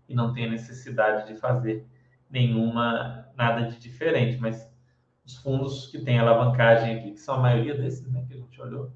e 0.07 0.15
não 0.15 0.33
tenha 0.33 0.49
necessidade 0.49 1.27
de 1.27 1.39
fazer 1.39 1.85
nenhuma, 2.29 3.27
nada 3.35 3.67
de 3.67 3.77
diferente, 3.79 4.37
mas 4.37 4.71
os 5.25 5.37
fundos 5.37 5.87
que 5.87 5.99
têm 5.99 6.19
alavancagem 6.19 6.97
aqui, 6.97 7.11
que 7.11 7.19
são 7.19 7.35
a 7.35 7.39
maioria 7.39 7.75
desses 7.75 8.11
né, 8.11 8.23
que 8.27 8.33
a 8.33 8.37
gente 8.37 8.61
olhou, 8.61 8.91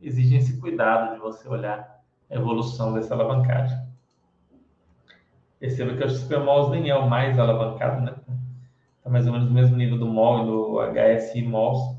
exigem 0.00 0.38
esse 0.38 0.58
cuidado 0.60 1.14
de 1.14 1.20
você 1.20 1.48
olhar 1.48 1.91
evolução 2.32 2.94
dessa 2.94 3.14
alavancagem. 3.14 3.78
Perceba 5.60 5.94
que 5.94 6.34
o 6.34 6.44
Malls 6.44 6.70
nem 6.70 6.90
é 6.90 6.96
o 6.96 7.08
mais 7.08 7.38
alavancado, 7.38 8.00
né? 8.00 8.14
Está 8.98 9.10
mais 9.10 9.26
ou 9.26 9.32
menos 9.32 9.48
no 9.48 9.54
mesmo 9.54 9.76
nível 9.76 9.98
do 9.98 10.06
MOL 10.06 10.42
e 10.42 10.46
do 10.46 10.80
HSI 10.80 11.42
Malls. 11.42 11.96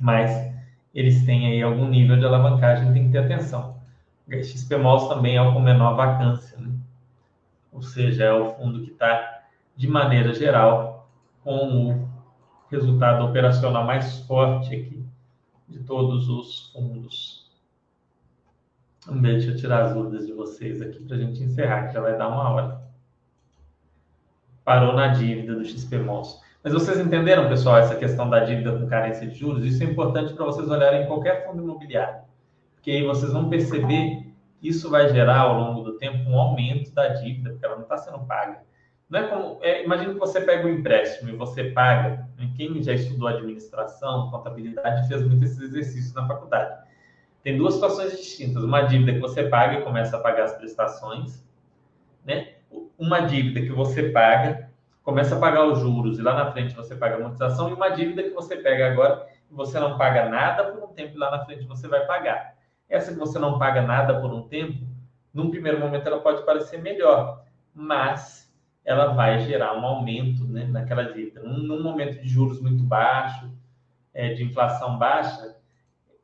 Mas 0.00 0.52
eles 0.94 1.24
têm 1.24 1.46
aí 1.46 1.62
algum 1.62 1.88
nível 1.88 2.18
de 2.18 2.24
alavancagem, 2.24 2.92
tem 2.92 3.06
que 3.06 3.12
ter 3.12 3.18
atenção. 3.18 3.80
O 4.26 4.32
XP 4.32 4.76
Malls 4.76 5.08
também 5.08 5.36
é 5.36 5.42
o 5.42 5.52
com 5.52 5.60
menor 5.60 5.94
vacância, 5.94 6.58
né? 6.58 6.72
Ou 7.70 7.82
seja, 7.82 8.24
é 8.24 8.32
o 8.32 8.50
fundo 8.50 8.82
que 8.82 8.90
está, 8.90 9.44
de 9.76 9.88
maneira 9.88 10.34
geral, 10.34 11.08
com 11.42 11.90
o 11.90 12.08
resultado 12.70 13.24
operacional 13.24 13.84
mais 13.84 14.20
forte 14.26 14.74
aqui 14.74 15.04
de 15.68 15.80
todos 15.80 16.28
os 16.28 16.70
fundos. 16.72 17.41
Deixa 19.10 19.50
eu 19.50 19.56
tirar 19.56 19.86
as 19.86 19.94
dúvidas 19.94 20.26
de 20.26 20.32
vocês 20.32 20.80
aqui 20.80 21.02
para 21.02 21.16
a 21.16 21.18
gente 21.18 21.42
encerrar, 21.42 21.88
que 21.88 21.94
já 21.94 22.00
vai 22.00 22.16
dar 22.16 22.28
uma 22.28 22.50
hora. 22.50 22.82
Parou 24.64 24.94
na 24.94 25.08
dívida 25.08 25.56
do 25.56 25.64
XP 25.64 25.98
Monstro. 25.98 26.40
Mas 26.62 26.72
vocês 26.72 27.00
entenderam, 27.00 27.48
pessoal, 27.48 27.78
essa 27.78 27.96
questão 27.96 28.30
da 28.30 28.40
dívida 28.44 28.78
com 28.78 28.86
carência 28.86 29.26
de 29.26 29.34
juros? 29.34 29.64
Isso 29.64 29.82
é 29.82 29.86
importante 29.86 30.32
para 30.34 30.44
vocês 30.44 30.70
olharem 30.70 31.02
em 31.02 31.06
qualquer 31.06 31.44
fundo 31.44 31.60
imobiliário. 31.60 32.22
Porque 32.76 32.92
aí 32.92 33.04
vocês 33.04 33.32
vão 33.32 33.48
perceber 33.48 34.32
que 34.60 34.68
isso 34.68 34.88
vai 34.88 35.08
gerar, 35.08 35.40
ao 35.40 35.58
longo 35.58 35.82
do 35.82 35.98
tempo, 35.98 36.30
um 36.30 36.38
aumento 36.38 36.92
da 36.92 37.08
dívida, 37.08 37.50
porque 37.50 37.66
ela 37.66 37.74
não 37.74 37.82
está 37.82 37.96
sendo 37.98 38.20
paga. 38.20 38.62
Não 39.10 39.18
é 39.18 39.26
como. 39.26 39.58
É, 39.62 39.84
imagina 39.84 40.12
que 40.12 40.20
você 40.20 40.40
pega 40.40 40.66
um 40.66 40.70
empréstimo 40.70 41.30
e 41.30 41.36
você 41.36 41.64
paga. 41.64 42.28
Né? 42.38 42.52
Quem 42.56 42.80
já 42.80 42.92
estudou 42.92 43.26
administração, 43.26 44.30
contabilidade, 44.30 45.08
fez 45.08 45.26
muito 45.26 45.44
esses 45.44 45.60
exercícios 45.60 46.14
na 46.14 46.26
faculdade. 46.28 46.91
Tem 47.42 47.56
duas 47.56 47.74
situações 47.74 48.12
distintas. 48.12 48.62
Uma 48.62 48.82
dívida 48.82 49.12
que 49.12 49.18
você 49.18 49.44
paga 49.44 49.78
e 49.78 49.82
começa 49.82 50.16
a 50.16 50.20
pagar 50.20 50.44
as 50.44 50.56
prestações, 50.56 51.44
né? 52.24 52.54
Uma 52.98 53.20
dívida 53.20 53.60
que 53.60 53.72
você 53.72 54.10
paga 54.10 54.70
começa 55.02 55.36
a 55.36 55.40
pagar 55.40 55.66
os 55.66 55.80
juros 55.80 56.18
e 56.18 56.22
lá 56.22 56.34
na 56.34 56.52
frente 56.52 56.74
você 56.74 56.94
paga 56.94 57.16
a 57.16 57.18
amortização 57.18 57.68
e 57.68 57.72
uma 57.72 57.88
dívida 57.88 58.22
que 58.22 58.30
você 58.30 58.56
pega 58.56 58.92
agora 58.92 59.26
e 59.50 59.54
você 59.54 59.78
não 59.80 59.98
paga 59.98 60.28
nada 60.28 60.70
por 60.70 60.82
um 60.84 60.92
tempo 60.94 61.16
e 61.16 61.18
lá 61.18 61.30
na 61.30 61.44
frente 61.44 61.64
você 61.64 61.88
vai 61.88 62.06
pagar. 62.06 62.54
Essa 62.88 63.12
que 63.12 63.18
você 63.18 63.38
não 63.38 63.58
paga 63.58 63.82
nada 63.82 64.20
por 64.20 64.32
um 64.32 64.42
tempo, 64.42 64.86
num 65.34 65.50
primeiro 65.50 65.80
momento 65.80 66.06
ela 66.06 66.20
pode 66.20 66.44
parecer 66.44 66.80
melhor, 66.80 67.44
mas 67.74 68.52
ela 68.84 69.06
vai 69.14 69.40
gerar 69.40 69.76
um 69.76 69.84
aumento 69.84 70.44
né, 70.44 70.66
naquela 70.66 71.04
dívida. 71.04 71.42
Num, 71.42 71.58
num 71.58 71.82
momento 71.82 72.20
de 72.20 72.28
juros 72.28 72.60
muito 72.60 72.82
baixo, 72.82 73.50
é, 74.12 74.34
de 74.34 74.44
inflação 74.44 74.98
baixa, 74.98 75.56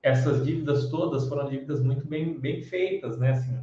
essas 0.02 0.44
dívidas 0.44 0.88
todas 0.90 1.28
foram 1.28 1.48
dívidas 1.48 1.82
muito 1.82 2.06
bem, 2.06 2.38
bem 2.38 2.62
feitas, 2.62 3.18
né? 3.18 3.32
Assim, 3.32 3.58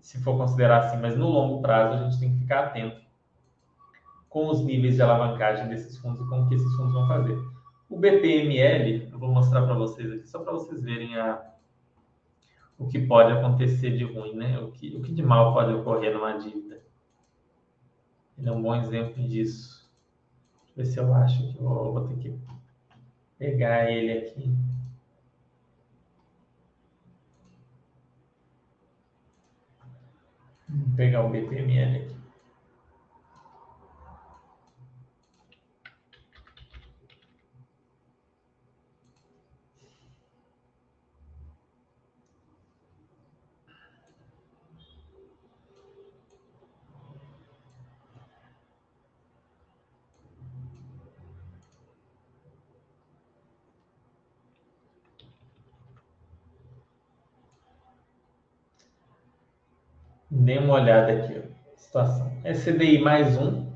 se 0.00 0.22
for 0.22 0.36
considerar 0.36 0.78
assim, 0.78 0.96
mas 0.98 1.16
no 1.16 1.28
longo 1.28 1.62
prazo 1.62 1.94
a 1.94 2.04
gente 2.04 2.18
tem 2.18 2.32
que 2.32 2.40
ficar 2.40 2.66
atento 2.66 3.00
com 4.28 4.48
os 4.48 4.64
níveis 4.64 4.96
de 4.96 5.02
alavancagem 5.02 5.68
desses 5.68 5.98
fundos 5.98 6.20
e 6.20 6.28
como 6.28 6.48
que 6.48 6.54
esses 6.54 6.74
fundos 6.74 6.92
vão 6.92 7.06
fazer. 7.06 7.38
O 7.88 7.98
BPML, 7.98 9.10
eu 9.12 9.18
vou 9.18 9.30
mostrar 9.30 9.62
para 9.62 9.74
vocês 9.74 10.10
aqui, 10.10 10.26
só 10.26 10.38
para 10.38 10.52
vocês 10.52 10.82
verem 10.82 11.16
a, 11.16 11.52
o 12.78 12.88
que 12.88 12.98
pode 13.06 13.30
acontecer 13.30 13.96
de 13.96 14.04
ruim, 14.04 14.34
né? 14.34 14.58
O 14.58 14.72
que, 14.72 14.96
o 14.96 15.02
que 15.02 15.12
de 15.12 15.22
mal 15.22 15.52
pode 15.52 15.72
ocorrer 15.74 16.14
numa 16.14 16.38
dívida. 16.38 16.80
Ele 18.38 18.48
é 18.48 18.52
um 18.52 18.62
bom 18.62 18.74
exemplo 18.74 19.22
disso. 19.28 19.88
Deixa 20.74 21.00
eu 21.00 21.06
ver 21.06 21.12
se 21.12 21.12
eu 21.12 21.14
acho 21.14 21.52
que 21.52 21.58
eu 21.58 21.62
vou, 21.62 21.92
vou 21.92 22.08
ter 22.08 22.16
que 22.16 22.34
pegar 23.38 23.90
ele 23.90 24.12
aqui. 24.12 24.50
Vou 30.72 30.96
pegar 30.96 31.22
o 31.22 31.28
BPML 31.28 31.96
aqui. 31.96 32.21
Dê 60.52 60.58
uma 60.58 60.74
olhada 60.74 61.10
aqui, 61.10 61.38
ó, 61.38 61.78
situação. 61.78 62.30
É 62.44 62.52
CDI 62.52 62.98
mais 62.98 63.38
um 63.38 63.72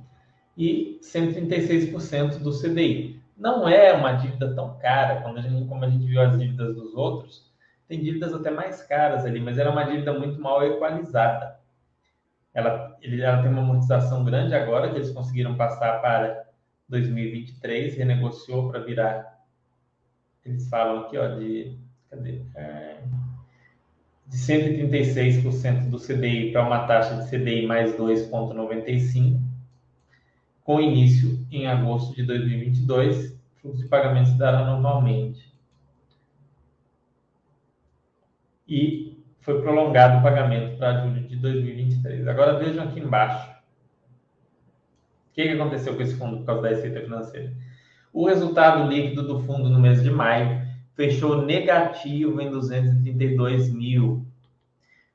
e 0.58 1.00
136% 1.02 2.36
do 2.40 2.50
CDI. 2.50 3.18
Não 3.34 3.66
é 3.66 3.94
uma 3.94 4.12
dívida 4.12 4.54
tão 4.54 4.76
cara, 4.76 5.22
quando 5.22 5.38
a 5.38 5.40
gente, 5.40 5.66
como 5.66 5.82
a 5.82 5.88
gente 5.88 6.04
viu 6.04 6.20
as 6.20 6.38
dívidas 6.38 6.74
dos 6.74 6.94
outros, 6.94 7.50
tem 7.88 8.02
dívidas 8.02 8.34
até 8.34 8.50
mais 8.50 8.82
caras 8.82 9.24
ali, 9.24 9.40
mas 9.40 9.56
era 9.56 9.70
uma 9.70 9.84
dívida 9.84 10.12
muito 10.12 10.38
mal 10.38 10.62
equalizada. 10.66 11.58
Ela, 12.52 12.94
ele, 13.00 13.22
ela 13.22 13.40
tem 13.40 13.50
uma 13.50 13.62
amortização 13.62 14.22
grande 14.22 14.54
agora, 14.54 14.90
que 14.90 14.96
eles 14.96 15.12
conseguiram 15.12 15.56
passar 15.56 16.02
para 16.02 16.44
2023, 16.90 17.96
renegociou 17.96 18.68
para 18.68 18.80
virar. 18.80 19.46
Eles 20.44 20.68
falam 20.68 21.04
aqui, 21.04 21.16
ó, 21.16 21.26
de. 21.36 21.78
Cadê? 22.10 22.42
É, 22.54 22.98
de 24.26 24.36
136% 24.36 25.88
do 25.88 25.98
CDI 25.98 26.52
para 26.52 26.66
uma 26.66 26.86
taxa 26.86 27.16
de 27.16 27.30
CDI 27.30 27.66
mais 27.66 27.94
2,95, 27.96 29.40
com 30.64 30.80
início 30.80 31.46
em 31.50 31.66
agosto 31.66 32.14
de 32.14 32.24
2022. 32.24 33.32
O 33.32 33.60
fluxo 33.60 33.82
de 33.82 33.88
pagamentos 33.88 34.32
se 34.32 34.38
dará 34.38 34.64
normalmente. 34.64 35.54
E 38.68 39.16
foi 39.40 39.60
prolongado 39.60 40.18
o 40.18 40.22
pagamento 40.22 40.76
para 40.76 41.02
julho 41.02 41.22
de 41.22 41.36
2023. 41.36 42.26
Agora 42.26 42.58
vejam 42.58 42.82
aqui 42.82 42.98
embaixo. 42.98 43.48
O 45.30 45.34
que 45.34 45.42
aconteceu 45.42 45.94
com 45.94 46.02
esse 46.02 46.16
fundo 46.16 46.38
por 46.38 46.46
causa 46.46 46.62
da 46.62 46.68
receita 46.70 47.00
financeira? 47.00 47.52
O 48.12 48.26
resultado 48.26 48.88
líquido 48.88 49.22
do 49.22 49.40
fundo 49.44 49.68
no 49.68 49.78
mês 49.78 50.02
de 50.02 50.10
maio 50.10 50.65
fechou 50.96 51.42
negativo 51.42 52.40
em 52.40 52.50
232 52.50 53.68
mil. 53.68 54.26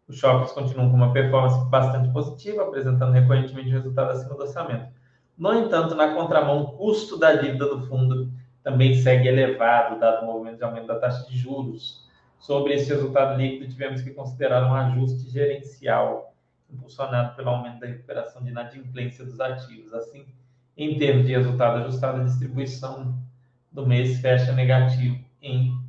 Os 0.08 0.18
shoppings 0.18 0.52
continuam 0.52 0.92
com 0.92 0.96
uma 0.96 1.12
performance 1.12 1.68
bastante 1.70 2.10
positiva, 2.14 2.64
apresentando 2.64 3.12
recorrentemente 3.12 3.70
resultado 3.70 4.12
acima 4.12 4.36
do 4.36 4.44
orçamento. 4.44 4.92
No 5.38 5.54
entanto, 5.54 5.96
na 5.96 6.14
contramão, 6.14 6.62
o 6.62 6.72
custo 6.74 7.18
da 7.18 7.34
dívida 7.34 7.66
do 7.66 7.88
fundo 7.88 8.32
também 8.64 8.94
segue 8.94 9.28
elevado, 9.28 10.00
dado 10.00 10.24
o 10.24 10.26
movimento 10.28 10.58
de 10.58 10.64
aumento 10.64 10.86
da 10.86 11.00
taxa 11.00 11.28
de 11.28 11.36
juros. 11.36 12.08
Sobre 12.38 12.74
esse 12.74 12.90
resultado 12.90 13.40
líquido, 13.40 13.72
tivemos 13.72 14.02
que 14.02 14.12
considerar 14.12 14.70
um 14.70 14.76
ajuste 14.76 15.30
gerencial, 15.30 16.36
impulsionado 16.70 17.36
pelo 17.36 17.50
aumento 17.50 17.80
da 17.80 17.88
recuperação 17.88 18.44
de 18.44 18.50
inadimplência 18.50 19.26
dos 19.26 19.40
ativos. 19.40 19.94
Assim, 19.94 20.26
em 20.78 20.98
termos 21.00 21.26
de 21.26 21.32
resultado 21.32 21.80
ajustado, 21.80 22.22
a 22.22 22.24
distribuição 22.24 23.18
do 23.72 23.88
mês 23.88 24.20
fecha 24.20 24.52
negativo 24.52 25.31
em 25.42 25.80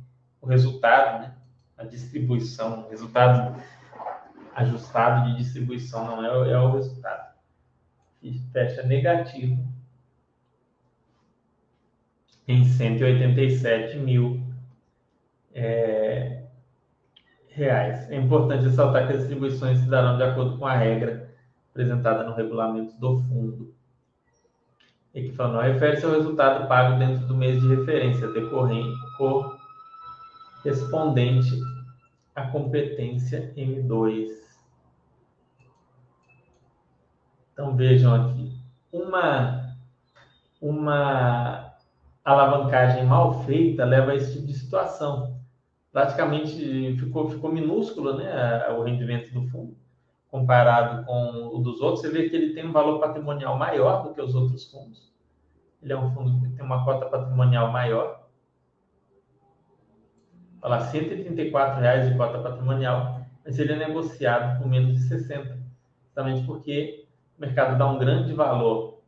o 0.41 0.47
resultado, 0.47 1.21
né? 1.21 1.33
a 1.77 1.83
distribuição, 1.83 2.85
o 2.85 2.89
resultado 2.89 3.61
ajustado 4.55 5.29
de 5.29 5.37
distribuição 5.37 6.05
não 6.05 6.25
é, 6.25 6.51
é 6.51 6.57
o 6.57 6.71
resultado. 6.71 7.33
E 8.21 8.39
fecha 8.51 8.83
negativo 8.83 9.65
em 12.47 12.63
187 12.65 13.97
mil 13.97 14.41
é, 15.53 16.43
reais. 17.49 18.09
É 18.09 18.15
importante 18.15 18.65
ressaltar 18.65 19.07
que 19.07 19.13
as 19.13 19.19
distribuições 19.19 19.79
se 19.79 19.89
darão 19.89 20.17
de 20.17 20.23
acordo 20.23 20.57
com 20.57 20.65
a 20.65 20.75
regra 20.75 21.29
apresentada 21.71 22.23
no 22.23 22.35
regulamento 22.35 22.95
do 22.97 23.19
fundo. 23.19 23.73
E 25.13 25.23
que 25.23 25.31
fala, 25.33 25.63
refere-se 25.63 26.05
ao 26.05 26.13
resultado 26.13 26.67
pago 26.67 26.97
dentro 26.97 27.27
do 27.27 27.35
mês 27.35 27.61
de 27.61 27.67
referência 27.75 28.27
decorrente, 28.31 28.97
correspondente 29.17 31.51
à 32.35 32.47
competência 32.47 33.53
M2. 33.55 34.29
Então 37.51 37.75
vejam 37.75 38.15
aqui, 38.15 38.51
uma, 38.91 39.75
uma 40.59 41.75
alavancagem 42.23 43.05
mal 43.05 43.43
feita 43.43 43.85
leva 43.85 44.11
a 44.11 44.15
esse 44.15 44.33
tipo 44.33 44.47
de 44.47 44.53
situação. 44.53 45.39
Praticamente 45.91 46.97
ficou, 46.97 47.29
ficou 47.29 47.51
minúsculo 47.51 48.17
né, 48.17 48.67
o 48.69 48.83
rendimento 48.83 49.31
do 49.31 49.47
fundo 49.49 49.77
comparado 50.33 51.05
com 51.05 51.55
o 51.55 51.59
dos 51.59 51.79
outros. 51.79 52.01
Você 52.01 52.09
vê 52.09 52.27
que 52.27 52.35
ele 52.35 52.55
tem 52.55 52.67
um 52.67 52.71
valor 52.71 52.99
patrimonial 52.99 53.55
maior 53.55 54.01
do 54.01 54.15
que 54.15 54.21
os 54.21 54.33
outros 54.33 54.65
fundos. 54.71 55.13
Ele 55.79 55.93
é 55.93 55.97
um 55.97 56.11
fundo 56.11 56.41
que 56.41 56.55
tem 56.55 56.65
uma 56.65 56.83
cota 56.83 57.05
patrimonial 57.05 57.71
maior 57.71 58.22
falar 60.63 60.79
134 60.79 61.81
reais 61.81 62.09
de 62.09 62.15
cota 62.15 62.39
patrimonial, 62.39 63.19
mas 63.43 63.59
ele 63.59 63.73
é 63.73 63.75
negociado 63.75 64.57
por 64.57 64.67
menos 64.69 64.93
de 64.93 65.07
60, 65.09 65.59
justamente 66.05 66.45
porque 66.45 67.05
o 67.37 67.41
mercado 67.41 67.77
dá 67.77 67.85
um 67.85 67.99
grande 67.99 68.33
valor 68.33 69.01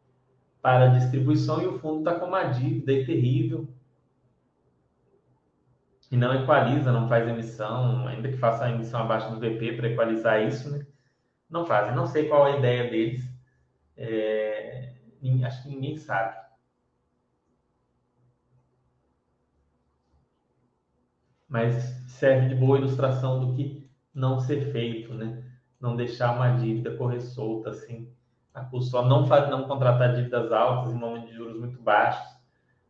para 0.62 0.86
a 0.86 0.88
distribuição 0.90 1.62
e 1.62 1.68
o 1.68 1.80
fundo 1.80 2.00
está 2.00 2.20
com 2.20 2.26
uma 2.26 2.44
dívida 2.44 2.92
terrível 3.06 3.70
e 6.12 6.18
não 6.18 6.34
equaliza, 6.34 6.92
não 6.92 7.08
faz 7.08 7.26
emissão, 7.26 8.06
ainda 8.06 8.28
que 8.28 8.38
faça 8.38 8.66
a 8.66 8.72
emissão 8.72 9.00
abaixo 9.00 9.32
do 9.32 9.40
VP 9.40 9.78
para 9.78 9.88
equalizar 9.88 10.44
isso, 10.44 10.70
né? 10.70 10.86
não 11.50 11.66
fazem. 11.66 11.96
Não 11.96 12.06
sei 12.06 12.28
qual 12.28 12.44
a 12.44 12.58
ideia 12.58 12.90
deles, 12.90 13.24
é... 13.96 14.94
acho 15.46 15.64
que 15.64 15.70
ninguém 15.70 15.96
sabe. 15.96 16.36
Mas 21.48 21.76
serve 22.08 22.50
de 22.50 22.56
boa 22.56 22.78
ilustração 22.78 23.40
do 23.40 23.54
que 23.54 23.88
não 24.14 24.40
ser 24.40 24.72
feito, 24.72 25.14
né? 25.14 25.44
Não 25.80 25.96
deixar 25.96 26.36
uma 26.36 26.58
dívida 26.58 26.96
correr 26.96 27.22
solta 27.22 27.70
assim, 27.70 28.08
a 28.54 28.62
custo 28.62 29.02
não 29.04 29.26
não 29.28 29.68
contratar 29.68 30.16
dívidas 30.16 30.52
altas 30.52 30.94
em 30.94 30.98
nome 30.98 31.28
de 31.28 31.34
juros 31.34 31.60
muito 31.60 31.82
baixos, 31.82 32.26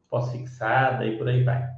pós-fixada 0.09 1.05
e 1.05 1.17
por 1.17 1.27
aí 1.27 1.43
vai. 1.43 1.75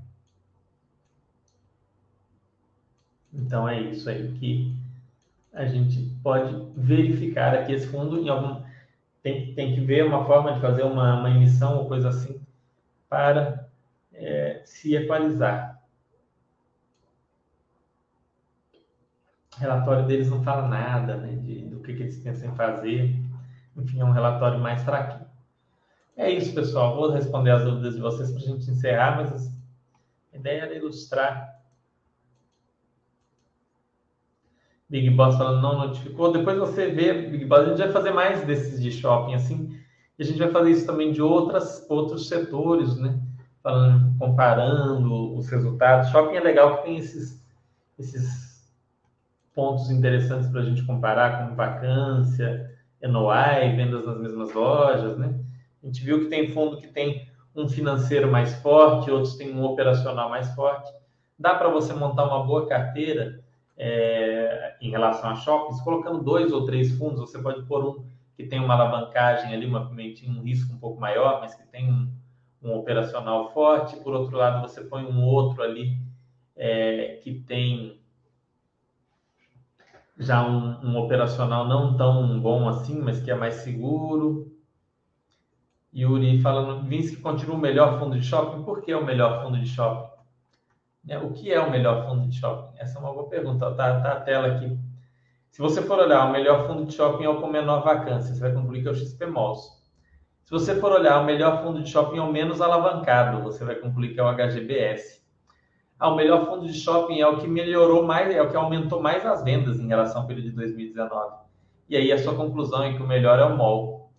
Então 3.33 3.67
é 3.67 3.79
isso 3.79 4.09
aí 4.09 4.31
que 4.33 4.75
a 5.53 5.65
gente 5.65 6.01
pode 6.21 6.53
verificar 6.75 7.53
aqui 7.53 7.71
esse 7.71 7.87
fundo 7.87 8.19
em 8.19 8.29
algum 8.29 8.67
tem, 9.27 9.53
tem 9.53 9.75
que 9.75 9.81
ver 9.81 10.05
uma 10.05 10.25
forma 10.25 10.53
de 10.53 10.61
fazer 10.61 10.83
uma, 10.83 11.19
uma 11.19 11.29
emissão 11.29 11.77
ou 11.79 11.87
coisa 11.87 12.09
assim 12.09 12.39
para 13.09 13.67
é, 14.13 14.61
se 14.63 14.95
equalizar. 14.95 15.66
Relatório 19.59 20.05
deles 20.05 20.29
não 20.29 20.43
fala 20.43 20.67
nada 20.67 21.17
né, 21.17 21.35
de, 21.35 21.63
do 21.65 21.79
que, 21.79 21.93
que 21.93 22.03
eles 22.03 22.17
pensam 22.19 22.49
em 22.49 22.55
fazer. 22.55 23.15
Enfim, 23.75 23.99
é 23.99 24.05
um 24.05 24.11
relatório 24.11 24.59
mais 24.59 24.83
fraquinho. 24.83 25.27
É 26.15 26.31
isso, 26.31 26.53
pessoal. 26.53 26.95
Vou 26.95 27.11
responder 27.11 27.51
as 27.51 27.63
dúvidas 27.63 27.95
de 27.95 28.01
vocês 28.01 28.31
para 28.31 28.41
a 28.41 28.45
gente 28.45 28.69
encerrar, 28.69 29.17
mas 29.17 29.47
a 30.33 30.37
ideia 30.37 30.61
era 30.61 30.75
ilustrar. 30.75 31.57
Big 34.89 35.09
Boss 35.09 35.37
falando 35.37 35.61
não 35.61 35.87
notificou. 35.87 36.31
Depois 36.31 36.57
você 36.57 36.89
vê, 36.89 37.13
Big 37.13 37.45
Boss, 37.45 37.61
a 37.61 37.65
gente 37.69 37.77
vai 37.79 37.91
fazer 37.91 38.11
mais 38.11 38.45
desses 38.45 38.81
de 38.81 38.91
shopping 38.91 39.33
assim. 39.33 39.79
E 40.17 40.23
a 40.23 40.25
gente 40.25 40.39
vai 40.39 40.49
fazer 40.49 40.71
isso 40.71 40.85
também 40.85 41.11
de 41.11 41.21
outras, 41.21 41.85
outros 41.89 42.27
setores, 42.27 42.95
né? 42.97 43.19
Falando, 43.61 44.17
comparando 44.17 45.35
os 45.35 45.49
resultados. 45.49 46.09
Shopping 46.09 46.35
é 46.35 46.39
legal 46.39 46.77
que 46.77 46.83
tem 46.83 46.97
esses, 46.97 47.43
esses 47.99 48.46
pontos 49.57 49.89
interessantes 49.89 50.47
para 50.49 50.61
a 50.61 50.63
gente 50.63 50.85
comparar, 50.85 51.39
como 51.39 51.55
vacância, 51.55 52.71
NOI, 53.01 53.75
vendas 53.75 54.05
nas 54.05 54.19
mesmas 54.19 54.53
lojas, 54.53 55.17
né? 55.17 55.33
A 55.81 55.87
gente 55.87 56.03
viu 56.03 56.19
que 56.19 56.25
tem 56.27 56.49
fundo 56.49 56.77
que 56.77 56.87
tem 56.87 57.27
um 57.55 57.67
financeiro 57.67 58.31
mais 58.31 58.53
forte, 58.61 59.09
outros 59.09 59.35
têm 59.35 59.51
um 59.51 59.63
operacional 59.63 60.29
mais 60.29 60.53
forte. 60.53 60.93
Dá 61.39 61.55
para 61.55 61.69
você 61.69 61.91
montar 61.91 62.25
uma 62.25 62.43
boa 62.43 62.67
carteira 62.67 63.43
é, 63.75 64.75
em 64.79 64.91
relação 64.91 65.31
a 65.31 65.35
shoppings, 65.35 65.81
colocando 65.81 66.23
dois 66.23 66.51
ou 66.51 66.63
três 66.63 66.95
fundos. 66.95 67.19
Você 67.21 67.39
pode 67.39 67.63
pôr 67.63 67.83
um 67.83 68.05
que 68.35 68.45
tem 68.45 68.59
uma 68.59 68.75
alavancagem 68.75 69.55
ali, 69.55 69.65
uma, 69.65 69.89
um 69.89 70.41
risco 70.43 70.71
um 70.71 70.77
pouco 70.77 71.01
maior, 71.01 71.41
mas 71.41 71.55
que 71.55 71.65
tem 71.69 71.91
um, 71.91 72.07
um 72.61 72.75
operacional 72.75 73.51
forte. 73.51 73.95
Por 73.97 74.13
outro 74.13 74.37
lado, 74.37 74.61
você 74.61 74.81
põe 74.81 75.03
um 75.03 75.23
outro 75.23 75.63
ali 75.63 75.97
é, 76.55 77.19
que 77.23 77.33
tem 77.33 77.99
já 80.17 80.47
um, 80.47 80.83
um, 80.83 80.97
operacional 80.97 81.67
não 81.67 81.95
tão 81.95 82.39
bom 82.39 82.67
assim, 82.67 82.99
mas 82.99 83.21
que 83.21 83.31
é 83.31 83.35
mais 83.35 83.55
seguro. 83.55 84.51
Yuri 85.95 86.41
falando, 86.41 86.87
Vince 86.87 87.15
que 87.15 87.21
continua 87.21 87.55
o 87.55 87.59
melhor 87.59 87.99
fundo 87.99 88.19
de 88.19 88.25
shopping. 88.25 88.63
Por 88.63 88.81
que 88.81 88.91
é 88.91 88.97
o 88.97 89.05
melhor 89.05 89.43
fundo 89.43 89.59
de 89.59 89.67
shopping? 89.67 90.15
É, 91.07 91.17
o 91.17 91.31
que 91.31 91.51
é 91.51 91.59
o 91.59 91.71
melhor 91.71 92.05
fundo 92.05 92.27
de 92.27 92.37
shopping? 92.37 92.77
Essa 92.77 92.97
é 92.97 93.01
uma 93.01 93.13
boa 93.13 93.29
pergunta. 93.29 93.71
Tá, 93.73 94.01
tá 94.01 94.11
a 94.11 94.19
tela 94.21 94.47
aqui. 94.47 94.77
Se 95.49 95.61
você 95.61 95.81
for 95.81 95.97
olhar, 95.99 96.25
o 96.25 96.31
melhor 96.31 96.67
fundo 96.67 96.85
de 96.85 96.93
shopping 96.93 97.23
é 97.23 97.29
o 97.29 97.39
com 97.41 97.47
menor 97.47 97.83
vacância. 97.83 98.35
Você 98.35 98.41
vai 98.41 98.51
concluir 98.51 98.81
que 98.81 98.87
é 98.87 98.91
o 98.91 98.95
XP 98.95 99.25
Malls. 99.25 99.77
Se 100.43 100.51
você 100.51 100.75
for 100.75 100.91
olhar, 100.91 101.19
o 101.21 101.25
melhor 101.25 101.63
fundo 101.63 101.81
de 101.81 101.89
shopping 101.89 102.17
é 102.17 102.21
o 102.21 102.31
menos 102.31 102.61
alavancado. 102.61 103.41
Você 103.43 103.63
vai 103.63 103.75
concluir 103.75 104.13
que 104.13 104.19
é 104.19 104.23
o 104.23 104.31
HGBS. 104.31 105.16
Ah, 105.99 106.09
o 106.09 106.15
melhor 106.15 106.45
fundo 106.45 106.67
de 106.67 106.73
shopping 106.73 107.19
é 107.19 107.27
o 107.27 107.39
que 107.39 107.47
melhorou 107.47 108.05
mais, 108.05 108.33
é 108.33 108.41
o 108.41 108.49
que 108.49 108.55
aumentou 108.55 109.01
mais 109.01 109.25
as 109.25 109.43
vendas 109.43 109.79
em 109.79 109.87
relação 109.87 110.21
ao 110.21 110.27
período 110.27 110.49
de 110.49 110.55
2019. 110.55 111.35
E 111.89 111.97
aí 111.97 112.11
a 112.11 112.17
sua 112.17 112.35
conclusão 112.35 112.83
é 112.83 112.93
que 112.93 113.01
o 113.01 113.07
melhor 113.07 113.39
é 113.39 113.45
o 113.45 113.57
mall. 113.57 114.11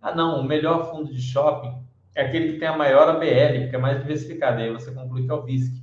Ah, 0.00 0.14
não, 0.14 0.40
o 0.40 0.44
melhor 0.44 0.90
fundo 0.90 1.12
de 1.12 1.20
shopping 1.20 1.74
é 2.14 2.22
aquele 2.22 2.52
que 2.52 2.58
tem 2.58 2.68
a 2.68 2.76
maior 2.76 3.08
ABL, 3.08 3.62
porque 3.62 3.76
é 3.76 3.78
mais 3.78 3.98
diversificado. 3.98 4.60
E 4.60 4.64
aí 4.64 4.72
você 4.72 4.92
conclui 4.92 5.24
que 5.24 5.30
é 5.30 5.34
o 5.34 5.42
VISC. 5.42 5.82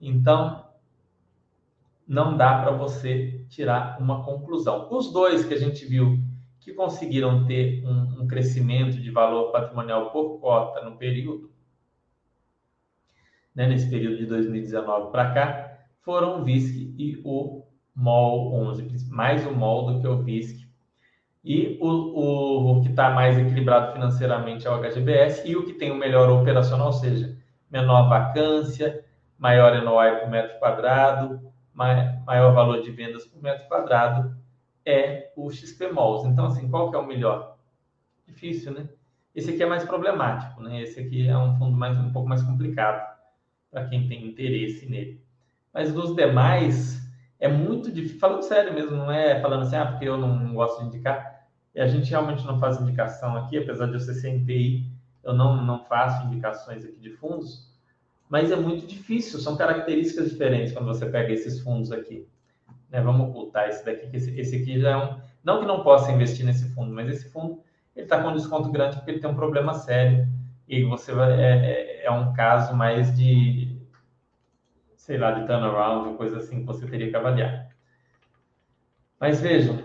Então, 0.00 0.64
não 2.06 2.36
dá 2.36 2.58
para 2.60 2.70
você 2.70 3.44
tirar 3.48 3.98
uma 4.00 4.24
conclusão. 4.24 4.88
Os 4.90 5.12
dois 5.12 5.44
que 5.44 5.54
a 5.54 5.58
gente 5.58 5.84
viu 5.84 6.18
que 6.60 6.72
conseguiram 6.72 7.44
ter 7.44 7.84
um, 7.84 8.22
um 8.22 8.26
crescimento 8.26 8.98
de 8.98 9.10
valor 9.10 9.52
patrimonial 9.52 10.10
por 10.10 10.38
cota 10.40 10.82
no 10.82 10.96
período, 10.96 11.50
né, 13.54 13.66
nesse 13.66 13.88
período 13.88 14.16
de 14.16 14.26
2019 14.26 15.10
para 15.10 15.30
cá, 15.32 15.78
foram 16.02 16.40
o 16.40 16.44
VISC 16.44 16.94
e 16.98 17.20
o 17.24 17.64
MOL 17.94 18.52
11, 18.68 19.08
mais 19.10 19.46
o 19.46 19.52
MOL 19.52 19.92
do 19.92 20.00
que 20.00 20.06
o 20.06 20.22
VISC. 20.22 20.64
E 21.44 21.78
o, 21.80 21.86
o, 21.88 22.72
o 22.72 22.82
que 22.82 22.88
está 22.88 23.10
mais 23.10 23.38
equilibrado 23.38 23.92
financeiramente 23.92 24.66
é 24.66 24.70
o 24.70 24.78
HGBS 24.78 25.46
e 25.46 25.56
o 25.56 25.64
que 25.64 25.74
tem 25.74 25.90
o 25.90 25.96
melhor 25.96 26.30
operacional, 26.30 26.86
ou 26.86 26.92
seja, 26.92 27.36
menor 27.70 28.08
vacância, 28.08 29.04
maior 29.38 29.80
NOI 29.82 30.20
por 30.20 30.30
metro 30.30 30.58
quadrado, 30.58 31.40
maior 31.72 32.54
valor 32.54 32.80
de 32.80 32.90
vendas 32.90 33.26
por 33.26 33.42
metro 33.42 33.68
quadrado, 33.68 34.34
é 34.86 35.32
o 35.36 35.50
XP 35.50 35.88
Malls. 35.92 36.26
Então, 36.26 36.46
assim, 36.46 36.68
qual 36.68 36.90
que 36.90 36.96
é 36.96 36.98
o 36.98 37.06
melhor? 37.06 37.56
Difícil, 38.26 38.72
né? 38.72 38.88
Esse 39.34 39.50
aqui 39.50 39.62
é 39.62 39.66
mais 39.66 39.84
problemático, 39.84 40.62
né? 40.62 40.80
Esse 40.80 41.00
aqui 41.00 41.28
é 41.28 41.36
um 41.36 41.56
fundo 41.56 41.76
mais, 41.76 41.98
um 41.98 42.12
pouco 42.12 42.28
mais 42.28 42.42
complicado 42.42 43.13
para 43.74 43.86
quem 43.86 44.06
tem 44.06 44.24
interesse 44.24 44.86
nele. 44.86 45.20
Mas 45.72 45.92
dos 45.92 46.14
demais, 46.14 47.02
é 47.40 47.48
muito 47.48 47.90
difícil. 47.90 48.20
Falando 48.20 48.42
sério 48.42 48.72
mesmo, 48.72 48.96
não 48.96 49.10
é 49.10 49.40
falando 49.40 49.62
assim, 49.64 49.74
ah, 49.74 49.86
porque 49.86 50.08
eu 50.08 50.16
não 50.16 50.54
gosto 50.54 50.80
de 50.80 50.86
indicar. 50.86 51.48
E 51.74 51.80
a 51.80 51.88
gente 51.88 52.08
realmente 52.08 52.46
não 52.46 52.60
faz 52.60 52.80
indicação 52.80 53.36
aqui, 53.36 53.58
apesar 53.58 53.86
de 53.86 53.94
eu 53.94 54.00
ser 54.00 54.14
CNPI, 54.14 54.86
eu 55.24 55.34
não, 55.34 55.60
não 55.64 55.84
faço 55.84 56.24
indicações 56.28 56.84
aqui 56.84 57.00
de 57.00 57.10
fundos, 57.10 57.68
mas 58.28 58.52
é 58.52 58.56
muito 58.56 58.86
difícil, 58.86 59.40
são 59.40 59.56
características 59.56 60.30
diferentes 60.30 60.72
quando 60.72 60.86
você 60.86 61.06
pega 61.06 61.32
esses 61.32 61.58
fundos 61.60 61.90
aqui. 61.90 62.28
Né? 62.90 63.00
Vamos 63.00 63.28
ocultar 63.28 63.68
esse 63.68 63.84
daqui, 63.84 64.06
que 64.06 64.16
esse, 64.16 64.38
esse 64.38 64.56
aqui 64.56 64.78
já 64.78 64.90
é 64.90 64.96
um. 64.96 65.18
Não 65.42 65.60
que 65.60 65.66
não 65.66 65.82
possa 65.82 66.12
investir 66.12 66.46
nesse 66.46 66.68
fundo, 66.74 66.94
mas 66.94 67.08
esse 67.08 67.28
fundo 67.28 67.60
ele 67.96 68.06
está 68.06 68.22
com 68.22 68.28
um 68.28 68.34
desconto 68.34 68.70
grande 68.70 68.96
porque 68.96 69.10
ele 69.10 69.20
tem 69.20 69.28
um 69.28 69.34
problema 69.34 69.74
sério 69.74 70.28
e 70.68 70.82
você 70.84 71.12
vai, 71.12 71.32
é, 71.32 72.02
é, 72.02 72.04
é 72.04 72.10
um 72.10 72.32
caso 72.32 72.74
mais 72.74 73.14
de, 73.16 73.78
sei 74.96 75.18
lá, 75.18 75.32
de 75.32 75.46
turnaround, 75.46 76.16
coisa 76.16 76.38
assim 76.38 76.60
que 76.60 76.66
você 76.66 76.86
teria 76.86 77.10
que 77.10 77.16
avaliar. 77.16 77.68
Mas 79.20 79.40
vejam, 79.40 79.84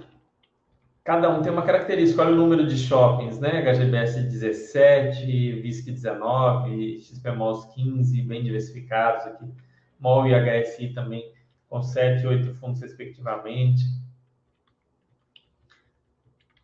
cada 1.04 1.30
um 1.30 1.42
tem 1.42 1.52
uma 1.52 1.62
característica. 1.62 2.22
Olha 2.22 2.34
o 2.34 2.38
número 2.38 2.66
de 2.66 2.78
shoppings, 2.78 3.40
né? 3.40 3.62
HGBS 3.62 4.22
17, 4.22 5.62
VISC 5.62 5.92
19, 5.92 7.02
XPMOS 7.02 7.66
15, 7.74 8.22
bem 8.24 8.44
diversificados 8.44 9.26
aqui. 9.26 9.46
MOL 10.00 10.28
e 10.28 10.34
HSI 10.34 10.94
também 10.94 11.32
com 11.68 11.84
7 11.84 12.24
e 12.24 12.28
8 12.28 12.54
fundos 12.56 12.82
respectivamente. 12.82 13.84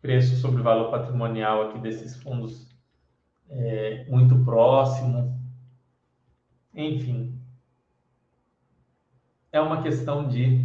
Preço 0.00 0.36
sobre 0.36 0.62
valor 0.62 0.90
patrimonial 0.90 1.68
aqui 1.68 1.78
desses 1.78 2.16
fundos 2.16 2.65
é, 3.50 4.04
muito 4.08 4.44
próximo. 4.44 5.38
Enfim, 6.74 7.40
é 9.52 9.60
uma 9.60 9.82
questão 9.82 10.28
de 10.28 10.64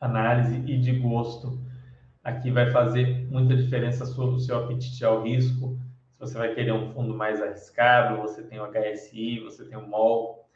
análise 0.00 0.56
e 0.66 0.78
de 0.78 0.98
gosto. 0.98 1.60
Aqui 2.22 2.50
vai 2.50 2.70
fazer 2.70 3.26
muita 3.30 3.56
diferença 3.56 4.04
o 4.04 4.38
seu 4.38 4.64
apetite 4.64 5.04
ao 5.04 5.22
risco. 5.22 5.78
Se 6.12 6.20
você 6.20 6.36
vai 6.36 6.54
querer 6.54 6.72
um 6.72 6.92
fundo 6.92 7.14
mais 7.14 7.40
arriscado, 7.40 8.20
você 8.20 8.42
tem 8.42 8.60
o 8.60 8.66
HSI, 8.66 9.40
você 9.40 9.64
tem 9.64 9.78
o 9.78 9.86
MOL, 9.86 10.46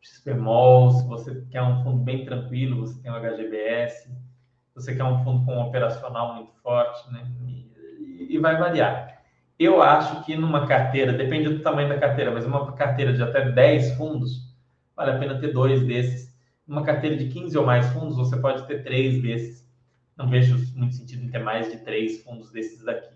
XPMOL. 0.00 0.90
Se 0.90 1.06
você 1.06 1.46
quer 1.50 1.62
um 1.62 1.82
fundo 1.82 1.98
bem 1.98 2.24
tranquilo, 2.24 2.80
você 2.80 3.00
tem 3.00 3.10
o 3.10 3.20
HGBS. 3.20 4.08
Se 4.08 4.74
você 4.74 4.96
quer 4.96 5.04
um 5.04 5.22
fundo 5.22 5.44
com 5.44 5.54
um 5.54 5.60
operacional 5.60 6.34
muito 6.34 6.52
forte, 6.62 7.12
né? 7.12 7.30
E, 7.46 8.34
e 8.34 8.38
vai 8.38 8.56
variar. 8.56 9.21
Eu 9.58 9.82
acho 9.82 10.24
que 10.24 10.36
numa 10.36 10.66
carteira, 10.66 11.12
depende 11.12 11.48
do 11.48 11.62
tamanho 11.62 11.88
da 11.88 11.98
carteira, 11.98 12.30
mas 12.30 12.44
uma 12.44 12.72
carteira 12.72 13.12
de 13.12 13.22
até 13.22 13.50
10 13.50 13.96
fundos, 13.96 14.54
vale 14.96 15.12
a 15.12 15.18
pena 15.18 15.38
ter 15.38 15.52
dois 15.52 15.84
desses. 15.86 16.32
Numa 16.66 16.82
carteira 16.82 17.16
de 17.16 17.28
15 17.28 17.56
ou 17.58 17.64
mais 17.64 17.86
fundos, 17.92 18.16
você 18.16 18.36
pode 18.36 18.66
ter 18.66 18.82
três 18.82 19.22
desses. 19.22 19.70
Não 20.16 20.28
vejo 20.28 20.56
muito 20.76 20.94
sentido 20.94 21.24
em 21.24 21.28
ter 21.28 21.38
mais 21.38 21.70
de 21.70 21.78
três 21.78 22.22
fundos 22.22 22.50
desses 22.50 22.84
daqui. 22.84 23.12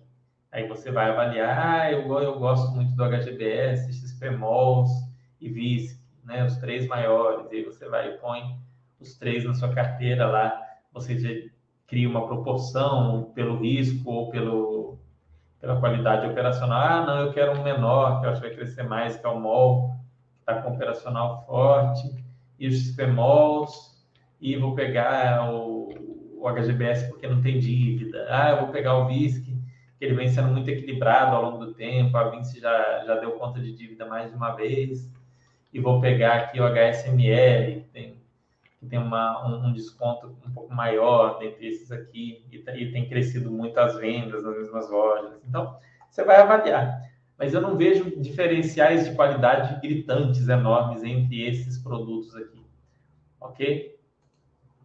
Aí 0.53 0.67
você 0.67 0.91
vai 0.91 1.11
avaliar, 1.11 1.83
ah, 1.83 1.93
eu, 1.93 2.01
eu 2.19 2.39
gosto 2.39 2.71
muito 2.73 2.95
do 2.95 3.05
HGBS, 3.05 3.93
XPMOLs 3.93 4.91
e 5.41 5.49
VISC, 5.49 6.01
né, 6.25 6.45
os 6.45 6.57
três 6.57 6.87
maiores, 6.87 7.51
e 7.53 7.57
aí 7.57 7.65
você 7.65 7.89
vai 7.89 8.15
e 8.15 8.19
põe 8.19 8.57
os 8.99 9.17
três 9.19 9.45
na 9.45 9.55
sua 9.55 9.73
carteira 9.75 10.27
lá, 10.27 10.59
você 10.93 11.19
já 11.19 11.29
cria 11.87 12.09
uma 12.09 12.27
proporção 12.27 13.31
pelo 13.35 13.59
risco 13.59 14.11
ou 14.11 14.31
pelo 14.31 14.76
pela 15.61 15.81
qualidade 15.81 16.27
operacional. 16.27 16.81
Ah, 16.81 17.07
não, 17.07 17.21
eu 17.23 17.33
quero 17.33 17.59
um 17.59 17.63
menor, 17.63 18.21
que 18.21 18.27
eu 18.27 18.31
acho 18.31 18.41
que 18.41 18.49
vai 18.49 18.57
crescer 18.57 18.83
mais, 18.83 19.17
que 19.17 19.27
é 19.27 19.29
o 19.29 19.41
MOL, 19.41 19.91
que 20.35 20.41
está 20.41 20.63
com 20.63 20.75
operacional 20.75 21.45
forte, 21.47 22.09
e 22.59 22.69
os 22.69 22.79
XPMOLs, 22.79 23.97
e 24.41 24.57
vou 24.57 24.75
pegar 24.75 25.53
o, 25.53 25.89
o 26.39 26.49
HGBS 26.49 27.09
porque 27.09 27.27
não 27.27 27.41
tem 27.41 27.59
dívida. 27.59 28.27
Ah, 28.29 28.51
eu 28.51 28.61
vou 28.61 28.69
pegar 28.69 28.97
o 28.97 29.07
VISC, 29.07 29.45
que 29.99 30.05
ele 30.05 30.15
vem 30.15 30.29
sendo 30.29 30.49
muito 30.49 30.69
equilibrado 30.69 31.35
ao 31.35 31.43
longo 31.43 31.65
do 31.65 31.75
tempo, 31.75 32.17
a 32.17 32.29
Vinci 32.29 32.61
já, 32.61 33.05
já 33.07 33.17
deu 33.17 33.33
conta 33.33 33.61
de 33.61 33.73
dívida 33.73 34.07
mais 34.07 34.31
de 34.31 34.37
uma 34.37 34.55
vez, 34.55 35.11
e 35.73 35.81
vou 35.81 36.01
pegar 36.01 36.35
aqui 36.35 36.61
o 36.61 36.65
HSML, 36.65 37.81
que 37.81 37.89
tem, 37.93 38.17
tem 38.87 38.99
uma, 38.99 39.47
um, 39.47 39.67
um 39.67 39.73
desconto 39.73 40.37
um 40.47 40.51
pouco 40.53 40.73
maior 40.75 41.39
dentre 41.39 41.67
esses 41.67 41.91
aqui, 41.93 42.45
e, 42.51 42.57
e 42.57 42.93
tem 42.93 43.09
crescido 43.09 43.51
muito 43.51 43.79
as 43.79 43.97
vendas 43.97 44.45
nas 44.45 44.57
mesmas 44.57 44.91
lojas. 44.91 45.33
Então, 45.47 45.77
você 46.11 46.25
vai 46.25 46.37
avaliar. 46.37 47.03
Mas 47.39 47.53
eu 47.53 47.61
não 47.61 47.77
vejo 47.77 48.19
diferenciais 48.21 49.05
de 49.05 49.15
qualidade 49.15 49.81
gritantes, 49.81 50.49
enormes 50.49 51.05
entre 51.05 51.47
esses 51.47 51.79
produtos 51.79 52.35
aqui. 52.35 52.65
Ok? 53.41 53.99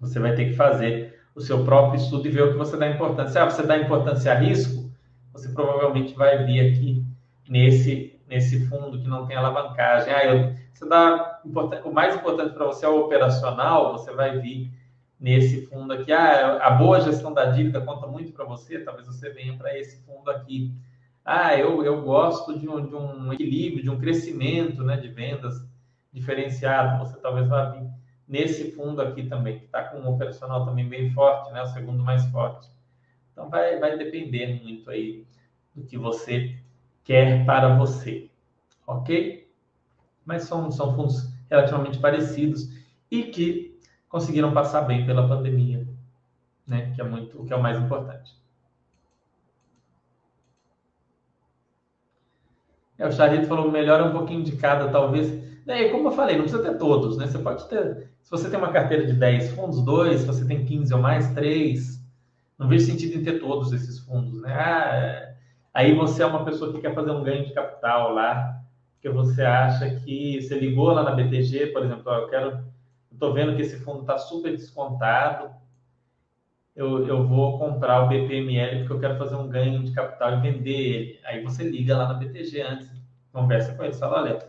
Você 0.02 0.20
vai 0.20 0.36
ter 0.36 0.46
que 0.46 0.54
fazer 0.54 1.20
o 1.34 1.40
seu 1.40 1.64
próprio 1.64 2.02
estudo 2.02 2.28
e 2.28 2.32
ver 2.32 2.44
o 2.44 2.52
que 2.52 2.58
você 2.58 2.76
dá 2.76 2.90
importância. 2.90 3.42
Ah, 3.42 3.50
você 3.50 3.64
dá 3.64 3.78
importância 3.78 4.32
a 4.32 4.36
risco? 4.36 4.92
Você 5.32 5.50
provavelmente 5.50 6.14
vai 6.14 6.44
vir 6.44 6.60
aqui 6.60 7.06
nesse, 7.48 8.20
nesse 8.28 8.68
fundo 8.68 9.02
que 9.02 9.08
não 9.08 9.26
tem 9.26 9.38
alavancagem. 9.38 10.14
Ah, 10.14 10.26
eu, 10.26 10.54
você 10.74 10.88
dá, 10.90 11.31
o 11.44 11.92
mais 11.92 12.16
importante 12.16 12.54
para 12.54 12.66
você 12.66 12.86
é 12.86 12.90
o 12.90 13.02
operacional, 13.02 13.94
você 13.94 14.12
vai 14.12 14.40
vir 14.40 14.72
nesse 15.20 15.68
fundo 15.68 15.94
aqui. 15.94 16.12
Ah, 16.12 16.58
a 16.66 16.72
boa 16.72 17.00
gestão 17.00 17.34
da 17.34 17.46
dívida 17.46 17.80
conta 17.82 18.08
muito 18.08 18.32
para 18.34 18.44
você, 18.44 18.80
talvez 18.80 19.06
você 19.08 19.30
venha 19.30 19.56
para 19.56 19.78
esse 19.78 20.02
fundo 20.04 20.30
aqui. 20.32 20.74
Ah, 21.24 21.56
eu, 21.56 21.84
eu 21.84 22.02
gosto 22.02 22.58
de 22.58 22.68
um, 22.68 22.86
de 22.86 22.96
um 22.96 23.32
equilíbrio, 23.32 23.84
de 23.84 23.90
um 23.90 24.00
crescimento 24.00 24.84
né, 24.84 24.98
de 24.98 25.08
vendas 25.10 25.64
diferenciado. 26.12 27.06
Você 27.06 27.20
talvez 27.20 27.48
vá 27.48 27.70
vir 27.70 27.88
nesse 28.28 28.72
fundo 28.72 29.02
aqui 29.02 29.24
também, 29.24 29.60
que 29.60 29.66
está 29.66 29.84
com 29.84 30.00
um 30.00 30.10
operacional 30.10 30.66
também 30.66 30.88
bem 30.88 31.12
forte, 31.12 31.52
né, 31.52 31.62
o 31.62 31.68
segundo 31.68 32.04
mais 32.04 32.26
forte. 32.28 32.70
Então 33.32 33.50
vai, 33.50 33.78
vai 33.78 33.98
depender 33.98 34.62
muito 34.64 34.90
aí 34.90 35.26
do 35.76 35.84
que 35.84 35.98
você 35.98 36.58
quer 37.04 37.46
para 37.46 37.76
você, 37.76 38.30
ok? 38.88 39.48
Mas 40.26 40.44
são, 40.44 40.72
são 40.72 40.96
fundos 40.96 41.31
relativamente 41.52 42.00
parecidos 42.00 42.70
e 43.12 43.24
que 43.24 43.78
conseguiram 44.08 44.54
passar 44.54 44.82
bem 44.82 45.06
pela 45.06 45.28
pandemia, 45.28 45.86
né? 46.66 46.94
Que 46.96 47.02
é 47.02 47.04
muito, 47.04 47.44
que 47.44 47.52
é 47.52 47.56
o 47.56 47.62
mais 47.62 47.78
importante. 47.78 48.40
É, 52.98 53.08
o 53.08 53.12
Charito 53.12 53.48
falou, 53.48 53.70
melhor 53.70 54.00
é 54.00 54.04
um 54.04 54.12
pouquinho 54.12 54.44
de 54.44 54.56
cada, 54.56 54.90
talvez. 54.90 55.32
É, 55.68 55.90
como 55.90 56.08
eu 56.08 56.12
falei, 56.14 56.38
não 56.38 56.44
precisa 56.44 56.64
ter 56.64 56.78
todos, 56.78 57.18
né? 57.18 57.28
Você 57.28 57.40
pode 57.40 57.68
ter, 57.68 58.10
se 58.22 58.32
você 58.32 58.50
tem 58.50 58.58
uma 58.58 58.72
carteira 58.72 59.06
de 59.06 59.14
10 59.14 59.52
fundos, 59.52 59.84
dois, 59.84 60.22
se 60.22 60.28
você 60.28 60.46
tem 60.46 60.64
15 60.66 60.94
ou 60.94 61.02
mais, 61.02 61.34
três. 61.34 62.02
Não 62.58 62.68
vejo 62.68 62.86
sentido 62.86 63.18
em 63.18 63.24
ter 63.24 63.40
todos 63.40 63.74
esses 63.74 64.00
fundos, 64.00 64.42
né? 64.42 64.54
Ah, 64.54 64.96
é, 64.96 65.36
aí 65.74 65.96
você 65.96 66.24
é 66.24 66.26
uma 66.26 66.46
pessoa 66.46 66.72
que 66.72 66.80
quer 66.80 66.94
fazer 66.94 67.12
um 67.12 67.24
ganho 67.24 67.46
de 67.46 67.54
capital 67.54 68.14
lá, 68.14 68.61
porque 69.02 69.10
você 69.10 69.42
acha 69.42 69.90
que 69.96 70.40
você 70.40 70.60
ligou 70.60 70.92
lá 70.92 71.02
na 71.02 71.16
BTG, 71.16 71.68
por 71.68 71.84
exemplo, 71.84 72.14
eu 72.14 72.28
quero, 72.28 72.64
estou 73.12 73.34
vendo 73.34 73.56
que 73.56 73.64
esse 73.64 73.80
fundo 73.80 74.02
está 74.02 74.16
super 74.20 74.52
descontado, 74.52 75.50
eu, 76.76 77.08
eu 77.08 77.28
vou 77.28 77.58
comprar 77.58 78.04
o 78.04 78.08
BPML 78.08 78.82
porque 78.82 78.94
eu 78.94 79.00
quero 79.00 79.18
fazer 79.18 79.36
um 79.36 79.50
ganho 79.50 79.84
de 79.84 79.92
capital 79.92 80.34
e 80.34 80.42
vender 80.42 80.70
ele. 80.70 81.20
Aí 81.26 81.44
você 81.44 81.68
liga 81.68 81.98
lá 81.98 82.10
na 82.10 82.14
BTG 82.14 82.62
antes, 82.62 82.92
conversa 83.34 83.74
com 83.74 83.84
ele, 83.84 83.94
fala, 83.94 84.22
olha, 84.22 84.40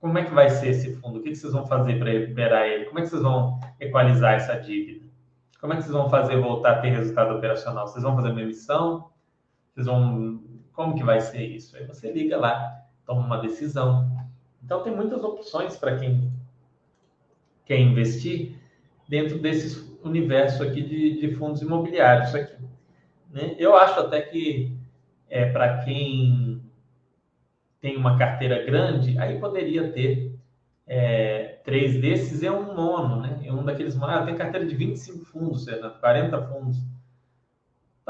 como 0.00 0.16
é 0.16 0.24
que 0.24 0.32
vai 0.32 0.48
ser 0.48 0.68
esse 0.68 0.96
fundo? 0.96 1.18
O 1.18 1.22
que, 1.22 1.28
que 1.28 1.36
vocês 1.36 1.52
vão 1.52 1.66
fazer 1.66 1.98
para 1.98 2.10
recuperar 2.10 2.66
ele? 2.66 2.86
Como 2.86 3.00
é 3.00 3.02
que 3.02 3.08
vocês 3.08 3.22
vão 3.22 3.60
equalizar 3.78 4.32
essa 4.32 4.58
dívida? 4.58 5.04
Como 5.60 5.74
é 5.74 5.76
que 5.76 5.82
vocês 5.82 5.94
vão 5.94 6.08
fazer 6.08 6.40
voltar 6.40 6.78
a 6.78 6.80
ter 6.80 6.88
resultado 6.88 7.34
operacional? 7.36 7.86
Vocês 7.86 8.02
vão 8.02 8.16
fazer 8.16 8.30
uma 8.30 8.40
emissão? 8.40 9.10
Vocês 9.74 9.86
vão... 9.86 10.42
Como 10.72 10.94
que 10.94 11.04
vai 11.04 11.20
ser 11.20 11.44
isso? 11.44 11.76
Aí 11.76 11.84
você 11.84 12.10
liga 12.10 12.38
lá, 12.38 12.80
toma 13.10 13.26
uma 13.26 13.38
decisão. 13.38 14.08
Então, 14.64 14.84
tem 14.84 14.94
muitas 14.94 15.24
opções 15.24 15.76
para 15.76 15.96
quem 15.96 16.30
quer 17.66 17.80
investir 17.80 18.54
dentro 19.08 19.36
desse 19.36 19.98
universo 20.04 20.62
aqui 20.62 20.80
de, 20.80 21.20
de 21.20 21.34
fundos 21.34 21.60
imobiliários 21.60 22.32
aqui. 22.36 22.62
Né? 23.28 23.56
Eu 23.58 23.76
acho 23.76 23.98
até 23.98 24.20
que 24.20 24.76
é, 25.28 25.50
para 25.50 25.78
quem 25.78 26.62
tem 27.80 27.96
uma 27.96 28.16
carteira 28.16 28.64
grande, 28.64 29.18
aí 29.18 29.40
poderia 29.40 29.90
ter 29.90 30.38
é, 30.86 31.58
três 31.64 32.00
desses 32.00 32.44
é 32.44 32.50
um 32.50 32.76
mono, 32.76 33.22
né? 33.22 33.40
É 33.44 33.52
um 33.52 33.64
daqueles 33.64 33.96
monos. 33.96 34.16
Ah, 34.16 34.24
tem 34.24 34.36
carteira 34.36 34.66
de 34.66 34.74
25 34.74 35.24
fundos, 35.24 35.64
Fernando, 35.64 35.98
40 35.98 36.42
fundos. 36.42 36.76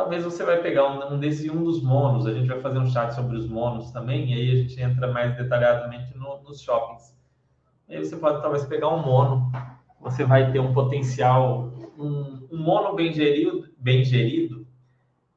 Talvez 0.00 0.24
você 0.24 0.42
vai 0.44 0.62
pegar 0.62 0.88
um, 0.88 1.14
um 1.14 1.22
e 1.22 1.50
um 1.50 1.62
dos 1.62 1.82
monos. 1.82 2.26
A 2.26 2.32
gente 2.32 2.48
vai 2.48 2.58
fazer 2.58 2.78
um 2.78 2.86
chat 2.86 3.10
sobre 3.14 3.36
os 3.36 3.46
monos 3.46 3.90
também, 3.90 4.32
e 4.32 4.34
aí 4.34 4.50
a 4.50 4.62
gente 4.62 4.80
entra 4.80 5.12
mais 5.12 5.36
detalhadamente 5.36 6.16
no, 6.16 6.40
nos 6.40 6.62
shoppings. 6.62 7.14
Aí 7.86 7.98
você 7.98 8.16
pode 8.16 8.40
talvez 8.40 8.64
pegar 8.64 8.88
um 8.88 9.02
mono, 9.02 9.52
você 10.00 10.24
vai 10.24 10.50
ter 10.50 10.58
um 10.58 10.72
potencial, 10.72 11.70
um, 11.98 12.48
um 12.50 12.56
mono 12.56 12.94
bem 12.94 13.12
gerido, 13.12 13.68
bem 13.76 14.02
gerido, 14.02 14.66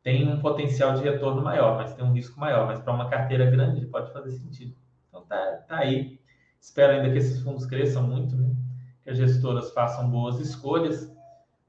tem 0.01 0.31
um 0.31 0.39
potencial 0.39 0.93
de 0.93 1.03
retorno 1.03 1.41
maior, 1.41 1.75
mas 1.75 1.93
tem 1.93 2.05
um 2.05 2.13
risco 2.13 2.39
maior. 2.39 2.65
Mas 2.65 2.79
para 2.79 2.93
uma 2.93 3.09
carteira 3.09 3.45
grande 3.51 3.85
pode 3.87 4.13
fazer 4.13 4.31
sentido. 4.31 4.73
Então 5.09 5.23
tá, 5.25 5.59
tá 5.67 5.77
aí 5.79 6.17
Espero 6.57 6.93
ainda 6.93 7.11
que 7.11 7.17
esses 7.17 7.41
fundos 7.41 7.65
cresçam 7.65 8.03
muito, 8.03 8.33
né? 8.37 8.49
que 9.03 9.09
as 9.09 9.17
gestoras 9.17 9.73
façam 9.73 10.09
boas 10.09 10.39
escolhas, 10.39 11.11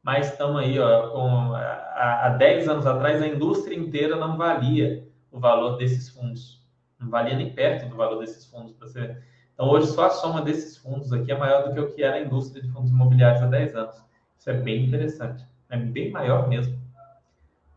mas 0.05 0.31
estamos 0.31 0.61
aí, 0.61 0.79
ó, 0.79 1.09
com, 1.09 1.55
há, 1.55 2.27
há 2.27 2.29
10 2.29 2.69
anos 2.69 2.87
atrás, 2.87 3.23
a 3.23 3.27
indústria 3.27 3.75
inteira 3.75 4.17
não 4.17 4.37
valia 4.37 5.09
o 5.33 5.41
valor 5.41 5.79
desses 5.79 6.11
fundos. 6.11 6.63
Não 7.01 7.09
valia 7.09 7.35
nem 7.35 7.55
perto 7.55 7.89
do 7.89 7.97
valor 7.97 8.19
desses 8.21 8.45
fundos. 8.45 8.73
Para 8.73 8.87
você... 8.87 9.17
Então, 9.55 9.67
hoje, 9.67 9.87
só 9.87 10.07
a 10.07 10.11
soma 10.11 10.43
desses 10.43 10.77
fundos 10.77 11.11
aqui 11.11 11.33
é 11.33 11.39
maior 11.39 11.67
do 11.67 11.73
que 11.73 11.81
o 11.81 11.95
que 11.95 12.03
era 12.03 12.17
a 12.17 12.21
indústria 12.21 12.63
de 12.63 12.69
fundos 12.69 12.91
imobiliários 12.91 13.43
há 13.43 13.47
10 13.47 13.77
anos. 13.77 14.05
Isso 14.39 14.51
é 14.51 14.55
bem 14.55 14.85
interessante. 14.85 15.43
É 15.71 15.79
bem 15.79 16.11
maior 16.11 16.49
mesmo. 16.49 16.79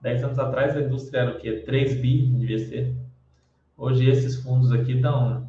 10 0.01 0.25
anos 0.25 0.39
atrás, 0.39 0.75
a 0.75 0.81
indústria 0.81 1.21
era 1.21 1.31
o 1.31 1.39
quê? 1.39 1.63
3 1.65 2.01
bi, 2.01 2.27
devia 2.27 2.59
ser. 2.59 2.93
Hoje, 3.77 4.09
esses 4.09 4.43
fundos 4.43 4.73
aqui 4.73 4.95
dão 4.95 5.47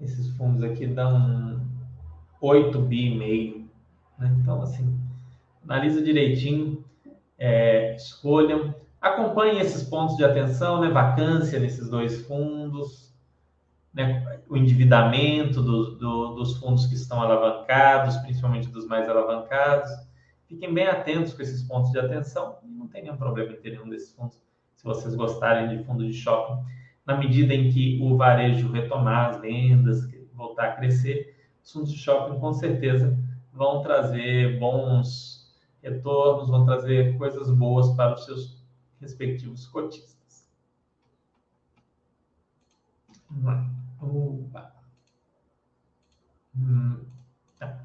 esses 0.00 0.30
fundos 0.36 0.64
aqui 0.64 0.86
dão 0.86 1.60
8 2.40 2.80
bi 2.80 3.12
e 3.12 3.18
meio. 3.18 3.59
Né? 4.20 4.36
Então, 4.40 4.62
assim, 4.62 4.96
analisa 5.64 6.02
direitinho, 6.02 6.84
é, 7.38 7.96
escolham, 7.96 8.74
acompanhem 9.00 9.58
esses 9.60 9.82
pontos 9.82 10.16
de 10.16 10.24
atenção, 10.24 10.80
né? 10.80 10.90
Vacância 10.90 11.58
nesses 11.58 11.88
dois 11.88 12.26
fundos, 12.26 13.12
né? 13.92 14.40
o 14.48 14.56
endividamento 14.56 15.62
do, 15.62 15.96
do, 15.96 16.34
dos 16.34 16.58
fundos 16.58 16.86
que 16.86 16.94
estão 16.94 17.20
alavancados, 17.20 18.16
principalmente 18.18 18.68
dos 18.68 18.86
mais 18.86 19.08
alavancados. 19.08 19.90
Fiquem 20.46 20.72
bem 20.72 20.86
atentos 20.86 21.32
com 21.32 21.42
esses 21.42 21.62
pontos 21.62 21.90
de 21.90 21.98
atenção 21.98 22.58
não 22.80 22.88
tem 22.88 23.02
nenhum 23.02 23.16
problema 23.16 23.52
em 23.52 23.56
ter 23.56 23.70
nenhum 23.70 23.88
desses 23.88 24.12
fundos, 24.12 24.40
se 24.74 24.84
vocês 24.84 25.14
gostarem 25.14 25.68
de 25.68 25.84
fundo 25.84 26.06
de 26.06 26.12
shopping 26.12 26.64
na 27.06 27.16
medida 27.16 27.54
em 27.54 27.70
que 27.70 28.00
o 28.02 28.16
varejo 28.16 28.70
retomar 28.72 29.30
as 29.30 29.40
vendas, 29.40 30.08
voltar 30.32 30.68
a 30.68 30.72
crescer, 30.72 31.36
os 31.62 31.72
fundos 31.72 31.92
de 31.92 31.98
shopping 31.98 32.38
com 32.38 32.52
certeza 32.52 33.16
vão 33.52 33.82
trazer 33.82 34.58
bons 34.58 35.54
retornos, 35.82 36.48
vão 36.48 36.64
trazer 36.64 37.16
coisas 37.18 37.50
boas 37.50 37.94
para 37.96 38.14
os 38.14 38.24
seus 38.24 38.62
respectivos 39.00 39.66
cotistas. 39.66 40.48
Opa. 44.00 44.72
Hum, 46.56 47.04
tá. 47.58 47.78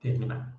Terminar. 0.00 0.58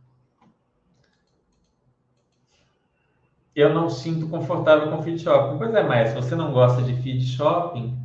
eu 3.62 3.74
não 3.74 3.90
sinto 3.90 4.28
confortável 4.30 4.90
com 4.90 5.04
feed 5.04 5.22
shopping. 5.22 5.58
Pois 5.58 5.74
é, 5.74 5.84
mas 5.84 6.10
se 6.10 6.16
você 6.16 6.36
não 6.36 6.52
gosta 6.52 6.82
de 6.82 6.94
feed 7.02 7.26
shopping, 7.26 7.98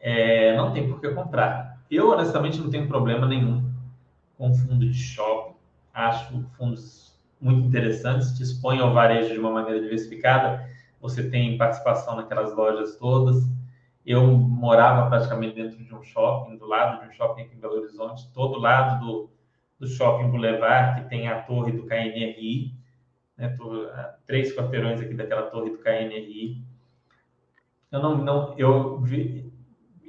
é, 0.00 0.56
não 0.56 0.72
tem 0.72 0.88
por 0.88 1.00
que 1.00 1.08
comprar. 1.10 1.80
Eu, 1.90 2.10
honestamente, 2.10 2.58
não 2.58 2.70
tenho 2.70 2.88
problema 2.88 3.26
nenhum 3.26 3.72
com 4.36 4.52
fundo 4.54 4.88
de 4.88 4.94
shopping. 4.94 5.37
Acho 5.98 6.44
fundos 6.56 7.18
muito 7.40 7.66
interessantes, 7.66 8.32
te 8.36 8.66
ao 8.80 8.92
varejo 8.92 9.32
de 9.32 9.38
uma 9.38 9.50
maneira 9.50 9.80
diversificada. 9.80 10.68
Você 11.00 11.28
tem 11.28 11.56
participação 11.58 12.16
naquelas 12.16 12.54
lojas 12.54 12.96
todas. 12.96 13.36
Eu 14.04 14.26
morava 14.26 15.08
praticamente 15.08 15.54
dentro 15.54 15.84
de 15.84 15.94
um 15.94 16.02
shopping, 16.02 16.56
do 16.56 16.66
lado 16.66 17.00
de 17.02 17.08
um 17.08 17.12
shopping 17.12 17.42
aqui 17.42 17.54
em 17.54 17.60
Belo 17.60 17.74
Horizonte, 17.74 18.32
todo 18.32 18.58
lado 18.58 19.04
do, 19.04 19.30
do 19.78 19.86
shopping 19.86 20.30
Boulevard, 20.30 21.02
que 21.02 21.08
tem 21.08 21.28
a 21.28 21.42
torre 21.42 21.72
do 21.72 21.84
KNRI 21.84 22.78
né, 23.38 23.54
tô, 23.56 23.88
três 24.26 24.54
quarteirões 24.54 25.00
aqui 25.00 25.14
daquela 25.14 25.42
torre 25.42 25.70
do 25.70 25.78
KNRI. 25.78 26.60
Eu 27.90 28.02
não, 28.02 28.18
não 28.18 28.54
eu, 28.58 29.00
vi, 29.00 29.50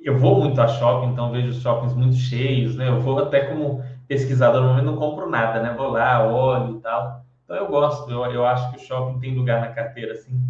eu 0.03 0.17
vou 0.17 0.39
muito 0.41 0.59
a 0.59 0.67
shopping, 0.67 1.11
então 1.11 1.31
vejo 1.31 1.49
os 1.49 1.61
shoppings 1.61 1.93
muito 1.93 2.15
cheios, 2.15 2.75
né? 2.75 2.89
Eu 2.89 2.99
vou 2.99 3.19
até 3.19 3.45
como 3.45 3.83
pesquisado, 4.09 4.59
no 4.59 4.69
momento 4.69 4.85
não 4.85 4.97
compro 4.97 5.29
nada, 5.29 5.61
né? 5.61 5.71
Vou 5.77 5.89
lá, 5.89 6.27
olho 6.27 6.77
e 6.77 6.81
tal. 6.81 7.23
Então 7.45 7.55
eu 7.55 7.67
gosto, 7.67 8.09
eu, 8.11 8.25
eu 8.25 8.43
acho 8.45 8.71
que 8.71 8.77
o 8.77 8.79
shopping 8.79 9.19
tem 9.19 9.35
lugar 9.35 9.61
na 9.61 9.67
carteira, 9.67 10.13
assim, 10.13 10.41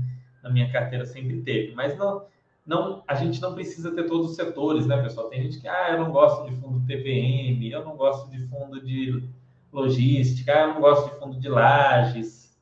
na 0.42 0.50
minha 0.50 0.72
carteira 0.72 1.06
sempre 1.06 1.42
teve. 1.42 1.76
Mas 1.76 1.98
não, 1.98 2.24
não, 2.66 3.04
a 3.06 3.16
gente 3.16 3.42
não 3.42 3.54
precisa 3.54 3.94
ter 3.94 4.06
todos 4.06 4.32
os 4.32 4.36
setores, 4.38 4.88
né, 4.88 5.02
pessoal? 5.02 5.28
Tem 5.28 5.44
gente 5.44 5.60
que, 5.60 5.68
ah, 5.68 5.92
eu 5.92 6.00
não 6.00 6.10
gosto 6.10 6.50
de 6.50 6.56
fundo 6.56 6.86
TVM, 6.88 7.70
eu 7.70 7.84
não 7.84 7.98
gosto 7.98 8.32
de 8.32 8.48
fundo 8.48 8.82
de 8.82 9.28
logística, 9.74 10.52
eu 10.54 10.74
não 10.76 10.82
gosto 10.82 11.14
de 11.14 11.20
fundo 11.20 11.38
de 11.38 11.50
lajes. 11.50 12.58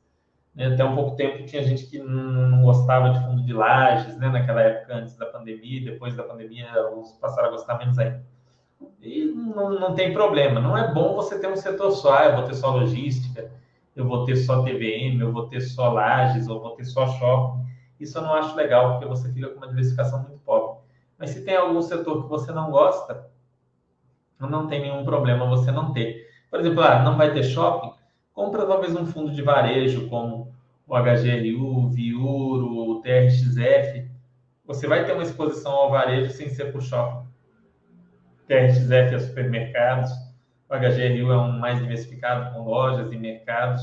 Né? 0.52 0.66
Até 0.66 0.84
um 0.84 0.96
pouco 0.96 1.14
tempo 1.14 1.46
tinha 1.46 1.62
gente 1.62 1.86
que 1.86 2.00
não 2.00 2.60
gostava 2.62 3.10
de 3.10 3.20
fundo 3.24 3.40
de 3.42 3.52
lajes, 3.52 4.16
né? 4.18 4.28
Naquela 4.28 4.62
época 4.62 4.96
antes 4.96 5.16
da 5.16 5.26
pandemia, 5.26 5.92
depois 5.92 6.16
da 6.16 6.24
pandemia, 6.24 6.72
alguns 6.72 7.12
passaram 7.12 7.48
a 7.48 7.52
gostar 7.52 7.78
menos 7.78 7.96
ainda. 8.00 8.20
E 9.00 9.24
não, 9.24 9.70
não 9.78 9.94
tem 9.94 10.12
problema, 10.12 10.60
não 10.60 10.76
é 10.76 10.92
bom 10.92 11.14
você 11.14 11.38
ter 11.38 11.48
um 11.48 11.56
setor 11.56 11.90
só, 11.90 12.18
ah, 12.18 12.24
eu 12.26 12.36
vou 12.36 12.44
ter 12.44 12.54
só 12.54 12.70
logística, 12.70 13.50
eu 13.94 14.06
vou 14.06 14.24
ter 14.24 14.36
só 14.36 14.62
TVM, 14.62 15.20
eu 15.20 15.32
vou 15.32 15.48
ter 15.48 15.60
só 15.60 15.92
lajes, 15.92 16.48
ou 16.48 16.60
vou 16.60 16.72
ter 16.72 16.84
só 16.84 17.06
shopping. 17.06 17.66
Isso 17.98 18.16
eu 18.18 18.22
não 18.22 18.32
acho 18.34 18.54
legal, 18.54 18.92
porque 18.92 19.06
você 19.06 19.32
fica 19.32 19.48
com 19.48 19.56
uma 19.56 19.68
diversificação 19.68 20.22
muito 20.22 20.38
pobre. 20.44 20.78
Mas 21.18 21.30
se 21.30 21.44
tem 21.44 21.56
algum 21.56 21.82
setor 21.82 22.22
que 22.22 22.28
você 22.28 22.52
não 22.52 22.70
gosta, 22.70 23.28
não 24.38 24.68
tem 24.68 24.80
nenhum 24.80 25.04
problema 25.04 25.46
você 25.46 25.72
não 25.72 25.92
ter. 25.92 26.28
Por 26.48 26.60
exemplo, 26.60 26.82
ah, 26.82 27.02
não 27.02 27.16
vai 27.16 27.32
ter 27.32 27.42
shopping? 27.42 27.92
Compra 28.32 28.64
talvez 28.66 28.94
um 28.94 29.06
fundo 29.06 29.32
de 29.32 29.42
varejo, 29.42 30.08
como 30.08 30.54
o 30.86 30.96
HGLU, 30.96 31.84
o 31.84 31.88
Viuro, 31.88 32.90
o 32.90 33.00
TRXF. 33.00 34.08
Você 34.64 34.86
vai 34.86 35.04
ter 35.04 35.12
uma 35.12 35.24
exposição 35.24 35.72
ao 35.72 35.90
varejo 35.90 36.30
sem 36.30 36.48
ser 36.48 36.72
por 36.72 36.80
shopping. 36.80 37.27
TRXF 38.48 39.14
é 39.14 39.18
supermercados, 39.18 40.10
o 40.68 40.74
HGLU 40.74 41.32
é 41.32 41.38
um 41.38 41.58
mais 41.58 41.78
diversificado 41.78 42.52
com 42.52 42.62
lojas 42.62 43.12
e 43.12 43.16
mercados, 43.16 43.82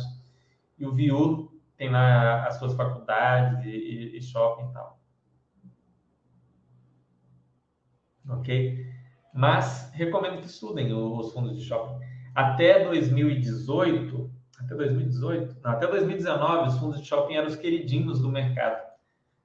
e 0.77 0.85
o 0.85 0.93
Viuro 0.93 1.51
tem 1.77 1.89
lá 1.89 2.45
as 2.45 2.57
suas 2.57 2.73
faculdades 2.73 3.63
e, 3.65 4.17
e 4.17 4.21
shopping 4.21 4.69
e 4.69 4.73
tal. 4.73 4.99
Ok? 8.29 8.85
Mas 9.33 9.91
recomendo 9.93 10.39
que 10.39 10.47
estudem 10.47 10.93
os 10.93 11.31
fundos 11.31 11.55
de 11.57 11.63
shopping. 11.63 12.03
Até 12.33 12.85
2018, 12.85 14.31
até 14.59 14.75
2018, 14.75 15.57
não, 15.63 15.71
até 15.71 15.87
2019, 15.87 16.67
os 16.67 16.77
fundos 16.79 17.01
de 17.01 17.07
shopping 17.07 17.35
eram 17.35 17.47
os 17.47 17.55
queridinhos 17.55 18.21
do 18.21 18.29
mercado. 18.29 18.81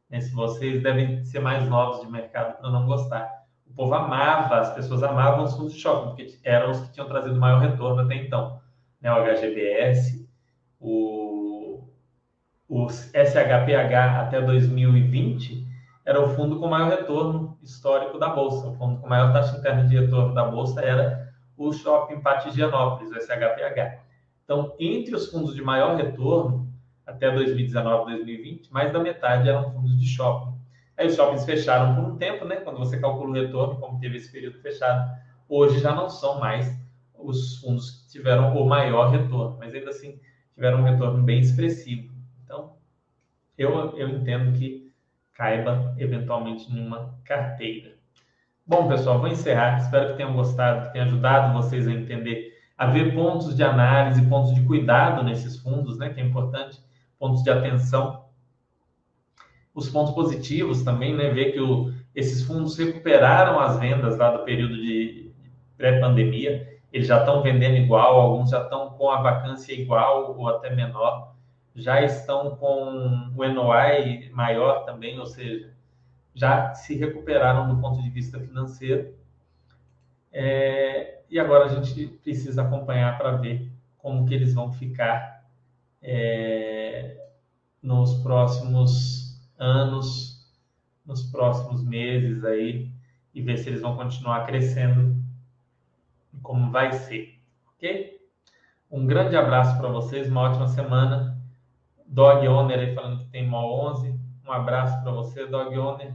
Né? 0.09 0.21
Se 0.21 0.33
vocês 0.33 0.83
devem 0.83 1.25
ser 1.25 1.41
mais 1.41 1.69
novos 1.69 2.01
de 2.01 2.11
mercado 2.11 2.59
para 2.59 2.71
não 2.71 2.87
gostar. 2.87 3.40
Povo 3.81 3.95
amava, 3.95 4.61
as 4.61 4.75
pessoas 4.75 5.03
amavam 5.03 5.45
os 5.45 5.55
fundos 5.55 5.73
de 5.73 5.81
shopping, 5.81 6.09
porque 6.09 6.39
eram 6.45 6.71
os 6.71 6.81
que 6.81 6.93
tinham 6.93 7.09
trazido 7.09 7.41
maior 7.41 7.63
retorno 7.63 8.03
até 8.03 8.15
então. 8.15 8.61
Né? 9.01 9.11
O 9.11 9.25
HGBS, 9.25 10.29
o, 10.79 11.89
o 12.69 12.89
SHPH 12.91 14.21
até 14.21 14.39
2020 14.43 15.67
era 16.05 16.21
o 16.21 16.29
fundo 16.29 16.61
com 16.61 16.69
maior 16.69 16.91
retorno 16.91 17.57
histórico 17.63 18.19
da 18.19 18.29
Bolsa. 18.29 18.69
O 18.69 18.75
fundo 18.75 19.01
com 19.01 19.09
maior 19.09 19.33
taxa 19.33 19.57
interna 19.57 19.89
de 19.89 19.99
retorno 19.99 20.35
da 20.35 20.45
Bolsa 20.45 20.83
era 20.83 21.33
o 21.57 21.73
Shopping 21.73 22.21
Patigianópolis, 22.21 23.11
o 23.11 23.19
SHPH. 23.19 23.99
Então, 24.45 24.75
entre 24.79 25.17
os 25.17 25.31
fundos 25.31 25.55
de 25.55 25.63
maior 25.63 25.97
retorno, 25.97 26.71
até 27.07 27.31
2019, 27.31 28.13
2020, 28.13 28.71
mais 28.71 28.93
da 28.93 28.99
metade 28.99 29.49
eram 29.49 29.73
fundos 29.73 29.99
de 29.99 30.07
shopping. 30.07 30.60
Aí 31.01 31.07
os 31.07 31.17
shoppings 31.17 31.47
fecharam 31.47 31.95
por 31.95 32.05
um 32.05 32.19
tempo, 32.19 32.45
né? 32.45 32.57
Quando 32.57 32.79
você 32.79 33.01
calcula 33.01 33.31
o 33.31 33.33
retorno, 33.33 33.81
como 33.81 33.99
teve 33.99 34.19
esse 34.19 34.31
período 34.31 34.61
fechado, 34.61 35.11
hoje 35.49 35.81
já 35.81 35.95
não 35.95 36.11
são 36.11 36.39
mais 36.39 36.79
os 37.15 37.57
fundos 37.57 37.91
que 37.91 38.11
tiveram 38.11 38.55
o 38.55 38.69
maior 38.69 39.09
retorno, 39.11 39.57
mas 39.59 39.75
ainda 39.75 39.89
assim 39.89 40.21
tiveram 40.53 40.81
um 40.81 40.83
retorno 40.83 41.23
bem 41.23 41.41
expressivo. 41.41 42.13
Então, 42.45 42.75
eu, 43.57 43.97
eu 43.97 44.11
entendo 44.11 44.53
que 44.59 44.93
caiba 45.33 45.95
eventualmente 45.97 46.71
numa 46.71 47.19
carteira. 47.25 47.97
Bom, 48.67 48.87
pessoal, 48.87 49.21
vou 49.21 49.29
encerrar. 49.29 49.79
Espero 49.79 50.09
que 50.09 50.19
tenham 50.19 50.35
gostado, 50.35 50.89
que 50.89 50.93
tenha 50.93 51.07
ajudado 51.07 51.55
vocês 51.55 51.89
a 51.89 51.93
entender, 51.93 52.53
a 52.77 52.85
ver 52.85 53.15
pontos 53.15 53.57
de 53.57 53.63
análise, 53.63 54.21
pontos 54.27 54.55
de 54.55 54.63
cuidado 54.67 55.23
nesses 55.23 55.57
fundos, 55.61 55.97
né? 55.97 56.11
Que 56.11 56.21
é 56.21 56.25
importante, 56.25 56.79
pontos 57.19 57.43
de 57.43 57.49
atenção 57.49 58.29
os 59.75 59.89
pontos 59.89 60.15
positivos 60.15 60.83
também, 60.83 61.15
né? 61.15 61.31
Ver 61.31 61.53
que 61.53 61.61
o, 61.61 61.93
esses 62.15 62.45
fundos 62.45 62.77
recuperaram 62.77 63.59
as 63.61 63.79
vendas 63.79 64.17
lá 64.19 64.37
do 64.37 64.45
período 64.45 64.77
de 64.77 65.31
pré-pandemia. 65.77 66.79
Eles 66.93 67.07
já 67.07 67.21
estão 67.21 67.43
vendendo 67.43 67.77
igual, 67.77 68.21
alguns 68.21 68.51
já 68.51 68.63
estão 68.63 68.91
com 68.91 69.11
a 69.11 69.23
vacância 69.23 69.73
igual 69.73 70.37
ou 70.37 70.49
até 70.49 70.75
menor, 70.75 71.35
já 71.75 72.03
estão 72.03 72.57
com 72.57 73.31
o 73.37 73.49
NOI 73.49 74.29
maior 74.33 74.85
também, 74.85 75.19
ou 75.19 75.27
seja, 75.27 75.73
já 76.35 76.75
se 76.75 76.97
recuperaram 76.97 77.69
do 77.69 77.81
ponto 77.81 78.03
de 78.03 78.11
vista 78.11 78.41
financeiro. 78.41 79.15
É, 80.33 81.21
e 81.31 81.39
agora 81.39 81.67
a 81.67 81.69
gente 81.69 82.09
precisa 82.23 82.63
acompanhar 82.63 83.17
para 83.17 83.33
ver 83.33 83.71
como 83.99 84.27
que 84.27 84.35
eles 84.35 84.53
vão 84.53 84.73
ficar 84.73 85.45
é, 86.03 87.17
nos 87.83 88.15
próximos 88.23 89.30
anos, 89.61 90.51
nos 91.05 91.23
próximos 91.31 91.85
meses 91.85 92.45
aí, 92.45 92.91
e 93.35 93.43
ver 93.43 93.59
se 93.59 93.69
eles 93.69 93.83
vão 93.83 93.95
continuar 93.95 94.47
crescendo 94.47 95.21
como 96.43 96.71
vai 96.71 96.93
ser, 96.93 97.39
ok? 97.75 98.19
Um 98.91 99.07
grande 99.07 99.37
abraço 99.37 99.79
para 99.79 99.89
vocês, 99.89 100.29
uma 100.29 100.43
ótima 100.43 100.67
semana. 100.67 101.39
Dog 102.07 102.47
Owner 102.49 102.79
aí 102.79 102.95
falando 102.95 103.21
que 103.21 103.31
tem 103.31 103.47
MOL 103.47 103.91
11. 103.91 104.19
Um 104.45 104.51
abraço 104.51 105.01
para 105.03 105.13
você, 105.13 105.47
Dog 105.47 105.77
Owner. 105.79 106.13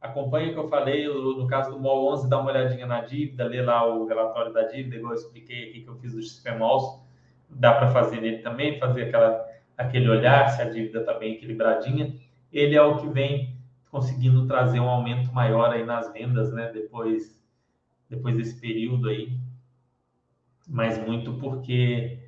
Acompanhe 0.00 0.50
o 0.50 0.52
que 0.54 0.58
eu 0.58 0.68
falei, 0.68 1.06
no 1.06 1.46
caso 1.46 1.70
do 1.70 1.78
MOL 1.78 2.12
11, 2.14 2.28
dá 2.28 2.38
uma 2.40 2.50
olhadinha 2.50 2.86
na 2.86 3.00
dívida, 3.00 3.44
lê 3.44 3.62
lá 3.62 3.86
o 3.86 4.06
relatório 4.06 4.52
da 4.52 4.62
dívida, 4.62 4.96
igual 4.96 5.12
eu 5.12 5.18
expliquei 5.18 5.68
aqui 5.68 5.80
que 5.82 5.88
eu 5.88 5.96
fiz 5.96 6.14
do 6.14 6.22
XPMOLs. 6.22 7.00
Dá 7.48 7.74
para 7.74 7.88
fazer 7.88 8.20
nele 8.20 8.38
também, 8.38 8.78
fazer 8.78 9.04
aquela, 9.04 9.46
aquele 9.78 10.08
olhar 10.08 10.48
se 10.48 10.62
a 10.62 10.68
dívida 10.68 11.00
está 11.00 11.14
bem 11.14 11.34
equilibradinha 11.34 12.12
ele 12.56 12.74
é 12.74 12.82
o 12.82 12.96
que 12.96 13.06
vem 13.08 13.54
conseguindo 13.90 14.46
trazer 14.46 14.80
um 14.80 14.88
aumento 14.88 15.30
maior 15.32 15.70
aí 15.70 15.84
nas 15.84 16.10
vendas, 16.12 16.52
né? 16.52 16.72
Depois, 16.72 17.38
depois 18.08 18.36
desse 18.36 18.58
período 18.58 19.10
aí, 19.10 19.38
mas 20.66 20.98
muito 21.06 21.34
porque 21.34 22.18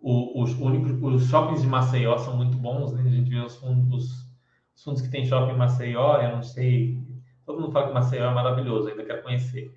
o, 0.00 0.42
os, 0.42 0.58
os 0.58 1.28
shoppings 1.28 1.60
de 1.60 1.68
Maceió 1.68 2.16
são 2.16 2.34
muito 2.34 2.56
bons, 2.56 2.92
né? 2.94 3.02
A 3.04 3.10
gente 3.10 3.28
vê 3.28 3.40
os 3.40 3.56
fundos, 3.56 4.26
os 4.74 4.82
fundos 4.82 5.02
que 5.02 5.10
tem 5.10 5.26
shopping 5.26 5.52
em 5.52 5.58
Maceió, 5.58 6.16
eu 6.22 6.36
não 6.36 6.42
sei, 6.42 7.02
todo 7.44 7.60
mundo 7.60 7.72
fala 7.72 7.88
que 7.88 7.94
Maceió 7.94 8.30
é 8.30 8.34
maravilhoso, 8.34 8.88
ainda 8.88 9.04
quero 9.04 9.22
conhecer, 9.22 9.74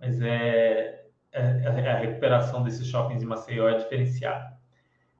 mas 0.00 0.18
é, 0.22 1.04
é, 1.30 1.62
é 1.62 1.92
a 1.92 1.98
recuperação 1.98 2.62
desses 2.62 2.86
shoppings 2.86 3.20
de 3.20 3.26
Maceió 3.26 3.68
é 3.68 3.76
diferenciada. 3.76 4.56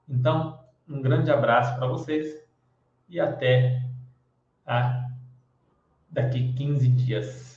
Então, 0.09 0.59
um 0.89 1.03
grande 1.03 1.31
abraço 1.31 1.77
para 1.77 1.87
vocês 1.87 2.43
e 3.09 3.21
até 3.21 3.86
a 4.67 5.09
daqui 6.11 6.53
15 6.55 6.89
dias. 6.89 7.56